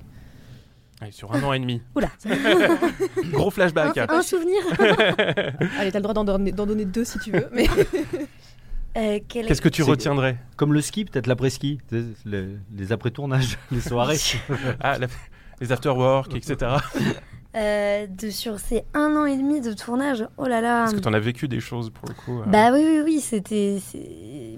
Sur 1.10 1.34
un 1.34 1.42
an 1.42 1.52
et 1.54 1.60
demi. 1.60 1.82
Oula. 1.96 2.10
Gros 3.32 3.50
flashback. 3.50 3.98
Un, 3.98 4.06
un 4.10 4.22
souvenir 4.22 4.62
Allez, 5.80 5.92
t'as 5.92 5.98
le 5.98 6.04
droit 6.04 6.14
d'en 6.14 6.24
donner, 6.24 6.86
deux 6.86 7.04
si 7.06 7.18
tu 7.20 7.32
veux. 7.32 7.48
Mais 7.54 7.68
Euh, 8.98 9.14
est- 9.16 9.22
Qu'est-ce 9.22 9.62
que 9.62 9.70
tu 9.70 9.84
retiendrais? 9.84 10.38
comme 10.58 10.74
le 10.74 10.82
ski 10.82 11.06
peut-être 11.06 11.26
l'après-ski 11.26 11.80
les, 12.26 12.48
les 12.76 12.92
après-tournages 12.92 13.58
les 13.72 13.80
soirées 13.80 14.18
Ah, 14.82 15.00
la- 15.00 15.08
les 15.62 15.72
afterwork, 15.72 16.36
etc. 16.36 16.72
Euh, 17.56 18.08
de, 18.08 18.30
sur 18.30 18.60
ces 18.60 18.84
un 18.94 19.14
an 19.18 19.26
et 19.26 19.36
demi 19.36 19.60
de 19.62 19.74
tournage, 19.74 20.26
oh 20.38 20.46
là 20.48 20.62
là. 20.62 20.82
Parce 20.84 20.94
que 20.94 21.00
tu 21.00 21.08
en 21.08 21.14
as 21.14 21.20
vécu 21.20 21.48
des 21.50 21.60
choses 21.60 21.90
pour 21.90 22.08
le 22.08 22.14
coup. 22.14 22.40
euh. 22.40 22.46
Bah 22.48 22.72
oui, 22.72 22.80
oui, 22.84 23.02
oui, 23.04 23.20
c'était. 23.20 23.80
c'est- 23.82 24.56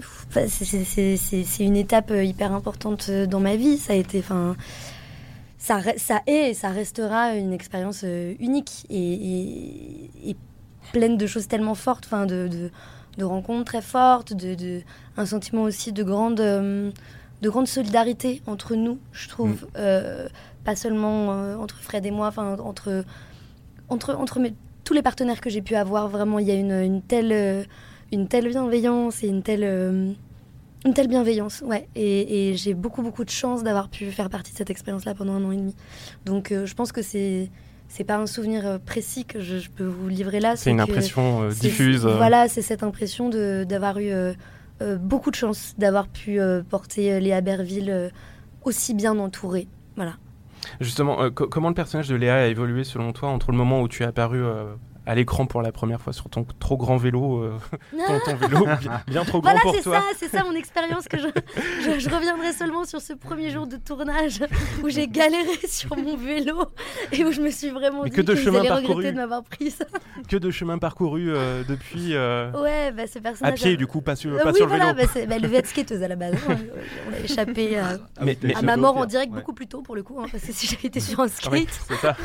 une 1.63 1.75
étape 1.75 2.11
euh, 2.11 2.23
hyper 2.23 2.51
importante 2.53 3.09
dans 3.09 3.39
ma 3.39 3.55
vie. 3.55 3.77
Ça 3.77 3.93
a 3.93 3.95
été. 3.95 4.19
Enfin. 4.19 4.55
Ça, 5.57 5.79
ça 5.95 6.21
est 6.27 6.49
et 6.49 6.53
ça 6.53 6.69
restera 6.69 7.35
une 7.35 7.53
expérience 7.53 8.03
unique 8.39 8.85
et, 8.89 9.13
et- 9.13 10.29
et 10.31 10.35
pleine 10.91 11.17
de 11.17 11.25
choses 11.25 11.47
tellement 11.47 11.73
fortes, 11.75 12.03
enfin 12.05 12.25
de, 12.25 12.49
de, 12.49 12.69
de 13.17 13.23
rencontres 13.23 13.63
très 13.63 13.81
fortes, 13.81 14.33
de, 14.33 14.55
de- 14.55 14.81
un 15.15 15.25
sentiment 15.25 15.63
aussi 15.63 15.93
de 15.93 16.03
grande, 16.03 16.35
de 16.35 16.91
grande 17.49 17.67
solidarité 17.67 18.41
entre 18.45 18.75
nous, 18.75 18.99
je 19.13 19.29
trouve. 19.29 19.65
Euh, 19.77 20.27
pas 20.63 20.75
seulement 20.75 21.31
euh, 21.33 21.55
entre 21.57 21.77
Fred 21.77 22.05
et 22.05 22.11
moi, 22.11 22.27
enfin 22.27 22.57
entre, 22.59 23.03
entre, 23.89 24.15
entre 24.15 24.39
mes- 24.39 24.53
tous 24.83 24.93
les 24.93 25.01
partenaires 25.01 25.41
que 25.41 25.49
j'ai 25.49 25.61
pu 25.61 25.75
avoir, 25.75 26.07
vraiment, 26.09 26.39
il 26.39 26.47
y 26.47 26.51
a 26.51 26.55
une, 26.55 26.71
une 26.71 27.01
telle, 27.01 27.31
euh, 27.31 27.63
une 28.11 28.27
telle 28.27 28.47
bienveillance 28.49 29.23
et 29.23 29.27
une 29.27 29.43
telle, 29.43 29.63
euh, 29.63 30.11
une 30.85 30.93
telle 30.93 31.07
bienveillance, 31.07 31.61
ouais. 31.65 31.87
Et, 31.95 32.49
et 32.51 32.55
j'ai 32.57 32.73
beaucoup, 32.73 33.01
beaucoup 33.01 33.23
de 33.23 33.29
chance 33.29 33.63
d'avoir 33.63 33.87
pu 33.89 34.05
faire 34.11 34.29
partie 34.29 34.51
de 34.51 34.57
cette 34.57 34.69
expérience-là 34.69 35.13
pendant 35.15 35.33
un 35.33 35.43
an 35.45 35.51
et 35.51 35.57
demi. 35.57 35.75
Donc, 36.25 36.51
euh, 36.51 36.65
je 36.65 36.73
pense 36.75 36.91
que 36.91 37.01
c'est, 37.01 37.49
c'est 37.87 38.03
pas 38.03 38.17
un 38.17 38.27
souvenir 38.27 38.79
précis 38.85 39.23
que 39.25 39.39
je, 39.41 39.57
je 39.59 39.69
peux 39.69 39.85
vous 39.85 40.07
livrer 40.09 40.39
là. 40.41 40.55
C'est 40.55 40.71
une 40.71 40.79
impression 40.81 41.43
euh, 41.43 41.49
diffuse. 41.49 42.05
Voilà, 42.17 42.49
c'est 42.49 42.61
cette 42.61 42.83
impression 42.83 43.29
de, 43.29 43.63
d'avoir 43.67 43.97
eu 43.99 44.09
euh, 44.11 44.33
euh, 44.81 44.97
beaucoup 44.97 45.31
de 45.31 45.35
chance 45.35 45.73
d'avoir 45.77 46.07
pu 46.07 46.39
porter 46.69 47.13
euh, 47.13 47.19
Léa 47.19 47.39
Berville 47.41 47.89
euh, 47.89 48.09
aussi 48.63 48.93
bien 48.93 49.17
entourée. 49.19 49.67
Voilà. 49.95 50.13
Justement, 50.79 51.21
euh, 51.21 51.29
co- 51.29 51.47
comment 51.47 51.69
le 51.69 51.73
personnage 51.75 52.07
de 52.07 52.15
Léa 52.15 52.35
a 52.35 52.45
évolué 52.47 52.83
selon 52.83 53.11
toi 53.13 53.29
entre 53.29 53.51
le 53.51 53.57
moment 53.57 53.81
où 53.81 53.87
tu 53.87 54.03
es 54.03 54.05
apparu 54.05 54.43
euh, 54.43 54.75
à 55.05 55.15
l'écran 55.15 55.45
pour 55.45 55.61
la 55.61 55.71
première 55.71 55.99
fois 56.01 56.13
sur 56.13 56.29
ton 56.29 56.45
trop 56.59 56.77
grand 56.77 56.97
vélo, 56.97 57.39
euh, 57.43 57.57
ton, 58.07 58.19
ton 58.25 58.35
vélo 58.35 58.65
bien, 58.79 59.01
bien 59.07 59.23
trop 59.25 59.41
grand 59.41 59.51
Voilà, 59.51 59.59
pour 59.61 59.75
c'est 59.75 59.81
toi 59.81 59.99
ça, 59.99 60.05
c'est 60.17 60.29
ça 60.29 60.43
mon 60.43 60.53
expérience 60.55 61.07
que 61.07 61.17
je, 61.17 61.27
je, 61.81 61.99
je 61.99 62.09
reviendrai 62.09 62.53
seulement 62.53 62.85
sur 62.85 63.01
ce 63.01 63.13
premier 63.13 63.49
jour 63.49 63.67
de 63.67 63.75
tournage 63.77 64.43
où 64.83 64.89
j'ai 64.89 65.07
galéré 65.07 65.43
sur 65.67 65.97
mon 65.97 66.15
vélo 66.17 66.65
et 67.11 67.23
où 67.25 67.31
je 67.31 67.41
me 67.41 67.49
suis 67.51 67.69
vraiment 67.69 68.03
Mais 68.03 68.09
dit 68.09 68.15
que 68.15 68.21
de 68.21 68.35
chemin 68.35 68.63
parcouru. 68.63 68.93
regretter 68.93 69.11
de 69.11 69.17
m'avoir 69.17 69.43
pris 69.43 69.71
ça. 69.71 69.85
Que 70.29 70.37
de 70.37 70.51
chemin 70.51 70.77
parcouru 70.77 71.31
euh, 71.33 71.63
depuis 71.67 72.15
euh, 72.15 72.51
Ouais, 72.53 72.91
bah 72.91 73.03
ce 73.07 73.19
à 73.19 73.21
personnage. 73.21 73.59
pied 73.59 73.75
du 73.77 73.87
coup, 73.87 74.01
pas 74.01 74.15
sur, 74.15 74.31
Euh, 74.33 74.43
pas 74.43 74.51
oui, 74.51 74.55
sur 74.57 74.65
le 74.65 74.69
voilà, 74.69 74.93
vélo. 74.93 75.05
bah, 75.05 75.11
c'est 75.13 75.27
bah, 75.27 75.37
le 75.39 75.53
être 75.53 75.67
skateuse 75.67 76.01
à 76.01 76.07
la 76.07 76.15
base. 76.15 76.35
hein. 76.49 76.55
On 77.09 77.13
a 77.13 77.19
échappé 77.19 77.77
à, 77.77 77.97
Mais- 78.21 78.37
mais- 78.41 78.55
à 78.55 78.61
ma 78.61 78.77
mort 78.77 78.95
en 78.97 79.01
Ouais. 79.01 79.07
direct 79.07 79.31
beaucoup 79.33 79.53
plus 79.53 79.67
tôt 79.67 79.81
pour 79.81 79.95
le 79.95 80.03
coup, 80.03 80.19
hein, 80.21 80.27
parce 80.31 80.43
que 80.43 80.51
si 80.53 80.65
j'avais 80.67 80.87
été 80.87 80.99
sur 80.99 81.19
un 81.19 81.27
skate. 81.27 81.51
Oui, 81.51 81.67
c'est 81.87 81.95
ça. 81.97 82.15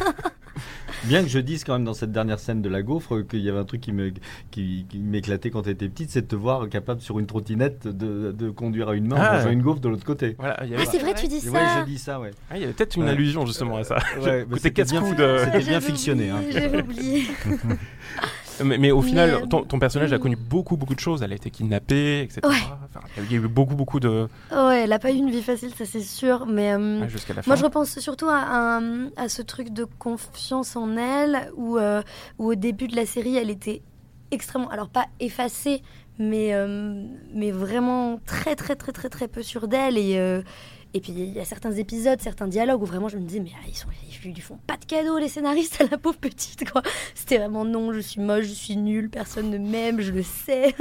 Bien 1.05 1.23
que 1.23 1.29
je 1.29 1.39
dise 1.39 1.63
quand 1.65 1.75
même 1.75 1.85
dans 1.85 1.95
cette 1.95 2.11
dernière 2.13 2.41
scène 2.41 2.63
de 2.63 2.68
la 2.69 2.83
gaufre 2.83 3.23
qu'il 3.27 3.41
y 3.41 3.49
avait 3.49 3.59
un 3.59 3.65
truc 3.65 3.81
qui 3.81 3.93
me 3.93 4.13
qui, 4.51 4.87
qui 4.89 4.99
m'éclatait 4.99 5.51
quand 5.51 5.63
tu 5.63 5.71
étais 5.71 5.89
petite, 5.89 6.11
c'est 6.11 6.23
de 6.23 6.27
te 6.27 6.37
voir 6.37 6.69
capable 6.69 7.01
sur 7.01 7.19
une 7.19 7.27
trottinette 7.27 7.87
de, 7.89 8.33
de 8.33 8.51
conduire 8.51 8.89
à 8.91 8.95
une 8.95 9.07
main 9.09 9.17
en 9.17 9.21
Ah. 9.23 9.33
mangeant 9.39 9.51
une 9.51 9.63
gaufre 9.63 9.81
de 9.81 9.89
l'autre 9.89 10.05
côté. 10.05 10.37
Voilà, 10.39 10.57
Ah, 10.61 10.85
c'est 10.91 10.99
vrai, 10.99 11.15
tu 11.15 11.27
dis 11.29 11.41
ça. 11.41 11.81
je 11.81 11.85
dis 11.87 11.99
ça, 11.99 12.21
ouais. 12.21 12.31
ah, 12.51 12.57
il 12.57 12.61
y 12.61 12.65
avait 12.65 12.73
peut-être 12.73 12.97
une 12.97 13.05
Ouais. 13.05 13.11
allusion 13.11 13.45
justement 13.47 13.77
à 13.77 13.85
ça. 13.85 13.99
Ouais, 14.23 14.47
c'était 14.59 14.85
bien 14.85 15.03
bien 15.59 15.81
fictionné, 15.81 16.31
hein. 16.31 16.43
J'avais 16.51 16.83
oublié. 16.83 17.25
Mais, 18.65 18.79
mais 18.79 18.91
au 18.91 19.03
final, 19.03 19.49
ton, 19.49 19.63
ton 19.63 19.79
personnage 19.79 20.13
a 20.13 20.19
mm. 20.19 20.21
connu 20.21 20.37
beaucoup, 20.37 20.77
beaucoup 20.77 20.95
de 20.95 21.01
choses. 21.01 21.23
Elle 21.23 21.33
a 21.33 21.37
été 21.37 21.51
kidnappée, 21.51 22.23
etc. 22.23 22.41
Ouais. 22.45 22.57
Enfin, 22.85 23.01
il 23.19 23.33
y 23.33 23.35
a 23.35 23.39
eu 23.39 23.49
beaucoup, 23.49 23.75
beaucoup 23.75 24.01
de. 24.01 24.29
Ouais, 24.53 24.83
elle 24.85 24.93
a 24.93 24.99
pas 24.99 25.11
eu 25.11 25.17
une 25.17 25.31
vie 25.31 25.43
facile, 25.43 25.73
ça 25.75 25.85
c'est 25.85 26.01
sûr, 26.01 26.47
mais. 26.47 26.73
euh, 26.73 27.01
ouais, 27.01 27.09
la 27.09 27.43
fin. 27.43 27.43
Moi, 27.47 27.57
je 27.57 27.65
repense 27.65 27.99
surtout 27.99 28.29
à, 28.29 28.81
à 29.17 29.29
ce 29.29 29.43
truc 29.43 29.71
de 29.71 29.85
confiance 29.85 30.77
en 30.77 30.97
elle, 30.97 31.51
où, 31.57 31.79
euh, 31.79 32.03
où 32.39 32.51
au 32.51 32.55
début 32.55 32.89
de 32.89 32.97
la 32.97 33.07
série, 33.07 33.37
elle 33.37 33.51
était 33.51 33.83
extrêmement, 34.31 34.69
alors 34.69 34.89
pas 34.89 35.07
effacée, 35.21 35.83
mais, 36.19 36.55
euh, 36.55 37.05
mais 37.35 37.51
vraiment 37.51 38.21
très, 38.27 38.57
très, 38.57 38.77
très, 38.77 38.93
très, 38.93 39.09
très 39.09 39.29
peu 39.29 39.43
sûre 39.43 39.69
d'elle. 39.69 39.97
Et, 39.99 40.19
euh, 40.19 40.43
et 40.95 41.01
puis, 41.01 41.13
il 41.13 41.33
y 41.35 41.41
a 41.41 41.45
certains 41.45 41.73
épisodes, 41.73 42.21
certains 42.21 42.49
dialogues 42.49 42.83
où 42.83 42.87
vraiment 42.87 43.09
je 43.09 43.19
me 43.19 43.23
disais, 43.23 43.41
mais 43.41 43.51
ils, 43.69 43.77
sont, 43.77 43.89
ils 44.25 44.41
font 44.41 44.59
pas 44.67 44.77
de 44.79 44.85
cadeaux, 44.87 45.19
les 45.19 45.29
scénaristes, 45.29 45.81
à 45.83 45.85
la 45.91 45.99
pauvre 45.99 46.19
petite, 46.19 46.71
quoi. 46.71 46.83
C'était 47.15 47.39
vraiment 47.39 47.65
non, 47.65 47.93
je 47.93 48.01
suis 48.01 48.21
moche, 48.21 48.47
je 48.47 48.55
suis 48.55 48.77
nulle, 48.77 49.11
personne 49.11 49.51
ne 49.51 49.59
m'aime, 49.59 50.01
je 50.01 50.13
le 50.13 50.23
sais. 50.23 50.75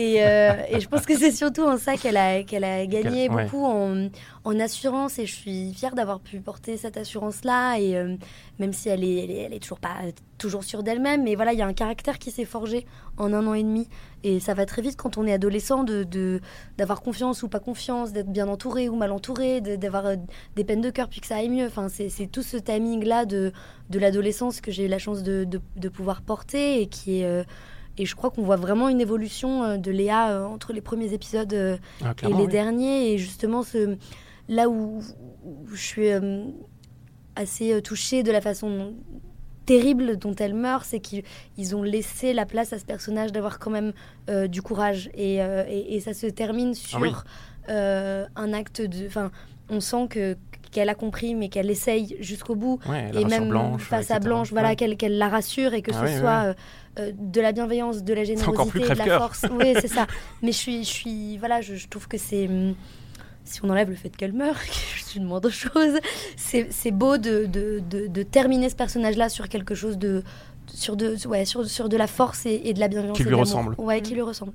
Et, 0.00 0.24
euh, 0.24 0.52
et 0.70 0.78
je 0.78 0.88
pense 0.88 1.04
que 1.06 1.18
c'est 1.18 1.32
surtout 1.32 1.64
en 1.64 1.76
ça 1.76 1.96
qu'elle 1.96 2.16
a, 2.16 2.44
qu'elle 2.44 2.62
a 2.62 2.86
gagné 2.86 3.28
ouais. 3.28 3.42
beaucoup 3.44 3.64
en, 3.64 4.08
en 4.44 4.60
assurance 4.60 5.18
et 5.18 5.26
je 5.26 5.34
suis 5.34 5.74
fière 5.74 5.96
d'avoir 5.96 6.20
pu 6.20 6.38
porter 6.38 6.76
cette 6.76 6.96
assurance-là 6.96 7.78
et 7.80 7.96
euh, 7.96 8.14
même 8.60 8.72
si 8.72 8.88
elle 8.90 9.02
est, 9.02 9.24
elle 9.24 9.30
est, 9.32 9.38
elle 9.46 9.54
est 9.54 9.58
toujours 9.58 9.80
pas 9.80 9.96
toujours 10.38 10.62
sûre 10.62 10.84
d'elle-même, 10.84 11.24
mais 11.24 11.34
voilà, 11.34 11.52
il 11.52 11.58
y 11.58 11.62
a 11.62 11.66
un 11.66 11.72
caractère 11.72 12.20
qui 12.20 12.30
s'est 12.30 12.44
forgé 12.44 12.86
en 13.16 13.32
un 13.32 13.44
an 13.48 13.54
et 13.54 13.64
demi 13.64 13.88
et 14.22 14.38
ça 14.38 14.54
va 14.54 14.66
très 14.66 14.82
vite 14.82 14.96
quand 14.96 15.18
on 15.18 15.26
est 15.26 15.32
adolescent 15.32 15.82
de 15.82 16.04
de- 16.04 16.40
d'avoir 16.76 17.00
confiance 17.02 17.42
ou 17.42 17.48
pas 17.48 17.58
confiance, 17.58 18.12
d'être 18.12 18.30
bien 18.30 18.46
entouré 18.46 18.88
ou 18.88 18.94
mal 18.94 19.10
entouré, 19.10 19.60
de- 19.60 19.74
d'avoir 19.74 20.06
euh, 20.06 20.16
des 20.54 20.62
peines 20.62 20.80
de 20.80 20.90
cœur 20.90 21.08
puis 21.08 21.20
que 21.20 21.26
ça 21.26 21.38
aille 21.38 21.48
mieux. 21.48 21.66
Enfin, 21.66 21.88
c'est 21.88 22.08
c'est 22.08 22.28
tout 22.28 22.44
ce 22.44 22.56
timing-là 22.56 23.24
de, 23.26 23.52
de 23.90 23.98
l'adolescence 23.98 24.60
que 24.60 24.70
j'ai 24.70 24.84
eu 24.84 24.88
la 24.88 24.98
chance 25.00 25.24
de, 25.24 25.42
de, 25.42 25.60
de 25.74 25.88
pouvoir 25.88 26.22
porter 26.22 26.80
et 26.82 26.86
qui 26.86 27.22
est... 27.22 27.24
euh, 27.26 27.42
et 27.98 28.06
je 28.06 28.14
crois 28.16 28.30
qu'on 28.30 28.42
voit 28.42 28.56
vraiment 28.56 28.88
une 28.88 29.00
évolution 29.00 29.62
euh, 29.64 29.76
de 29.76 29.90
Léa 29.90 30.30
euh, 30.30 30.44
entre 30.44 30.72
les 30.72 30.80
premiers 30.80 31.12
épisodes 31.12 31.52
euh, 31.52 31.76
Ah, 32.04 32.14
et 32.22 32.28
les 32.28 32.34
oui. 32.34 32.48
derniers. 32.48 33.12
Et 33.12 33.18
justement, 33.18 33.62
ce, 33.62 33.96
là 34.48 34.68
où, 34.68 35.02
où 35.44 35.66
je 35.74 35.76
suis 35.82 36.08
assez 37.36 37.80
touchée 37.82 38.22
de 38.22 38.32
la 38.32 38.40
façon 38.40 38.94
terrible 39.66 40.16
dont 40.16 40.34
elle 40.34 40.54
meurt, 40.54 40.84
c'est 40.86 40.98
qu'ils 41.00 41.22
ils 41.56 41.76
ont 41.76 41.82
laissé 41.82 42.32
la 42.32 42.46
place 42.46 42.72
à 42.72 42.78
ce 42.78 42.84
personnage 42.84 43.32
d'avoir 43.32 43.58
quand 43.58 43.70
même 43.70 43.92
euh, 44.30 44.46
du 44.48 44.62
courage. 44.62 45.10
Et, 45.14 45.42
euh, 45.42 45.64
et, 45.68 45.96
et 45.96 46.00
ça 46.00 46.14
se 46.14 46.26
termine 46.26 46.74
sur 46.74 46.98
Ah 46.98 47.02
oui. 47.02 47.10
euh, 47.68 48.26
un 48.34 48.52
acte 48.54 48.80
de... 48.80 49.06
Enfin, 49.06 49.30
on 49.68 49.80
sent 49.80 50.06
que 50.08 50.36
qu'elle 50.70 50.88
a 50.88 50.94
compris, 50.94 51.34
mais 51.34 51.48
qu'elle 51.48 51.70
essaye 51.70 52.16
jusqu'au 52.20 52.54
bout 52.54 52.78
Ouais, 52.88 53.10
et 53.14 53.24
même 53.24 53.48
blanche, 53.48 53.82
face 53.82 54.10
à. 54.10 54.18
Blanche, 54.18 54.50
voilà, 54.50 54.70
Ouais. 54.70 54.76
qu'elle 54.76 55.18
la 55.18 55.28
rassure 55.28 55.74
et 55.74 55.82
que 55.82 55.90
Ah 55.94 56.00
ce 56.06 56.12
oui, 56.12 56.18
soit 56.18 56.42
euh, 56.44 56.54
euh, 56.98 57.12
de 57.16 57.40
la 57.40 57.52
bienveillance, 57.52 58.02
de 58.04 58.12
la 58.14 58.24
générosité, 58.24 58.80
de 58.80 58.94
la 58.94 59.18
force. 59.18 59.44
Oui, 59.52 59.74
c'est 59.80 59.88
ça. 59.88 60.06
Mais 60.42 60.52
je 60.52 60.56
suis, 60.56 60.84
je 60.84 60.88
suis, 60.90 61.38
voilà, 61.38 61.60
je, 61.60 61.74
je 61.76 61.88
trouve 61.88 62.08
que 62.08 62.18
c'est, 62.18 62.46
hum, 62.48 62.74
si 63.44 63.60
on 63.64 63.70
enlève 63.70 63.88
le 63.88 63.96
fait 63.96 64.10
qu'elle 64.14 64.32
meurt, 64.34 64.58
que 64.66 64.72
je 64.96 65.18
une 65.18 65.24
moindre 65.24 65.48
chose, 65.50 65.98
c'est 66.36 66.68
c'est 66.70 66.90
beau 66.90 67.16
de, 67.16 67.46
de, 67.46 67.80
de- 67.88 68.06
de 68.06 68.22
terminer 68.22 68.68
ce 68.68 68.76
personnage-là 68.76 69.28
sur 69.30 69.48
quelque 69.48 69.74
chose 69.74 69.96
de. 69.98 70.22
Sur 70.78 70.96
de, 70.96 71.16
ouais, 71.26 71.44
sur, 71.44 71.66
sur 71.68 71.88
de 71.88 71.96
la 71.96 72.06
force 72.06 72.46
et, 72.46 72.60
et 72.66 72.72
de 72.72 72.78
la 72.78 72.86
bienveillance. 72.86 73.16
Qui 73.16 73.24
lui 73.24 73.34
ressemble. 73.34 73.74
Ouais, 73.78 74.00
qui 74.00 74.14
lui 74.14 74.22
ressemble. 74.22 74.52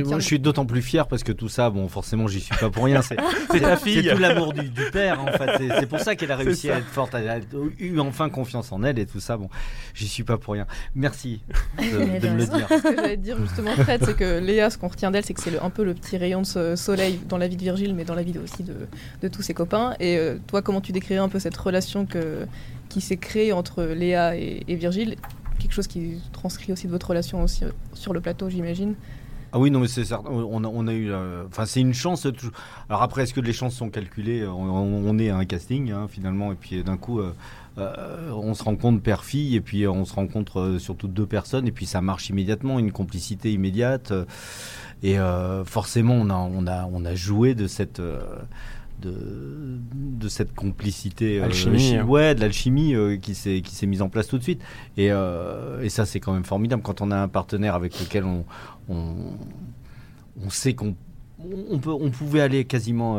Retient- 0.00 0.10
moi, 0.10 0.18
je 0.18 0.24
suis 0.26 0.40
d'autant 0.40 0.66
plus 0.66 0.82
fier 0.82 1.06
parce 1.06 1.22
que 1.22 1.30
tout 1.30 1.48
ça, 1.48 1.70
bon, 1.70 1.86
forcément, 1.86 2.26
j'y 2.26 2.40
suis 2.40 2.56
pas 2.56 2.68
pour 2.68 2.82
rien. 2.84 3.00
C'est 3.00 3.16
C'est 3.52 3.60
ta 3.60 3.76
fille. 3.76 4.02
C'est 4.02 4.12
tout 4.14 4.18
l'amour 4.20 4.52
du, 4.54 4.68
du 4.68 4.90
père, 4.90 5.20
en 5.22 5.26
fait. 5.28 5.50
C'est- 5.58 5.80
C'est 5.80 5.86
pour 5.86 6.00
ça 6.00 6.16
qu'elle 6.16 6.32
a 6.32 6.36
réussi 6.36 6.68
à 6.68 6.78
être 6.78 6.86
forte, 6.86 7.14
elle 7.14 7.28
a 7.28 7.38
eu 7.78 8.00
enfin 8.00 8.28
confiance 8.28 8.72
en 8.72 8.82
elle 8.82 8.98
et 8.98 9.06
tout 9.06 9.20
ça. 9.20 9.36
Bon, 9.36 9.48
j'y 9.94 10.08
suis 10.08 10.24
pas 10.24 10.36
pour 10.36 10.54
rien. 10.54 10.66
Merci 10.96 11.42
de, 11.78 11.84
de 12.20 12.28
me 12.28 12.38
le 12.38 12.46
dire. 12.46 12.66
Ce 12.68 12.82
que 12.82 12.96
j'allais 12.96 13.16
te 13.16 13.22
dire 13.22 13.38
justement, 13.40 13.70
Fred, 13.76 14.04
c'est 14.04 14.16
que 14.16 14.40
Léa, 14.40 14.68
ce 14.68 14.78
qu'on 14.78 14.88
retient 14.88 15.12
d'elle, 15.12 15.24
c'est 15.24 15.34
que 15.34 15.40
c'est 15.42 15.52
le- 15.52 15.62
un 15.62 15.70
peu 15.70 15.84
le 15.84 15.94
petit 15.94 16.16
rayon 16.16 16.40
de 16.42 16.46
ce 16.46 16.74
soleil 16.74 17.20
dans 17.28 17.38
la 17.38 17.46
vie 17.46 17.56
de 17.56 17.62
Virgile, 17.62 17.94
mais 17.94 18.04
dans 18.04 18.16
la 18.16 18.24
vie 18.24 18.36
aussi 18.42 18.64
de, 18.64 18.74
de 19.22 19.28
tous 19.28 19.42
ses 19.42 19.54
copains. 19.54 19.94
Et 20.00 20.16
euh, 20.18 20.38
toi, 20.48 20.60
comment 20.60 20.80
tu 20.80 20.90
décrirais 20.90 21.20
un 21.20 21.28
peu 21.28 21.38
cette 21.38 21.56
relation 21.56 22.04
que, 22.04 22.46
qui 22.88 23.00
s'est 23.00 23.16
créée 23.16 23.52
entre 23.52 23.84
Léa 23.84 24.36
et, 24.36 24.64
et 24.66 24.74
Virgile? 24.74 25.14
Quelque 25.62 25.72
chose 25.74 25.86
qui 25.86 26.20
transcrit 26.32 26.72
aussi 26.72 26.86
de 26.88 26.92
votre 26.92 27.08
relation 27.08 27.40
aussi 27.42 27.64
euh, 27.64 27.70
sur 27.94 28.12
le 28.12 28.20
plateau, 28.20 28.50
j'imagine. 28.50 28.94
Ah 29.52 29.58
oui, 29.60 29.70
non, 29.70 29.78
mais 29.80 29.86
c'est 29.86 30.04
certain. 30.04 30.28
On 30.30 30.88
a, 30.88 30.92
eu. 30.92 31.12
euh, 31.12 31.44
Enfin, 31.46 31.66
c'est 31.66 31.80
une 31.80 31.94
chance. 31.94 32.26
euh, 32.26 32.32
Alors 32.88 33.02
après, 33.02 33.22
est-ce 33.22 33.32
que 33.34 33.40
les 33.40 33.52
chances 33.52 33.74
sont 33.74 33.90
calculées 33.90 34.44
on, 34.46 35.08
on- 35.08 35.18
est 35.18 35.28
un 35.30 35.44
casting, 35.44 35.92
hein, 35.92 36.08
finalement, 36.08 36.50
et 36.52 36.56
puis 36.56 36.82
d'un 36.82 36.96
coup. 36.96 37.20
euh, 37.20 37.32
euh, 37.78 38.30
on 38.32 38.52
se 38.54 38.62
rencontre 38.64 39.00
père-fille 39.02 39.56
et 39.56 39.60
puis 39.62 39.84
euh, 39.84 39.90
on 39.90 40.04
se 40.04 40.12
rencontre 40.14 40.60
euh, 40.60 40.78
surtout 40.78 41.08
deux 41.08 41.24
personnes 41.24 41.66
et 41.66 41.72
puis 41.72 41.86
ça 41.86 42.02
marche 42.02 42.28
immédiatement, 42.28 42.78
une 42.78 42.92
complicité 42.92 43.50
immédiate 43.50 44.10
euh, 44.10 44.26
et 45.02 45.18
euh, 45.18 45.64
forcément 45.64 46.12
on 46.14 46.28
a, 46.28 46.34
on, 46.34 46.66
a, 46.66 46.86
on 46.92 47.04
a 47.06 47.14
joué 47.14 47.54
de 47.54 47.66
cette, 47.66 47.98
euh, 47.98 48.20
de, 49.02 49.78
de 49.94 50.28
cette 50.28 50.54
complicité 50.54 51.38
euh, 51.40 51.44
Alchimie, 51.44 51.78
chi- 51.78 52.00
ouais 52.00 52.34
de 52.34 52.40
l'alchimie 52.40 52.94
euh, 52.94 53.16
qui 53.16 53.34
s'est 53.34 53.60
qui 53.60 53.74
s'est 53.74 53.86
mise 53.86 54.00
en 54.02 54.08
place 54.08 54.28
tout 54.28 54.38
de 54.38 54.42
suite. 54.42 54.62
Et, 54.96 55.10
euh, 55.10 55.82
et 55.82 55.88
ça 55.90 56.06
c'est 56.06 56.20
quand 56.20 56.32
même 56.32 56.44
formidable. 56.44 56.82
Quand 56.82 57.00
on 57.02 57.10
a 57.10 57.16
un 57.16 57.28
partenaire 57.28 57.74
avec 57.74 57.98
lequel 58.00 58.24
on 58.24 58.44
on, 58.88 59.14
on 60.42 60.48
sait 60.50 60.74
qu'on 60.74 60.94
on 61.70 61.78
peut 61.78 61.90
on 61.90 62.10
pouvait 62.10 62.40
aller 62.40 62.64
quasiment 62.64 63.18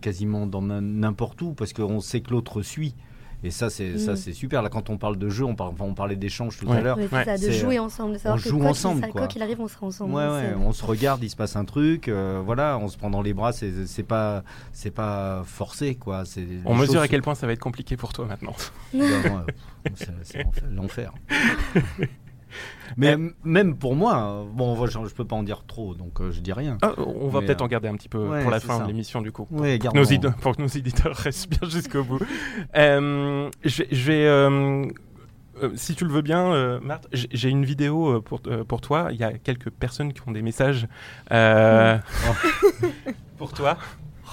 quasiment 0.00 0.46
dans 0.46 0.60
n'im- 0.62 0.80
n'importe 0.82 1.40
où 1.42 1.52
parce 1.54 1.72
qu'on 1.72 2.00
sait 2.00 2.20
que 2.20 2.30
l'autre 2.30 2.62
suit 2.62 2.94
et 3.44 3.50
ça 3.50 3.70
c'est 3.70 3.98
ça 3.98 4.12
Mm. 4.12 4.16
c'est 4.16 4.32
super 4.32 4.62
là 4.62 4.68
quand 4.68 4.90
on 4.90 4.98
parle 4.98 5.16
de 5.16 5.28
jeu 5.28 5.44
on, 5.44 5.54
par- 5.54 5.70
enfin, 5.70 5.84
on 5.84 5.94
parlait 5.94 6.16
d'échange 6.16 6.58
tout 6.58 6.66
Ouais. 6.66 6.76
à 6.78 6.80
l'heure 6.80 6.96
Ouais, 6.98 7.38
de 7.38 7.50
jouer 7.50 7.78
ensemble, 7.78 8.14
de 8.14 8.18
savoir 8.18 8.38
on 8.38 8.42
que 8.42 8.48
joue 8.48 8.58
quoi 8.58 8.68
ensemble, 8.70 9.00
qu'il, 9.02 9.10
quoi. 9.12 9.20
quoi 9.22 9.28
qu'il 9.28 9.42
arrive, 9.42 9.60
on 9.60 9.68
sera 9.68 9.86
ensemble. 9.86 10.14
Ouais, 10.14 10.26
ouais, 10.26 10.42
C'est- 10.50 10.54
on 10.56 10.72
se 10.72 10.84
regarde, 10.84 11.22
il 11.22 11.30
se 11.30 11.36
passe 11.36 11.56
un 11.56 11.64
truc, 11.64 12.08
euh, 12.08 12.40
voilà, 12.44 12.78
on 12.78 12.88
se 12.88 12.96
prend 12.96 13.10
dans 13.10 13.22
les 13.22 13.34
bras, 13.34 13.52
c'est 13.52 13.86
c'est 13.86 14.02
pas, 14.02 14.42
c'est 14.72 14.90
pas 14.92 15.42
forcé, 15.44 15.94
quoi. 15.96 16.24
c'est- 16.24 16.46
On 16.64 16.74
mesure 16.74 16.94
choses 16.94 17.02
à 17.02 17.08
quel 17.08 17.22
point 17.22 17.34
ça 17.34 17.46
va 17.46 17.52
être 17.52 17.58
compliqué 17.60 17.96
pour 17.96 18.12
toi 18.12 18.26
maintenant. 18.26 18.54
se- 18.56 18.70
Ben, 18.98 19.00
ouais, 19.02 19.52
c'est 20.24 20.46
l'enfer. 20.70 21.12
Mais 22.96 23.12
m- 23.12 23.32
même 23.44 23.76
pour 23.76 23.94
moi, 23.96 24.16
euh, 24.16 24.44
bon, 24.52 24.86
je, 24.86 24.90
je 25.08 25.14
peux 25.14 25.24
pas 25.24 25.36
en 25.36 25.42
dire 25.42 25.64
trop, 25.66 25.94
donc 25.94 26.20
euh, 26.20 26.30
je 26.30 26.40
dis 26.40 26.52
rien. 26.52 26.78
Ah, 26.82 26.92
on 26.98 27.28
va 27.28 27.40
peut-être 27.40 27.60
euh, 27.62 27.64
en 27.64 27.68
garder 27.68 27.88
un 27.88 27.94
petit 27.94 28.08
peu 28.08 28.28
ouais, 28.28 28.42
pour 28.42 28.50
la 28.50 28.60
fin 28.60 28.78
ça. 28.78 28.82
de 28.82 28.88
l'émission 28.88 29.20
du 29.22 29.32
coup. 29.32 29.46
Ouais, 29.50 29.78
Pour 29.78 29.92
que, 29.92 29.98
nos 29.98 30.04
id- 30.04 30.34
pour 30.40 30.56
que 30.56 30.62
nos 30.62 30.68
éditeurs 30.68 31.16
restent 31.16 31.48
bien 31.48 31.68
jusqu'au 31.68 32.04
bout. 32.04 32.18
Euh, 32.76 33.48
je 33.64 33.82
vais- 33.82 33.88
je 33.90 34.04
vais, 34.06 34.26
euh, 34.26 34.86
euh, 35.62 35.70
si 35.76 35.94
tu 35.94 36.04
le 36.04 36.10
veux 36.12 36.22
bien, 36.22 36.52
euh, 36.52 36.80
Marthe, 36.80 37.08
j'ai 37.12 37.48
une 37.48 37.64
vidéo 37.64 38.16
euh, 38.16 38.20
pour, 38.20 38.40
euh, 38.46 38.64
pour 38.64 38.80
toi. 38.80 39.08
Il 39.12 39.16
y 39.18 39.24
a 39.24 39.32
quelques 39.38 39.70
personnes 39.70 40.12
qui 40.12 40.20
ont 40.26 40.32
des 40.32 40.42
messages 40.42 40.86
euh, 41.30 41.98
pour 43.38 43.52
toi. 43.52 43.76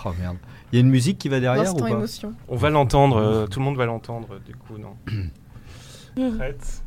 Oh 0.06 0.12
merde. 0.20 0.38
Il 0.72 0.76
y 0.76 0.78
a 0.78 0.82
une 0.82 0.90
musique 0.92 1.18
qui 1.18 1.30
va 1.30 1.40
derrière 1.40 1.74
ou 1.76 1.80
pas? 1.80 1.90
émotion. 1.90 2.34
On 2.48 2.56
va 2.56 2.70
l'entendre, 2.70 3.18
euh, 3.18 3.48
tout 3.48 3.60
le 3.60 3.66
monde 3.66 3.76
va 3.78 3.86
l'entendre 3.86 4.40
du 4.46 4.56
coup, 4.56 4.78
non. 4.78 4.96
Prête? 6.38 6.84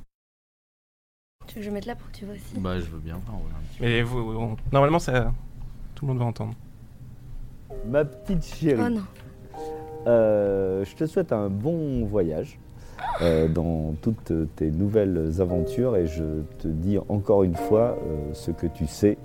Tu 1.46 1.54
veux 1.56 1.60
que 1.60 1.66
je 1.66 1.70
mette 1.70 1.86
là 1.86 1.94
pour 1.94 2.10
que 2.10 2.16
tu 2.16 2.24
vois 2.24 2.34
aussi 2.34 2.58
Bah, 2.58 2.78
je 2.78 2.86
veux 2.86 2.98
bien. 2.98 3.18
voir, 3.26 3.36
ouais, 3.38 3.50
un 3.56 3.62
petit 3.70 3.78
peu. 3.78 3.84
Mais 3.84 4.02
vous, 4.02 4.18
on- 4.38 4.56
normalement, 4.72 4.98
ça, 4.98 5.32
tout 5.94 6.06
le 6.06 6.12
monde 6.12 6.20
va 6.20 6.26
entendre. 6.26 6.54
Ma 7.86 8.04
petite 8.04 8.44
chérie, 8.44 8.82
Oh 8.86 8.88
non. 8.90 9.02
euh, 10.06 10.84
je 10.84 10.94
te 10.94 11.06
souhaite 11.06 11.32
un 11.32 11.48
bon 11.48 12.04
voyage 12.04 12.58
euh, 13.22 13.48
dans 13.48 13.94
toutes 14.00 14.32
tes 14.56 14.70
nouvelles 14.70 15.40
aventures 15.40 15.96
et 15.96 16.06
je 16.06 16.42
te 16.58 16.68
dis 16.68 16.98
encore 17.08 17.42
une 17.44 17.56
fois 17.56 17.96
euh, 18.06 18.32
ce 18.34 18.50
que 18.50 18.66
tu 18.66 18.86
sais, 18.86 19.18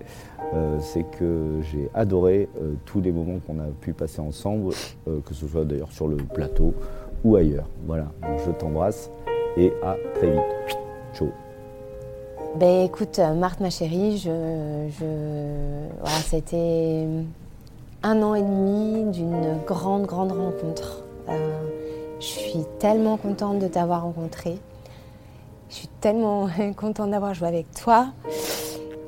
euh, 0.53 0.80
c'est 0.80 1.03
que 1.17 1.60
j'ai 1.71 1.89
adoré 1.93 2.49
euh, 2.62 2.73
tous 2.86 3.01
les 3.01 3.12
moments 3.12 3.39
qu'on 3.45 3.60
a 3.60 3.67
pu 3.82 3.93
passer 3.93 4.21
ensemble, 4.21 4.73
euh, 5.08 5.19
que 5.21 5.34
ce 5.34 5.47
soit 5.47 5.65
d'ailleurs 5.65 5.91
sur 5.91 6.08
le 6.08 6.15
plateau 6.17 6.73
ou 7.23 7.36
ailleurs. 7.36 7.67
Voilà, 7.86 8.08
Donc, 8.21 8.39
je 8.45 8.51
t'embrasse 8.51 9.12
et 9.58 9.71
à 9.84 9.95
très 10.15 10.32
vite. 10.32 10.77
Ciao. 11.13 11.30
Ben 12.55 12.86
écoute, 12.86 13.19
euh, 13.19 13.33
Marthe, 13.33 13.60
ma 13.60 13.69
chérie, 13.69 14.17
je, 14.17 14.88
je... 14.99 15.05
Un 18.03 18.21
an 18.21 18.36
et 18.36 18.41
demi 18.41 19.12
d'une 19.12 19.57
grande, 19.65 20.05
grande 20.05 20.31
rencontre. 20.31 21.03
Euh, 21.29 21.33
je 22.19 22.25
suis 22.25 22.65
tellement 22.79 23.17
contente 23.17 23.60
de 23.60 23.67
t'avoir 23.67 24.03
rencontré. 24.03 24.57
Je 25.69 25.75
suis 25.75 25.88
tellement 25.99 26.47
contente 26.77 27.12
d'avoir 27.12 27.33
joué 27.33 27.47
avec 27.47 27.71
toi. 27.73 28.07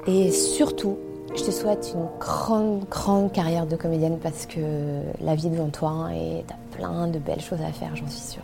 Et 0.07 0.31
surtout, 0.31 0.97
je 1.35 1.43
te 1.43 1.51
souhaite 1.51 1.91
une 1.93 2.07
grande, 2.19 2.85
grande 2.89 3.31
carrière 3.31 3.65
de 3.65 3.75
comédienne 3.75 4.17
parce 4.21 4.45
que 4.45 5.01
la 5.21 5.35
vie 5.35 5.47
est 5.47 5.51
devant 5.51 5.69
toi 5.69 5.89
hein, 5.89 6.09
et 6.09 6.43
t'as 6.47 6.77
plein 6.77 7.07
de 7.07 7.19
belles 7.19 7.41
choses 7.41 7.61
à 7.61 7.71
faire, 7.71 7.95
j'en 7.95 8.07
suis 8.07 8.19
sûre. 8.19 8.43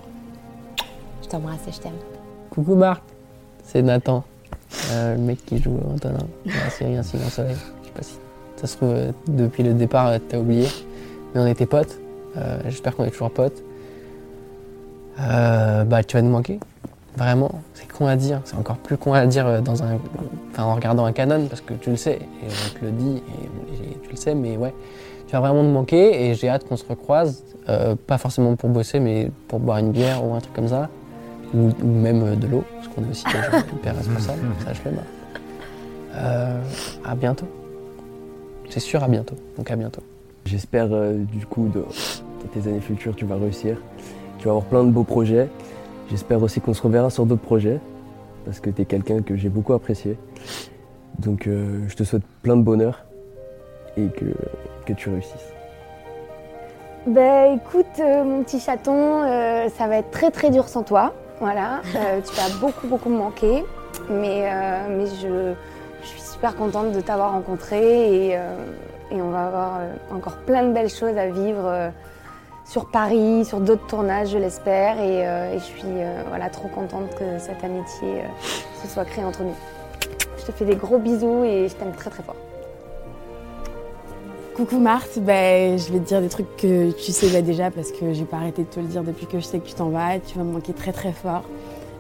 Je 1.24 1.28
t'embrasse 1.28 1.68
et 1.68 1.72
je 1.72 1.80
t'aime. 1.80 1.98
Coucou 2.52 2.76
Marc, 2.76 3.04
c'est 3.64 3.82
Nathan, 3.82 4.24
le 4.92 5.18
mec 5.18 5.46
qui 5.46 5.62
joue 5.62 5.78
Antonin 5.94 6.18
dans 6.46 6.52
la 6.52 6.70
série 6.70 6.96
Un 6.96 7.00
en 7.00 7.04
soleil. 7.04 7.56
Je 7.82 7.88
sais 7.88 7.94
pas 7.94 8.04
si 8.04 8.16
ça 8.58 8.68
se 8.68 8.78
trouve 8.78 8.94
euh, 8.94 9.12
depuis 9.28 9.64
le 9.64 9.74
départ 9.74 10.08
euh, 10.08 10.18
t'as 10.30 10.38
oublié, 10.38 10.68
mais 11.34 11.42
on 11.42 11.48
était 11.48 11.66
potes. 11.66 12.00
Euh, 12.38 12.60
J'espère 12.66 12.96
qu'on 12.96 13.06
est 13.06 13.12
toujours 13.12 13.32
potes. 13.32 13.64
Euh, 15.20 15.84
bah 15.86 16.04
tu 16.04 16.18
vas 16.18 16.22
nous 16.22 16.30
manquer, 16.32 16.60
vraiment. 17.16 17.62
C'est 17.74 17.90
con 17.90 18.08
à 18.08 18.16
dire, 18.16 18.42
c'est 18.44 18.58
encore 18.58 18.78
plus 18.78 18.98
con 18.98 19.14
à 19.14 19.26
dire 19.26 19.48
euh, 19.48 19.62
dans 19.62 19.82
un, 19.84 19.98
en 20.58 20.76
regardant 20.76 21.06
un 21.06 21.14
canon 21.14 21.48
parce 21.48 21.62
que 21.62 21.74
tu 21.74 21.90
le 21.90 21.96
sais 21.96 22.20
et 22.20 22.48
on 22.48 22.80
te 22.80 22.86
le 22.86 22.92
dit 22.92 23.18
et, 23.18 23.98
tu 24.04 24.10
le 24.10 24.16
sais, 24.18 24.36
mais 24.36 24.58
ouais, 24.58 24.74
tu 25.28 25.34
vas 25.34 25.40
vraiment 25.40 25.64
nous 25.64 25.72
manquer 25.72 26.26
et 26.28 26.36
j'ai 26.36 26.50
hâte 26.50 26.68
qu'on 26.68 26.76
se 26.76 26.86
recroise, 26.86 27.44
euh, 27.70 27.96
pas 27.96 28.18
forcément 28.18 28.56
pour 28.56 28.70
bosser, 28.70 29.00
mais 29.00 29.32
pour 29.48 29.60
boire 29.60 29.78
une 29.78 29.92
bière 29.92 30.26
ou 30.26 30.34
un 30.34 30.40
truc 30.40 30.54
comme 30.54 30.68
ça 30.68 30.90
ou, 31.56 31.72
ou 31.84 31.88
même 31.88 32.36
de 32.36 32.48
l'eau, 32.48 32.64
parce 32.76 32.88
qu'on 32.90 33.04
est 33.04 33.10
aussi 33.10 33.24
des 33.26 33.32
gens 33.32 33.66
hyper 33.74 33.96
responsables, 33.96 34.42
ça 34.64 34.74
je 34.74 34.84
l'aime. 34.84 35.00
Euh, 36.16 36.62
à 37.04 37.16
bientôt. 37.16 37.48
C'est 38.70 38.80
sûr, 38.80 39.04
à 39.04 39.08
bientôt. 39.08 39.36
Donc 39.58 39.70
à 39.72 39.76
bientôt. 39.76 40.02
J'espère 40.46 40.88
euh, 40.92 41.14
du 41.14 41.46
coup 41.46 41.68
de, 41.68 41.82
dans 41.82 42.48
tes 42.54 42.68
années 42.70 42.80
futures 42.80 43.16
tu 43.16 43.26
vas 43.26 43.36
réussir. 43.36 43.78
Tu 44.38 44.46
vas 44.46 44.52
avoir 44.52 44.66
plein 44.66 44.84
de 44.84 44.92
beaux 44.92 45.04
projets. 45.04 45.48
J'espère 46.10 46.42
aussi 46.44 46.62
qu'on 46.62 46.74
se 46.74 46.82
reverra 46.82 47.10
sur 47.10 47.26
d'autres 47.26 47.42
projets 47.42 47.80
parce 48.46 48.60
que 48.60 48.70
tu 48.70 48.84
es 48.84 48.86
quelqu'un 48.86 49.22
que 49.22 49.36
j'ai 49.36 49.50
beaucoup 49.50 49.74
apprécié. 49.74 50.18
Donc 51.20 51.48
euh, 51.48 51.86
je 51.88 51.96
te 51.96 52.04
souhaite 52.04 52.24
plein 52.44 52.56
de 52.56 52.62
bonheur 52.62 53.06
et 53.98 54.08
que, 54.08 54.26
que 54.86 54.94
tu 54.94 55.10
réussisses. 55.10 55.54
Ben 57.08 57.58
écoute, 57.58 58.00
euh, 58.00 58.24
mon 58.24 58.44
petit 58.44 58.60
chaton, 58.60 59.24
euh, 59.24 59.70
ça 59.70 59.88
va 59.88 59.98
être 59.98 60.12
très 60.12 60.32
très 60.32 60.50
dur 60.50 60.68
sans 60.68 60.84
toi. 60.84 61.14
Voilà, 61.40 61.82
Euh, 61.96 62.22
tu 62.22 62.34
vas 62.36 62.50
beaucoup 62.62 62.88
beaucoup 62.88 63.10
me 63.10 63.18
manquer, 63.18 63.66
mais, 64.10 64.46
euh, 64.46 64.88
mais 64.90 65.06
je, 65.06 65.54
suis 66.08 66.22
super 66.22 66.56
contente 66.56 66.92
de 66.92 67.02
t'avoir 67.02 67.32
rencontré 67.32 68.28
et, 68.28 68.38
euh, 68.38 68.56
on 69.12 69.30
va 69.30 69.48
avoir 69.48 69.80
encore 70.12 70.38
plein 70.46 70.64
de 70.64 70.72
belles 70.72 70.90
choses 70.90 71.18
à 71.18 71.28
vivre 71.28 71.92
sur 72.66 72.86
Paris, 72.88 73.46
sur 73.46 73.60
d'autres 73.60 73.88
tournages, 73.88 74.30
je 74.30 74.38
l'espère, 74.38 75.00
et, 75.00 75.26
je 75.54 75.64
suis 75.64 75.88
voilà 76.28 76.50
trop 76.50 76.68
contente 76.68 77.16
que 77.16 77.40
cette 77.40 77.64
amitié 77.64 78.24
se 78.82 78.88
soit 78.88 79.06
créée 79.06 79.24
entre 79.24 79.44
nous. 79.44 79.56
Je 80.38 80.46
te 80.46 80.52
fais 80.52 80.66
des 80.66 80.76
gros 80.76 80.98
bisous 80.98 81.44
et 81.44 81.68
je 81.70 81.76
t'aime 81.76 81.94
très 81.94 82.10
très 82.10 82.24
fort. 82.24 82.36
Coucou 84.56 84.80
Marthe, 84.80 85.20
ben, 85.20 85.78
je 85.78 85.92
vais 85.92 86.00
te 86.00 86.08
dire 86.08 86.22
des 86.22 86.30
trucs 86.30 86.56
que 86.56 86.92
tu 86.92 87.12
sais 87.12 87.42
déjà 87.42 87.72
parce 87.72 87.92
que 87.92 88.14
j'ai 88.14 88.24
pas 88.24 88.38
arrêté 88.38 88.64
de 88.64 88.70
te 88.70 88.80
le 88.80 88.86
dire 88.86 89.04
depuis 89.04 89.26
que 89.26 89.38
je 89.38 89.44
sais 89.44 89.60
que 89.60 89.68
tu 89.68 89.74
t'en 89.74 89.90
vas. 89.90 90.18
Tu 90.20 90.38
vas 90.38 90.46
me 90.46 90.54
manquer 90.54 90.72
très 90.72 90.94
très 90.94 91.12
fort. 91.12 91.44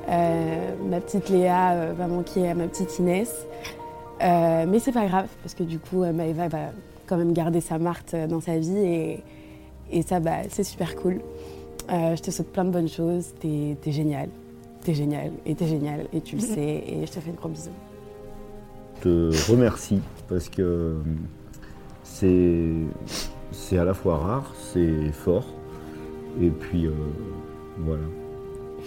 Euh, 0.07 0.71
ma 0.89 1.01
petite 1.01 1.27
Léa 1.27 1.73
euh, 1.73 1.93
va 1.97 2.07
manquer 2.07 2.47
à 2.47 2.55
ma 2.55 2.67
petite 2.67 2.97
Inès. 2.97 3.45
Euh, 4.21 4.65
mais 4.69 4.79
c'est 4.79 4.93
pas 4.93 5.05
grave 5.05 5.27
parce 5.43 5.53
que 5.53 5.63
du 5.63 5.79
coup, 5.79 6.03
euh, 6.03 6.13
Maëva 6.13 6.47
va 6.47 6.59
quand 7.07 7.17
même 7.17 7.33
garder 7.33 7.59
sa 7.59 7.77
Marthe 7.77 8.15
dans 8.29 8.39
sa 8.39 8.57
vie 8.57 8.77
et, 8.77 9.23
et 9.91 10.01
ça, 10.01 10.21
bah, 10.21 10.43
c'est 10.49 10.63
super 10.63 10.95
cool. 10.95 11.19
Euh, 11.91 12.15
je 12.15 12.21
te 12.21 12.31
souhaite 12.31 12.53
plein 12.53 12.63
de 12.63 12.71
bonnes 12.71 12.87
choses. 12.87 13.33
T'es 13.41 13.75
es 13.85 13.91
génial. 13.91 14.29
T'es 14.81 14.93
génial 14.93 15.31
et 15.45 15.56
t'es 15.56 15.67
génial 15.67 16.08
et 16.13 16.21
tu 16.21 16.37
le 16.37 16.41
sais 16.53 16.83
et 16.87 17.06
je 17.06 17.12
te 17.12 17.19
fais 17.19 17.31
de 17.31 17.35
gros 17.35 17.49
bisous. 17.49 17.69
te 19.01 19.51
remercie 19.51 19.99
parce 20.29 20.47
que 20.47 20.95
c'est 22.15 22.71
c'est 23.51 23.77
à 23.77 23.85
la 23.85 23.93
fois 23.93 24.17
rare, 24.17 24.53
c'est 24.73 25.11
fort. 25.11 25.45
Et 26.41 26.49
puis, 26.49 26.87
euh, 26.87 26.91
voilà. 27.79 28.03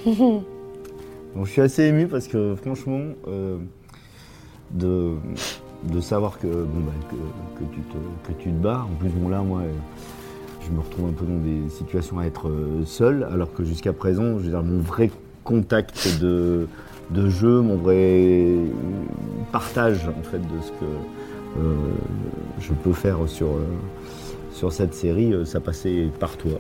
Donc, 1.35 1.47
je 1.47 1.51
suis 1.51 1.61
assez 1.61 1.85
ému 1.85 2.07
parce 2.07 2.29
que 2.29 2.55
franchement, 2.55 3.01
euh, 3.27 3.59
de, 4.71 5.15
de 5.85 6.01
savoir 6.01 6.39
que, 6.39 6.47
bon, 6.47 6.81
bah, 6.81 6.93
que, 7.11 7.17
que 7.59 7.75
tu 7.75 7.81
te, 7.81 8.29
que 8.29 8.43
tu 8.43 8.51
te 8.51 8.63
bats, 8.63 8.87
en 8.91 8.95
plus, 8.97 9.09
bon, 9.09 9.29
là, 9.29 9.41
moi, 9.41 9.63
je 10.65 10.71
me 10.71 10.81
retrouve 10.81 11.09
un 11.09 11.13
peu 11.13 11.25
dans 11.25 11.39
des 11.39 11.69
situations 11.71 12.19
à 12.19 12.27
être 12.27 12.49
euh, 12.49 12.85
seul, 12.85 13.27
alors 13.31 13.53
que 13.53 13.65
jusqu'à 13.65 13.93
présent, 13.93 14.39
je 14.39 14.45
veux 14.45 14.51
dire, 14.51 14.63
mon 14.63 14.81
vrai 14.81 15.11
contact 15.45 16.21
de, 16.21 16.69
de 17.11 17.29
jeu, 17.31 17.61
mon 17.61 17.77
vrai 17.77 18.55
partage, 19.51 20.07
en 20.09 20.23
fait, 20.23 20.39
de 20.39 20.63
ce 20.63 20.71
que 20.73 20.87
je 21.57 22.73
peux 22.73 22.93
faire 22.93 23.19
sur, 23.27 23.47
euh, 23.49 23.65
sur 24.53 24.73
cette 24.73 24.95
série, 24.95 25.33
euh, 25.33 25.45
ça 25.45 25.61
passait 25.61 26.09
par 26.19 26.37
toi. 26.37 26.53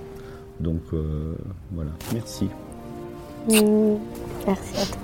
Donc, 0.60 0.80
euh, 0.92 1.34
voilà, 1.72 1.90
merci. 2.12 2.48
Mmh, 3.48 3.96
merci 4.46 4.76
à 4.80 4.86
toi. 4.86 4.98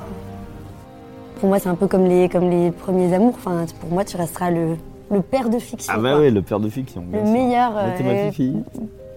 Pour 1.40 1.48
moi, 1.48 1.58
c'est 1.58 1.68
un 1.68 1.74
peu 1.74 1.86
comme 1.86 2.04
les, 2.06 2.28
comme 2.28 2.48
les 2.50 2.70
premiers 2.70 3.12
amours. 3.14 3.34
Enfin, 3.36 3.66
pour 3.80 3.90
moi, 3.90 4.04
tu 4.04 4.16
resteras 4.16 4.50
le, 4.50 4.76
le 5.10 5.20
père 5.20 5.48
de 5.50 5.58
fiction. 5.58 5.92
Ah 5.94 6.00
bah 6.00 6.12
quoi. 6.12 6.20
ouais, 6.20 6.30
le 6.30 6.42
père 6.42 6.60
de 6.60 6.68
fiction. 6.68 7.04
Le 7.12 7.22
meilleur 7.22 7.72
Bah, 7.74 7.84
T'es 7.96 8.02
ma 8.04 8.10
euh, 8.10 8.30
fille. 8.32 8.62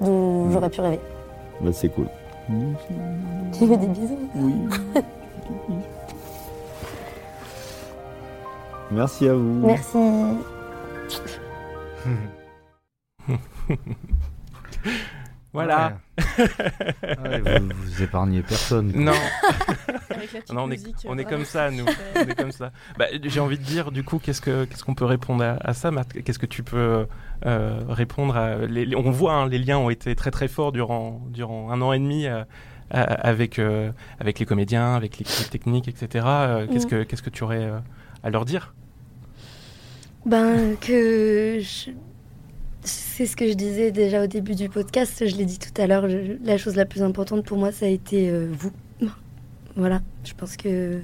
dont 0.02 0.52
j'aurais 0.52 0.70
pu 0.70 0.82
rêver. 0.82 1.00
Bah, 1.62 1.72
c'est 1.74 1.90
cool. 1.90 2.08
Tu 3.58 3.66
veux 3.66 3.78
des 3.78 3.88
bisous? 3.88 4.18
Oui. 4.36 4.54
Merci 8.92 9.28
à 9.28 9.34
vous. 9.34 9.66
Merci. 9.66 9.98
Voilà. 15.54 15.98
Ouais, 16.38 17.40
vous, 17.60 17.70
vous 17.76 18.04
épargnez 18.04 18.44
personne. 18.44 18.92
quoi. 18.92 19.02
Non. 19.02 19.12
Avec 20.12 20.34
la 20.34 20.42
petite 20.42 20.54
Non, 20.54 20.64
on 20.64 20.68
est, 20.68 20.72
musique, 20.72 20.96
on 21.08 21.18
est 21.18 21.24
vraiment 21.24 21.38
comme 21.38 21.46
ça, 21.46 21.72
nous. 21.72 21.86
On 22.16 22.20
est 22.28 22.36
comme 22.38 22.52
ça. 22.52 22.72
Bah, 23.00 23.06
J'ai 23.24 23.40
envie 23.40 23.58
de 23.58 23.64
dire, 23.64 23.92
du 23.92 24.04
coup, 24.04 24.20
qu'est-ce 24.20 24.42
que 24.42 24.66
qu'est-ce 24.66 24.84
qu'on 24.84 24.94
peut 24.94 25.06
répondre 25.06 25.44
à, 25.44 25.58
à 25.62 25.74
ça, 25.74 25.90
Marthe 25.90 26.22
Qu'est-ce 26.22 26.38
que 26.38 26.46
tu 26.46 26.62
peux 26.64 27.08
euh, 27.46 27.80
répondre 27.88 28.38
à 28.38 28.58
les- 28.68 28.96
On 28.96 29.10
voit, 29.10 29.34
hein, 29.34 29.48
les 29.48 29.58
liens 29.58 29.80
ont 29.80 29.90
été 29.90 30.14
très 30.16 30.30
très 30.32 30.48
forts 30.48 30.72
durant 30.74 31.22
durant 31.30 31.72
un 31.72 31.82
an 31.82 31.92
et 31.94 32.00
demi. 32.00 32.28
euh, 32.28 32.44
avec 32.92 33.58
euh, 33.60 33.92
avec 34.20 34.40
les 34.40 34.46
comédiens, 34.46 34.96
avec 34.96 35.18
l'équipe 35.18 35.50
technique, 35.50 35.88
etc. 35.88 36.26
Euh, 36.28 36.68
Qu'est-ce 36.68 36.86
Mm. 36.86 36.90
que 36.90 37.04
qu'est-ce 37.04 37.22
que 37.24 37.30
tu 37.30 37.44
aurais 37.44 37.64
euh, 37.66 37.80
à 38.24 38.30
leur 38.30 38.46
dire? 38.46 38.76
Ben, 40.28 40.76
que 40.76 41.62
c'est 42.84 43.26
ce 43.26 43.38
que 43.38 43.48
je 43.48 43.54
disais 43.54 43.92
déjà 43.92 44.22
au 44.22 44.28
début 44.28 44.56
du 44.56 44.68
podcast, 44.68 45.26
je 45.26 45.34
l'ai 45.38 45.46
dit 45.46 45.58
tout 45.58 45.82
à 45.82 45.88
l'heure, 45.88 46.06
la 46.44 46.58
chose 46.58 46.76
la 46.76 46.84
plus 46.84 47.02
importante 47.02 47.46
pour 47.46 47.58
moi, 47.58 47.72
ça 47.72 47.86
a 47.86 47.88
été 47.88 48.30
euh, 48.30 48.52
vous. 48.52 48.74
Voilà, 49.78 50.02
je 50.26 50.34
pense 50.34 50.58
que. 50.58 51.02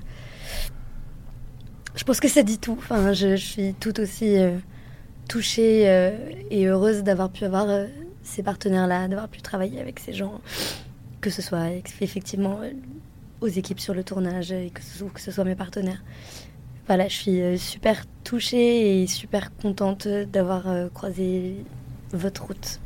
Je 1.96 2.04
pense 2.04 2.20
que 2.20 2.28
ça 2.28 2.44
dit 2.44 2.58
tout. 2.58 2.76
Enfin, 2.78 3.14
je, 3.14 3.38
suis 3.38 3.74
tout 3.76 3.98
aussi 4.02 4.38
euh, 4.38 4.58
touchée 5.30 5.88
euh, 5.88 6.12
et 6.50 6.66
heureuse 6.66 7.04
d'avoir 7.04 7.30
pu 7.30 7.46
avoir 7.46 7.68
ces 8.24 8.44
partenaires-là, 8.44 9.08
d'avoir 9.08 9.30
pu 9.30 9.42
travailler 9.42 9.80
avec 9.80 10.02
ces 10.02 10.12
gens, 10.12 10.42
que 11.22 11.30
ce 11.30 11.42
soit 11.42 11.70
effectivement 12.02 12.60
aux 13.40 13.48
équipes 13.48 13.80
sur 13.80 13.94
le 13.94 14.04
tournage 14.04 14.52
et 14.52 14.70
que 14.70 14.82
ce 15.22 15.32
soit 15.32 15.46
mes 15.46 15.56
partenaires. 15.56 16.04
Voilà, 16.88 17.08
je 17.08 17.14
suis 17.16 17.42
euh, 17.42 17.58
super 17.58 18.04
touchée 18.24 19.02
et 19.04 19.08
super 19.08 19.56
contente 19.56 20.08
d'avoir 20.08 20.68
euh, 20.68 20.90
croisé 20.94 21.56
votre 22.12 22.44
route. 22.46 22.80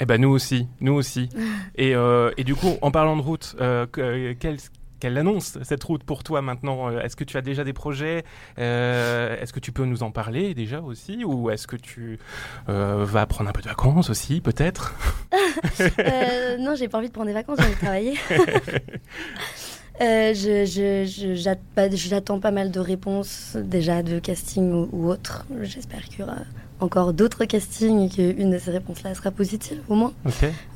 Eh 0.00 0.04
ben 0.06 0.20
nous 0.20 0.28
aussi, 0.30 0.66
nous 0.80 0.92
aussi. 0.92 1.28
et, 1.76 1.94
euh, 1.94 2.30
et 2.36 2.44
du 2.44 2.54
coup, 2.54 2.74
en 2.82 2.90
parlant 2.90 3.16
de 3.16 3.22
route, 3.22 3.56
euh, 3.60 3.86
que- 3.86 4.32
quelle, 4.34 4.58
quelle 5.00 5.16
annonce 5.18 5.58
cette 5.62 5.82
route 5.84 6.02
pour 6.04 6.22
toi 6.22 6.42
maintenant 6.42 6.90
Est-ce 6.98 7.16
que 7.16 7.24
tu 7.24 7.36
as 7.36 7.42
déjà 7.42 7.62
des 7.64 7.72
projets 7.72 8.24
Euh, 8.58 9.36
Est-ce 9.40 9.52
que 9.52 9.60
tu 9.60 9.70
peux 9.72 9.84
nous 9.84 10.02
en 10.02 10.10
parler 10.10 10.54
déjà 10.54 10.80
aussi? 10.80 11.24
Ou 11.24 11.50
est-ce 11.50 11.66
que 11.66 11.76
tu 11.76 12.18
vas 12.66 13.26
prendre 13.26 13.50
un 13.50 13.52
peu 13.52 13.62
de 13.62 13.68
vacances 13.68 14.10
aussi, 14.10 14.40
peut-être? 14.40 14.94
Non, 16.58 16.74
j'ai 16.76 16.88
pas 16.88 16.98
envie 16.98 17.08
de 17.08 17.12
prendre 17.12 17.26
des 17.26 17.32
vacances, 17.34 17.58
j'ai 17.60 17.74
travailler. 17.74 18.14
Euh, 20.00 20.34
je- 20.34 20.64
je- 20.66 21.04
je- 21.08 21.34
j'att- 21.34 21.60
J'attends 21.94 22.40
pas 22.40 22.50
mal 22.50 22.70
de 22.70 22.80
réponses 22.80 23.56
déjà 23.62 24.02
de 24.02 24.18
casting 24.18 24.72
ou, 24.72 24.88
ou 24.92 25.08
autre. 25.08 25.46
J'espère 25.62 26.02
qu'il 26.04 26.20
y 26.20 26.22
aura 26.24 26.38
encore 26.80 27.12
d'autres 27.12 27.44
castings 27.44 28.00
et 28.06 28.08
qu'une 28.08 28.50
de 28.50 28.58
ces 28.58 28.72
réponses-là 28.72 29.14
sera 29.14 29.30
positive 29.30 29.80
au 29.88 29.94
moins. 29.94 30.12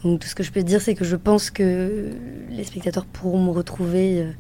Donc 0.05 0.21
tout 0.21 0.29
ce 0.29 0.35
que 0.37 0.43
je 0.45 0.53
peux 0.53 0.63
dire, 0.63 0.81
c'est 0.81 0.95
que 0.95 1.05
je 1.05 1.17
pense 1.17 1.51
que 1.51 2.13
les 2.51 2.65
spectateurs 2.65 3.07
pourront 3.07 3.43
me 3.43 3.51
retrouver. 3.51 4.23
euh, 4.23 4.31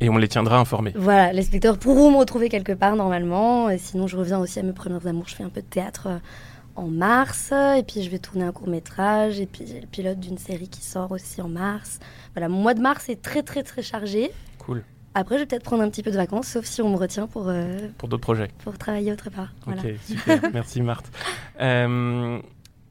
Et 0.00 0.10
on 0.10 0.18
les 0.18 0.28
tiendra 0.28 0.58
informés. 0.58 0.92
Voilà, 0.94 1.32
les 1.32 1.42
spectateurs 1.42 1.78
pourront 1.78 2.10
me 2.12 2.18
retrouver 2.18 2.48
quelque 2.50 2.72
part 2.72 2.94
normalement. 2.94 3.70
Et 3.70 3.78
sinon, 3.78 4.06
je 4.06 4.16
reviens 4.18 4.38
aussi 4.38 4.58
à 4.58 4.62
mes 4.62 4.72
premières 4.74 5.06
amours. 5.06 5.26
Je 5.28 5.34
fais 5.34 5.44
un 5.44 5.48
peu 5.48 5.62
de 5.62 5.66
théâtre 5.66 6.08
euh, 6.08 6.18
en 6.78 6.88
mars. 6.88 7.52
Et 7.52 7.82
puis, 7.82 8.02
je 8.02 8.10
vais 8.10 8.18
tourner 8.18 8.44
un 8.44 8.52
court 8.52 8.68
métrage. 8.68 9.40
Et 9.40 9.46
puis, 9.46 9.64
j'ai 9.66 9.80
le 9.80 9.86
pilote 9.86 10.18
d'une 10.20 10.38
série 10.38 10.68
qui 10.68 10.82
sort 10.82 11.12
aussi 11.12 11.42
en 11.42 11.48
mars. 11.48 11.98
Voilà, 12.34 12.48
mon 12.48 12.60
mois 12.62 12.74
de 12.74 12.80
mars 12.80 13.08
est 13.08 13.20
très, 13.20 13.42
très, 13.42 13.62
très 13.62 13.82
chargé. 13.82 14.30
Cool. 14.58 14.82
Après, 15.14 15.36
je 15.36 15.40
vais 15.40 15.46
peut-être 15.46 15.64
prendre 15.64 15.82
un 15.82 15.90
petit 15.90 16.02
peu 16.02 16.10
de 16.10 16.16
vacances, 16.16 16.46
sauf 16.48 16.64
si 16.64 16.80
on 16.80 16.90
me 16.90 16.96
retient 16.96 17.26
pour, 17.26 17.48
euh, 17.48 17.88
Pour 17.98 18.08
d'autres 18.08 18.22
projets. 18.22 18.48
pour 18.62 18.78
travailler 18.78 19.12
autre 19.12 19.30
part. 19.30 19.52
Voilà. 19.64 19.82
Ok, 19.82 19.88
super. 20.06 20.40
Merci 20.52 20.80
Marthe. 20.82 21.10
Euh, 21.60 22.40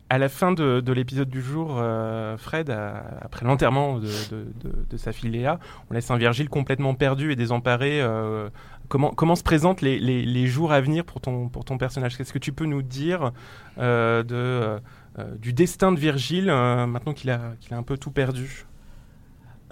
à 0.10 0.18
la 0.18 0.30
fin 0.30 0.52
de, 0.54 0.80
de 0.80 0.94
l'épisode 0.94 1.30
du 1.30 1.42
jour, 1.42 1.76
euh, 1.80 2.38
Fred, 2.38 2.70
a- 2.70 3.04
après 3.22 3.46
l'enterrement 3.46 4.00
de, 4.00 4.06
de- 4.06 4.48
de- 4.64 4.86
de 4.90 4.98
sa 4.98 5.12
fille 5.12 5.30
Léa, 5.32 5.60
on 5.90 5.94
laisse 5.94 6.10
un 6.12 6.18
Virgile 6.18 6.48
complètement 6.50 6.94
perdu 6.94 7.32
et 7.32 7.36
désemparé. 7.36 8.02
euh, 8.02 8.50
comment, 8.88 9.12
comment 9.12 9.36
se 9.36 9.44
présentent 9.44 9.82
les, 9.82 10.00
les- 10.00 10.26
les 10.26 10.48
jours 10.48 10.72
à 10.72 10.80
venir 10.80 11.04
pour 11.04 11.20
ton, 11.20 11.50
pour 11.50 11.66
ton 11.66 11.78
personnage? 11.78 12.18
Qu'est-ce 12.18 12.32
que 12.32 12.40
tu 12.40 12.54
peux 12.54 12.66
nous 12.66 12.82
dire 12.82 13.32
euh, 13.80 14.24
de, 14.24 14.34
euh, 14.36 14.80
euh, 15.20 15.36
du 15.38 15.52
destin 15.52 15.92
de 15.92 16.00
Virgile 16.00 16.50
euh, 16.50 16.86
maintenant 16.86 17.14
qu'il 17.14 17.30
a, 17.30 17.54
qu'il 17.60 17.74
a 17.74 17.78
un 17.78 17.84
peu 17.84 17.98
tout 17.98 18.12
perdu? 18.12 18.66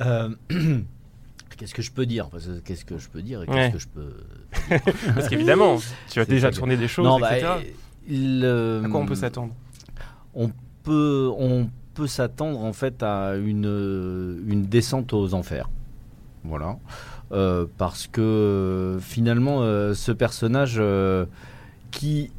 Euh, 0.02 0.30
Qu'est-ce 1.58 1.74
que 1.74 1.82
je 1.82 1.92
peux 1.94 2.06
dire? 2.06 2.28
Qu'est-ce 2.66 2.84
que 2.84 2.98
je 2.98 3.08
peux 3.08 3.22
dire 3.22 3.42
et 3.44 3.46
qu'est-ce 3.46 3.58
Ouais. 3.58 3.72
que 3.72 3.78
je 3.78 3.88
peux. 3.88 4.14
Parce 5.16 5.30
qu'évidemment, 5.30 5.78
tu 6.12 6.20
as 6.20 6.26
déjà 6.26 6.50
que- 6.52 6.56
tourné 6.58 6.76
des 6.76 6.90
choses, 6.90 7.06
Non, 7.06 7.18
bah, 7.18 7.38
etc. 7.38 7.54
il, 8.10 8.42
euh, 8.44 8.84
À 8.84 8.90
quoi 8.90 9.00
on 9.00 9.06
peut 9.06 9.16
s'attendre? 9.16 9.54
On 10.36 10.52
peut, 10.84 11.34
s'attendre 12.08 12.64
en 12.64 12.74
fait 12.74 13.02
à 13.02 13.36
une, 13.36 14.44
une 14.48 14.66
descente 14.66 15.14
aux 15.14 15.34
enfers. 15.34 15.70
Voilà. 16.44 16.78
Euh, 17.32 17.66
parce 17.78 18.08
que 18.08 18.98
finalement, 19.02 19.62
euh, 19.62 19.94
ce 19.94 20.12
personnage 20.12 20.76
euh, 20.78 21.26
qui 21.92 22.32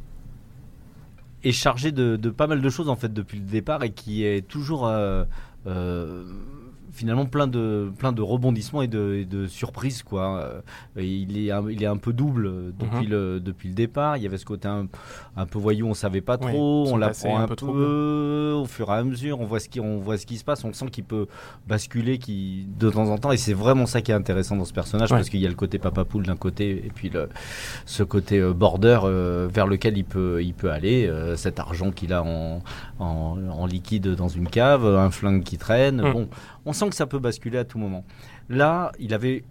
est 1.43 1.51
chargé 1.51 1.91
de, 1.91 2.15
de 2.15 2.29
pas 2.29 2.47
mal 2.47 2.61
de 2.61 2.69
choses 2.69 2.89
en 2.89 2.95
fait 2.95 3.13
depuis 3.13 3.39
le 3.39 3.45
départ 3.45 3.83
et 3.83 3.91
qui 3.91 4.23
est 4.23 4.47
toujours 4.47 4.91
finalement 6.97 7.25
plein 7.25 7.47
de 7.47 7.91
plein 7.97 8.11
de 8.11 8.21
rebondissements 8.21 8.81
et 8.81 8.87
de, 8.87 9.15
et 9.21 9.25
de 9.25 9.47
surprises 9.47 10.03
quoi. 10.03 10.39
Euh, 10.97 11.01
il 11.01 11.37
est 11.37 11.51
un, 11.51 11.69
il 11.69 11.81
est 11.81 11.85
un 11.87 11.97
peu 11.97 12.11
double 12.11 12.47
euh, 12.47 12.71
depuis 12.77 13.05
Mhm. 13.05 13.11
le 13.11 13.39
depuis 13.39 13.69
le 13.69 13.75
départ. 13.75 14.17
Il 14.17 14.23
y 14.23 14.25
avait 14.25 14.37
ce 14.37 14.45
côté 14.45 14.67
un, 14.67 14.87
un 15.37 15.45
peu 15.45 15.59
voyou, 15.59 15.87
on 15.87 15.93
savait 15.93 16.21
pas 16.21 16.37
trop, 16.37 16.87
on 16.89 16.97
l'apprend 16.97 17.37
un 17.39 17.43
un, 17.43 17.47
peu 17.47 18.53
au 18.55 18.65
fur 18.65 18.89
et 18.89 18.93
à 18.93 19.03
mesure. 19.03 19.39
On 19.39 19.45
voit 19.45 19.59
ce 19.59 19.69
qui 19.69 19.79
on 19.79 19.99
voit 19.99 20.17
ce 20.17 20.25
qui 20.25 20.37
se 20.37 20.43
passe. 20.43 20.63
On 20.65 20.73
sent 20.73 20.87
qu'il 20.91 21.03
peut 21.03 21.27
basculer 21.67 22.17
qui 22.17 22.65
de 22.79 22.89
temps 22.89 23.09
en 23.09 23.17
temps 23.17 23.31
et 23.31 23.37
c'est 23.37 23.53
vraiment 23.53 23.85
ça 23.85 24.01
qui 24.01 24.11
est 24.11 24.15
intéressant 24.15 24.55
dans 24.55 24.65
ce 24.65 24.73
personnage 24.73 25.11
Ouais. 25.11 25.17
parce 25.17 25.29
qu'il 25.29 25.39
y 25.39 25.45
a 25.45 25.49
le 25.49 25.55
côté 25.55 25.77
papa 25.77 26.03
poule 26.03 26.23
d'un 26.25 26.35
côté 26.35 26.71
et 26.85 26.91
puis 26.93 27.09
le, 27.09 27.29
ce 27.85 28.03
côté 28.03 28.39
euh, 28.39 28.53
border 28.53 28.99
euh, 29.03 29.47
vers 29.53 29.67
lequel 29.67 29.97
il 29.97 30.03
peut 30.05 30.41
il 30.43 30.53
peut 30.53 30.71
aller. 30.71 31.05
euh, 31.07 31.35
cet 31.35 31.59
argent 31.59 31.91
qu'il 31.91 32.13
a 32.13 32.23
en, 32.23 32.61
en, 32.99 33.37
en 33.49 33.65
liquide 33.65 34.15
dans 34.15 34.27
une 34.27 34.47
cave, 34.47 34.85
un 34.85 35.11
flingue 35.11 35.43
qui 35.43 35.57
traîne. 35.57 36.01
Mm. 36.01 36.13
Bon, 36.13 36.27
on 36.65 36.73
sent 36.73 36.86
que 36.89 36.95
ça 36.95 37.07
peut 37.07 37.19
basculer 37.19 37.57
à 37.57 37.65
tout 37.65 37.77
moment. 37.77 38.05
Là, 38.49 38.91
il 38.99 39.13
avait 39.13 39.43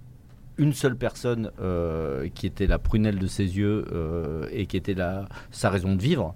une 0.59 0.73
seule 0.73 0.97
personne 0.97 1.51
euh, 1.61 2.29
qui 2.35 2.47
était 2.47 2.67
la 2.67 2.79
prunelle 2.79 3.19
de 3.19 3.27
ses 3.27 3.59
yeux 3.59 3.85
euh, 3.93 4.49
et 4.51 4.67
qui 4.67 4.77
était 4.77 4.95
la, 4.95 5.27
sa 5.51 5.71
raison 5.71 5.95
de 5.95 6.03
vivre. 6.03 6.35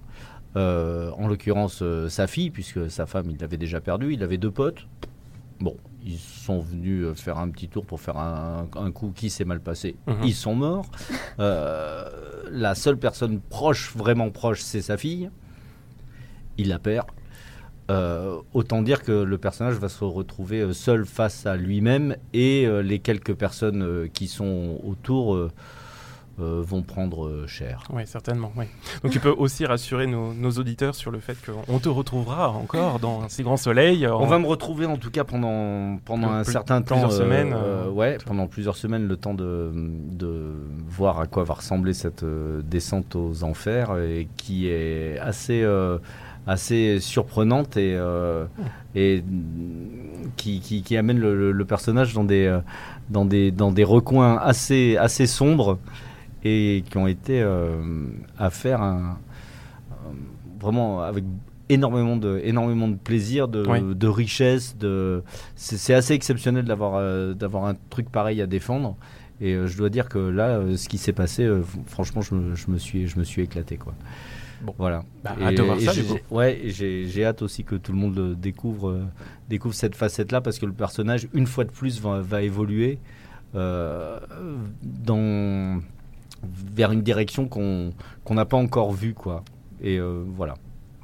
Euh, 0.57 1.11
en 1.13 1.29
l'occurrence, 1.29 1.83
sa 2.09 2.27
fille, 2.27 2.51
puisque 2.51 2.91
sa 2.91 3.07
femme, 3.07 3.31
il 3.31 3.39
l'avait 3.39 3.57
déjà 3.57 3.81
perdue. 3.81 4.13
Il 4.13 4.23
avait 4.23 4.39
deux 4.39 4.51
potes. 4.51 4.87
Bon, 5.61 5.77
ils 6.05 6.19
sont 6.19 6.61
venus 6.61 7.07
faire 7.21 7.39
un 7.39 7.51
petit 7.51 7.69
tour 7.69 7.85
pour 7.85 8.01
faire 8.01 8.17
un, 8.17 8.67
un 8.75 8.91
coup 8.91 9.13
qui 9.15 9.31
s'est 9.31 9.45
mal 9.45 9.61
passé. 9.61 9.97
Mhm. 10.07 10.17
Ils 10.25 10.35
sont 10.35 10.55
morts. 10.55 10.91
La 11.39 12.75
seule 12.75 12.97
personne 12.99 13.41
proche, 13.41 13.95
vraiment 13.95 14.31
proche, 14.31 14.61
c'est 14.63 14.83
sa 14.83 14.97
fille. 14.97 15.31
Il 16.59 16.69
la 16.69 16.79
perd. 16.79 17.07
Euh, 17.91 18.37
autant 18.55 18.83
dire 18.83 19.03
que 19.03 19.11
le 19.11 19.37
personnage 19.39 19.75
va 19.75 19.89
se 19.89 20.05
retrouver 20.05 20.61
euh, 20.61 20.73
seul 20.73 21.05
face 21.07 21.45
à 21.47 21.57
lui-même 21.57 22.15
et 22.33 22.65
euh, 22.67 22.83
les 22.83 23.01
quelques 23.01 23.35
personnes 23.35 23.83
euh, 23.83 24.07
qui 24.13 24.29
sont 24.29 24.79
autour 24.87 25.37
vont 26.43 26.81
prendre 26.81 27.45
cher. 27.47 27.83
Oui, 27.93 28.05
certainement. 28.07 28.51
Oui. 28.57 28.65
Donc 29.03 29.13
tu 29.13 29.21
peux 29.21 29.29
aussi 29.29 29.67
rassurer 29.67 30.07
nos, 30.07 30.33
nos 30.33 30.53
auditeurs 30.53 30.95
sur 30.95 31.11
le 31.11 31.19
fait 31.21 31.37
qu'on 31.45 31.79
te 31.79 31.91
retrouvera 31.91 32.49
encore 32.49 32.99
dans 32.99 33.21
un 33.21 33.29
si 33.29 33.43
grand 33.43 33.59
soleil. 33.59 34.07
On 34.07 34.13
en- 34.15 34.27
va 34.27 34.39
me 34.39 34.47
retrouver 34.47 34.87
en 34.87 34.97
tout 34.97 35.11
cas 35.11 35.25
pendant, 35.25 35.99
pendant 36.03 36.31
un 36.31 36.45
certain 36.45 36.81
temps. 36.81 36.95
plusieurs 36.95 37.13
semaines, 37.13 37.53
euh, 37.55 37.91
ouais, 37.91 38.17
pendant 38.25 38.47
plusieurs 38.47 38.77
semaines, 38.77 39.07
le 39.07 39.19
temps 39.19 39.35
de, 39.35 39.71
de 39.75 40.55
voir 40.89 41.21
à 41.21 41.27
quoi 41.27 41.45
va 41.45 41.53
ressembler 41.53 41.93
cette 41.93 42.25
descente 42.25 43.17
aux 43.17 43.45
enfers 43.45 43.99
et 43.99 44.27
qui 44.39 44.69
est 44.69 45.19
assez, 45.19 45.63
assez 46.47 47.01
surprenante 47.01 47.77
et, 47.77 47.95
euh, 47.95 48.47
et 48.95 49.23
mm, 49.23 50.31
qui, 50.37 50.61
qui, 50.61 50.83
qui 50.83 50.97
amène 50.97 51.19
le, 51.19 51.65
personnage 51.65 52.15
dans 52.15 52.25
des, 52.25 52.47
euh, 52.47 52.61
dans 53.09 53.25
des, 53.25 53.51
dans 53.51 53.73
des 53.73 53.85
recoins 53.85 54.37
assez, 54.39 54.97
assez 54.97 55.27
sombres 55.27 55.79
et 56.45 56.85
qui 56.89 56.97
ont 56.97 57.07
été 57.07 57.41
euh, 57.41 57.83
à 58.39 58.51
faire 58.51 58.81
un, 58.83 59.19
vraiment 60.61 61.03
avec 61.03 61.25
énormément 61.69 62.17
de, 62.17 62.41
énormément 62.43 62.89
de 62.89 62.97
plaisir, 62.97 63.47
de, 63.47 63.65
Oui. 63.69 63.95
de 63.95 64.09
richesse. 64.09 64.77
De... 64.77 65.23
C'est 65.55 65.95
assez 65.95 66.15
exceptionnel 66.15 66.65
d'avoir 66.65 66.95
euh, 66.97 67.35
d'avoir 67.35 67.67
un 67.67 67.75
truc 67.91 68.11
pareil 68.11 68.43
à 68.43 68.47
défendre. 68.47 68.97
Et 69.43 69.57
je 69.67 69.79
dois 69.79 69.89
dire 69.89 70.11
que 70.11 70.19
là, 70.19 70.61
ce 70.77 70.87
qui 70.87 70.99
s'est 70.99 71.15
passé, 71.15 71.49
franchement, 71.87 72.21
je 72.21 72.35
me, 72.35 72.55
je 72.55 72.71
me 72.71 72.77
suis, 72.77 73.09
je 73.09 73.19
me 73.19 73.25
suis 73.25 73.41
éclaté. 73.41 73.79
Quoi. 73.79 73.95
Bon. 74.63 74.75
Voilà. 74.79 75.03
Bah, 75.25 75.37
Et- 75.41 75.45
hâte 75.45 75.55
de 75.57 75.63
voir 75.63 75.79
et 75.79 75.85
ça, 75.85 75.93
j'ai- 75.93 76.03
du 76.03 76.09
coup. 76.09 76.19
Ouais, 76.31 76.61
j'ai 76.67 77.25
hâte 77.25 77.43
aussi 77.43 77.65
que 77.65 77.75
tout 77.77 77.93
le 77.93 77.99
monde 77.99 78.19
euh, 78.19 78.35
découvre, 78.35 78.91
euh, 78.91 79.05
découvre 79.49 79.75
cette 79.75 79.95
facette-là 79.95 80.41
parce 80.41 80.59
que 80.59 80.67
le 80.67 80.73
personnage, 80.73 81.29
une 81.33 81.47
fois 81.47 81.65
de 81.65 81.71
plus, 81.71 82.01
va, 82.01 82.21
va 82.21 82.43
évoluer 82.43 82.99
euh, 83.55 84.19
dans, 84.83 85.81
vers 86.75 86.93
une 86.93 87.03
direction 87.03 87.49
qu'on 87.49 87.93
n'a 88.31 88.45
pas 88.45 88.57
encore 88.57 88.93
vue. 88.93 89.15
Quoi. 89.15 89.45
Et 89.83 89.99
euh, 89.99 90.23
voilà. 90.37 90.55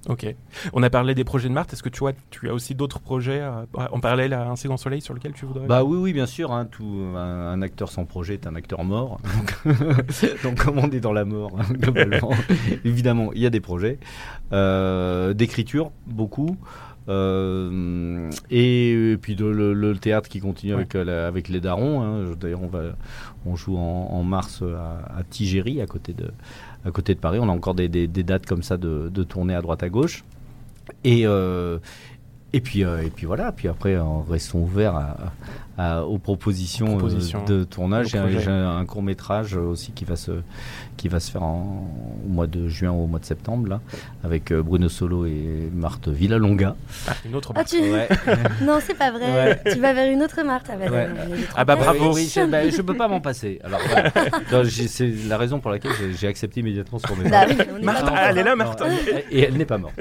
Ok. 0.08 0.34
On 0.72 0.82
a 0.82 0.90
parlé 0.90 1.14
des 1.14 1.24
projets 1.24 1.48
de 1.48 1.54
Marthe. 1.54 1.72
Est-ce 1.72 1.82
que 1.82 1.88
tu, 1.88 1.98
vois, 2.00 2.12
tu 2.30 2.48
as 2.48 2.54
aussi 2.54 2.74
d'autres 2.74 3.00
projets 3.00 3.40
euh, 3.40 3.64
en 3.90 3.98
parallèle 4.00 4.32
à 4.34 4.52
Grand 4.64 4.76
Soleil 4.76 5.00
sur 5.00 5.14
lequel 5.14 5.32
tu 5.32 5.46
voudrais 5.46 5.66
Bah 5.66 5.82
oui, 5.84 5.98
oui, 5.98 6.12
bien 6.12 6.26
sûr. 6.26 6.52
hein, 6.52 6.64
tout, 6.64 6.84
un, 7.16 7.18
un 7.18 7.62
acteur 7.62 7.90
sans 7.90 8.04
projet 8.04 8.34
est 8.34 8.46
un 8.46 8.54
acteur 8.54 8.84
mort. 8.84 9.18
Donc, 9.66 9.74
donc 10.42 10.64
comme 10.64 10.78
on 10.78 10.90
est 10.90 11.00
dans 11.00 11.12
la 11.12 11.24
mort, 11.24 11.50
hein, 11.58 11.64
globalement, 11.72 12.30
évidemment, 12.84 13.30
il 13.34 13.40
y 13.42 13.46
a 13.46 13.50
des 13.50 13.60
projets. 13.60 13.98
Euh, 14.52 15.34
D'écriture, 15.34 15.90
beaucoup. 16.06 16.56
Euh, 17.08 18.30
et, 18.50 19.16
puis 19.20 19.36
de, 19.36 19.44
le, 19.46 19.74
le 19.74 19.96
théâtre 19.96 20.28
qui 20.28 20.40
continue 20.40 20.72
avec, 20.74 20.94
euh, 20.94 21.04
la- 21.04 21.26
avec 21.26 21.48
les 21.48 21.60
darons. 21.60 22.02
hein. 22.02 22.24
D'ailleurs, 22.38 22.62
on, 22.62 22.66
va, 22.68 22.80
on 23.44 23.56
joue 23.56 23.76
en, 23.76 24.08
en 24.12 24.22
mars 24.22 24.62
à, 24.62 25.18
à 25.18 25.22
Tigéry, 25.22 25.80
à 25.80 25.86
côté, 25.86 26.12
de, 26.12 26.30
à 26.86 26.90
côté 26.90 27.14
de 27.14 27.20
Paris. 27.20 27.38
On 27.40 27.48
a 27.48 27.52
encore 27.52 27.74
des, 27.74 27.88
dates 28.06 28.46
comme 28.46 28.62
ça 28.62 28.76
de, 28.76 29.10
de 29.12 29.24
à 29.54 29.60
droite 29.60 29.82
à 29.82 29.88
gauche. 29.88 30.24
Et, 31.04 31.26
euh, 31.26 31.78
et, 32.52 32.60
puis, 32.60 32.84
euh, 32.84 33.02
et 33.04 33.10
puis 33.10 33.26
voilà, 33.26 33.52
puis 33.52 33.68
après, 33.68 33.96
restons 34.28 34.60
ouverts 34.60 34.94
à- 34.94 35.32
à- 35.78 36.04
aux 36.04 36.18
propositions, 36.18 36.86
euh, 36.94 36.98
Propositions, 36.98 37.44
de 37.44 37.64
tournage. 37.64 38.08
J'ai 38.08 38.18
un, 38.50 38.84
court 38.86 39.02
métrage 39.02 39.56
aussi 39.56 39.92
qui 39.92 40.04
va 40.04 40.16
se, 40.16 40.32
qui 40.96 41.08
va 41.08 41.20
se 41.20 41.30
faire 41.30 41.42
en- 41.42 41.90
au 42.24 42.28
mois 42.28 42.46
de 42.46 42.68
juin 42.68 42.90
ou 42.90 43.04
au 43.04 43.06
mois 43.06 43.18
de 43.18 43.24
septembre, 43.24 43.68
là, 43.68 43.80
avec 44.24 44.52
euh, 44.52 44.62
Bruno 44.62 44.88
Solo 44.88 45.26
et 45.26 45.70
Marthe 45.74 46.08
Villalonga. 46.08 46.74
Ah, 47.08 47.12
une 47.26 47.34
autre 47.34 47.52
Ah, 47.54 47.58
Marthe. 47.58 47.68
tu... 47.68 47.80
Ouais. 47.80 48.08
non, 48.62 48.78
c'est 48.80 48.94
pas 48.96 49.10
vrai. 49.10 49.26
Ouais. 49.32 49.72
Tu 49.72 49.78
vas 49.78 49.92
vers 49.92 50.10
une 50.10 50.22
autre 50.22 50.42
Marthe. 50.42 50.66
Ah, 50.72 50.76
bah, 50.76 50.90
Ouais. 50.90 51.08
Ah 51.56 51.64
bah, 51.64 51.76
bravo. 51.76 52.14
Oui, 52.14 52.30
je, 52.34 52.40
bah, 52.46 52.68
je 52.70 52.80
peux 52.82 52.94
pas 52.94 53.08
m'en 53.08 53.20
passer. 53.20 53.60
Alors, 53.64 53.80
c'est 54.88 55.12
la 55.28 55.36
raison 55.38 55.60
pour 55.60 55.70
laquelle 55.70 55.92
j'ai- 56.18 56.26
accepté 56.26 56.60
immédiatement 56.60 56.98
son 56.98 57.14
mémoire. 57.16 57.46
Bah 57.46 57.54
Marthe, 57.82 58.12
elle 58.30 58.38
est 58.38 58.42
là, 58.42 58.50
Non, 58.50 58.56
Marthe. 58.56 58.82
et 59.30 59.42
elle 59.42 59.54
n'est 59.56 59.64
pas 59.64 59.78
morte. 59.78 59.94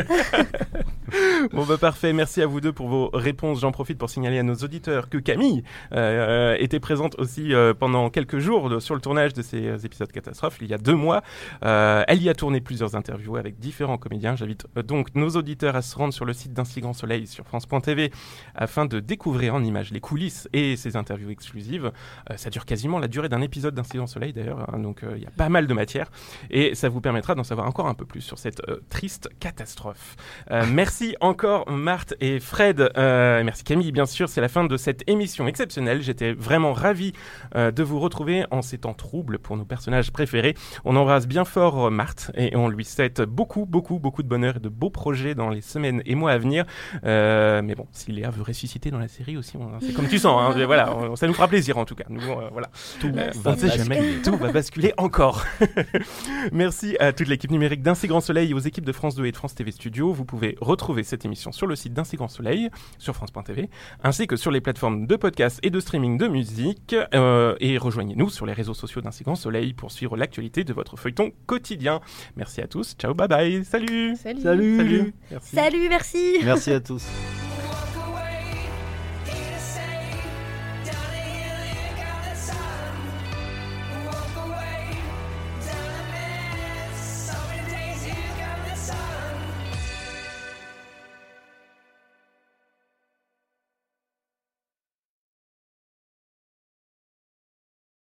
Bon 1.51 1.63
bah 1.63 1.77
parfait, 1.77 2.13
merci 2.13 2.41
à 2.41 2.47
vous 2.47 2.61
deux 2.61 2.73
pour 2.73 2.87
vos 2.87 3.09
réponses. 3.13 3.61
J'en 3.61 3.71
profite 3.71 3.97
pour 3.97 4.09
signaler 4.09 4.39
à 4.39 4.43
nos 4.43 4.55
auditeurs 4.55 5.09
que 5.09 5.17
Camille 5.17 5.63
euh, 5.93 6.55
était 6.59 6.79
présente 6.79 7.17
aussi 7.19 7.53
euh, 7.53 7.73
pendant 7.73 8.09
quelques 8.09 8.39
jours 8.39 8.81
sur 8.81 8.95
le 8.95 9.01
tournage 9.01 9.33
de 9.33 9.41
ces 9.41 9.67
euh, 9.67 9.77
épisodes 9.77 10.11
catastrophes 10.11 10.57
il 10.61 10.67
y 10.67 10.73
a 10.73 10.77
deux 10.77 10.95
mois. 10.95 11.21
Euh, 11.63 12.03
elle 12.07 12.21
y 12.21 12.29
a 12.29 12.33
tourné 12.33 12.61
plusieurs 12.61 12.95
interviews 12.95 13.35
avec 13.37 13.59
différents 13.59 13.97
comédiens. 13.97 14.35
J'invite 14.35 14.65
euh, 14.77 14.83
donc 14.83 15.13
nos 15.15 15.29
auditeurs 15.29 15.75
à 15.75 15.81
se 15.81 15.95
rendre 15.95 16.13
sur 16.13 16.25
le 16.25 16.33
site 16.33 16.53
d'un 16.53 16.65
si 16.65 16.81
grand 16.81 16.93
soleil 16.93 17.27
sur 17.27 17.45
France.tv 17.45 18.11
afin 18.55 18.85
de 18.85 18.99
découvrir 18.99 19.55
en 19.55 19.63
images 19.63 19.91
les 19.91 19.99
coulisses 19.99 20.47
et 20.53 20.75
ces 20.75 20.95
interviews 20.95 21.29
exclusives. 21.29 21.91
Ça 22.35 22.49
dure 22.49 22.65
quasiment 22.65 22.99
la 22.99 23.07
durée 23.07 23.29
d'un 23.29 23.41
épisode 23.41 23.75
d'un 23.75 23.83
si 23.83 23.97
grand 23.97 24.07
soleil 24.07 24.33
d'ailleurs, 24.33 24.73
hein, 24.73 24.79
donc 24.79 25.01
il 25.15 25.21
y 25.21 25.25
a 25.25 25.31
pas 25.31 25.49
mal 25.49 25.67
de 25.67 25.73
matière 25.73 26.09
et 26.49 26.75
ça 26.75 26.89
vous 26.89 27.01
permettra 27.01 27.35
d'en 27.35 27.43
savoir 27.43 27.67
encore 27.67 27.87
un 27.87 27.93
peu 27.93 28.05
plus 28.05 28.21
sur 28.21 28.37
cette 28.37 28.61
triste 28.89 29.29
catastrophe. 29.39 30.15
Euh, 30.51 30.65
merci 31.05 31.15
encore 31.21 31.69
Marthe 31.69 32.15
et 32.19 32.39
Fred. 32.39 32.89
Euh, 32.97 33.43
merci 33.43 33.63
Camille, 33.63 33.91
bien 33.91 34.05
sûr. 34.05 34.27
C'est 34.29 34.41
la 34.41 34.47
fin 34.47 34.63
de 34.63 34.77
cette 34.77 35.07
émission 35.07 35.47
exceptionnelle. 35.47 36.01
J'étais 36.01 36.33
vraiment 36.33 36.73
ravi 36.73 37.13
euh, 37.55 37.69
de 37.71 37.83
vous 37.83 37.99
retrouver 37.99 38.45
en 38.51 38.61
ces 38.61 38.77
temps 38.79 38.93
troubles 38.93 39.37
pour 39.39 39.55
nos 39.57 39.65
personnages 39.65 40.11
préférés. 40.11 40.55
On 40.83 40.95
embrasse 40.95 41.27
bien 41.27 41.45
fort 41.45 41.85
euh, 41.87 41.89
Marthe 41.91 42.31
et 42.35 42.55
on 42.55 42.69
lui 42.69 42.85
souhaite 42.85 43.21
beaucoup, 43.21 43.65
beaucoup, 43.65 43.99
beaucoup 43.99 44.23
de 44.23 44.27
bonheur 44.27 44.55
et 44.57 44.59
de 44.59 44.69
beaux 44.69 44.89
projets 44.89 45.35
dans 45.35 45.49
les 45.49 45.61
semaines 45.61 46.01
et 46.05 46.15
mois 46.15 46.31
à 46.31 46.37
venir. 46.37 46.65
Euh, 47.03 47.61
mais 47.61 47.75
bon, 47.75 47.85
si 47.91 48.11
Léa 48.11 48.29
veut 48.31 48.43
ressusciter 48.43 48.89
dans 48.89 48.99
la 48.99 49.07
série 49.07 49.37
aussi, 49.37 49.57
c'est 49.81 49.93
comme 49.93 50.07
tu 50.07 50.17
sens. 50.17 50.55
hein. 50.55 50.65
Voilà, 50.65 50.95
on- 50.97 51.15
ça 51.15 51.27
nous 51.27 51.33
fera 51.33 51.47
plaisir 51.47 51.77
en 51.77 51.85
tout 51.85 51.95
cas. 51.95 52.05
Nous, 52.09 52.21
voilà. 52.51 52.69
Tout 52.99 53.11
va 53.13 53.55
jamais. 53.55 53.95
basculer. 53.95 54.21
Tout 54.23 54.37
va 54.37 54.51
basculer 54.51 54.93
encore. 54.97 55.43
Merci 56.51 56.95
à 56.99 57.13
toute 57.13 57.27
l'équipe 57.27 57.51
numérique 57.51 57.81
d'Un 57.83 57.95
si 57.95 58.07
grand 58.07 58.21
soleil 58.21 58.51
et 58.51 58.53
aux 58.53 58.59
équipes 58.59 58.85
de 58.85 58.91
France 58.91 59.15
2 59.15 59.25
et 59.25 59.31
de 59.31 59.37
France 59.37 59.53
TV 59.55 59.71
Studio. 59.71 60.11
Vous 60.13 60.25
pouvez 60.25 60.57
retrouver 60.61 60.94
cette 61.03 61.25
émission 61.25 61.51
sur 61.51 61.67
le 61.67 61.75
site 61.75 61.93
d'Un 61.93 62.03
grand 62.13 62.27
soleil, 62.27 62.69
sur 62.97 63.15
France.tv, 63.15 63.69
ainsi 64.03 64.27
que 64.27 64.35
sur 64.35 64.51
les 64.51 64.61
plateformes 64.61 65.07
de 65.07 65.15
podcast 65.15 65.59
et 65.63 65.69
de 65.69 65.79
streaming 65.79 66.17
de 66.17 66.27
musique. 66.27 66.95
Euh, 67.13 67.55
et 67.59 67.77
rejoignez-nous 67.77 68.29
sur 68.29 68.45
les 68.45 68.53
réseaux 68.53 68.73
sociaux 68.73 69.01
d'Un 69.01 69.11
grand 69.23 69.35
soleil 69.35 69.73
pour 69.73 69.91
suivre 69.91 70.17
l'actualité 70.17 70.63
de 70.63 70.73
votre 70.73 70.97
feuilleton 70.97 71.31
quotidien. 71.45 71.99
Merci 72.35 72.61
à 72.61 72.67
tous. 72.67 72.95
Ciao, 72.97 73.13
bye 73.13 73.27
bye. 73.27 73.65
Salut. 73.65 74.15
Salut. 74.15 74.41
Salut. 74.41 74.77
Salut. 74.77 75.13
Merci. 75.31 75.55
Salut, 75.55 75.89
merci. 75.89 76.37
Merci 76.43 76.71
à 76.71 76.79
tous. 76.79 77.05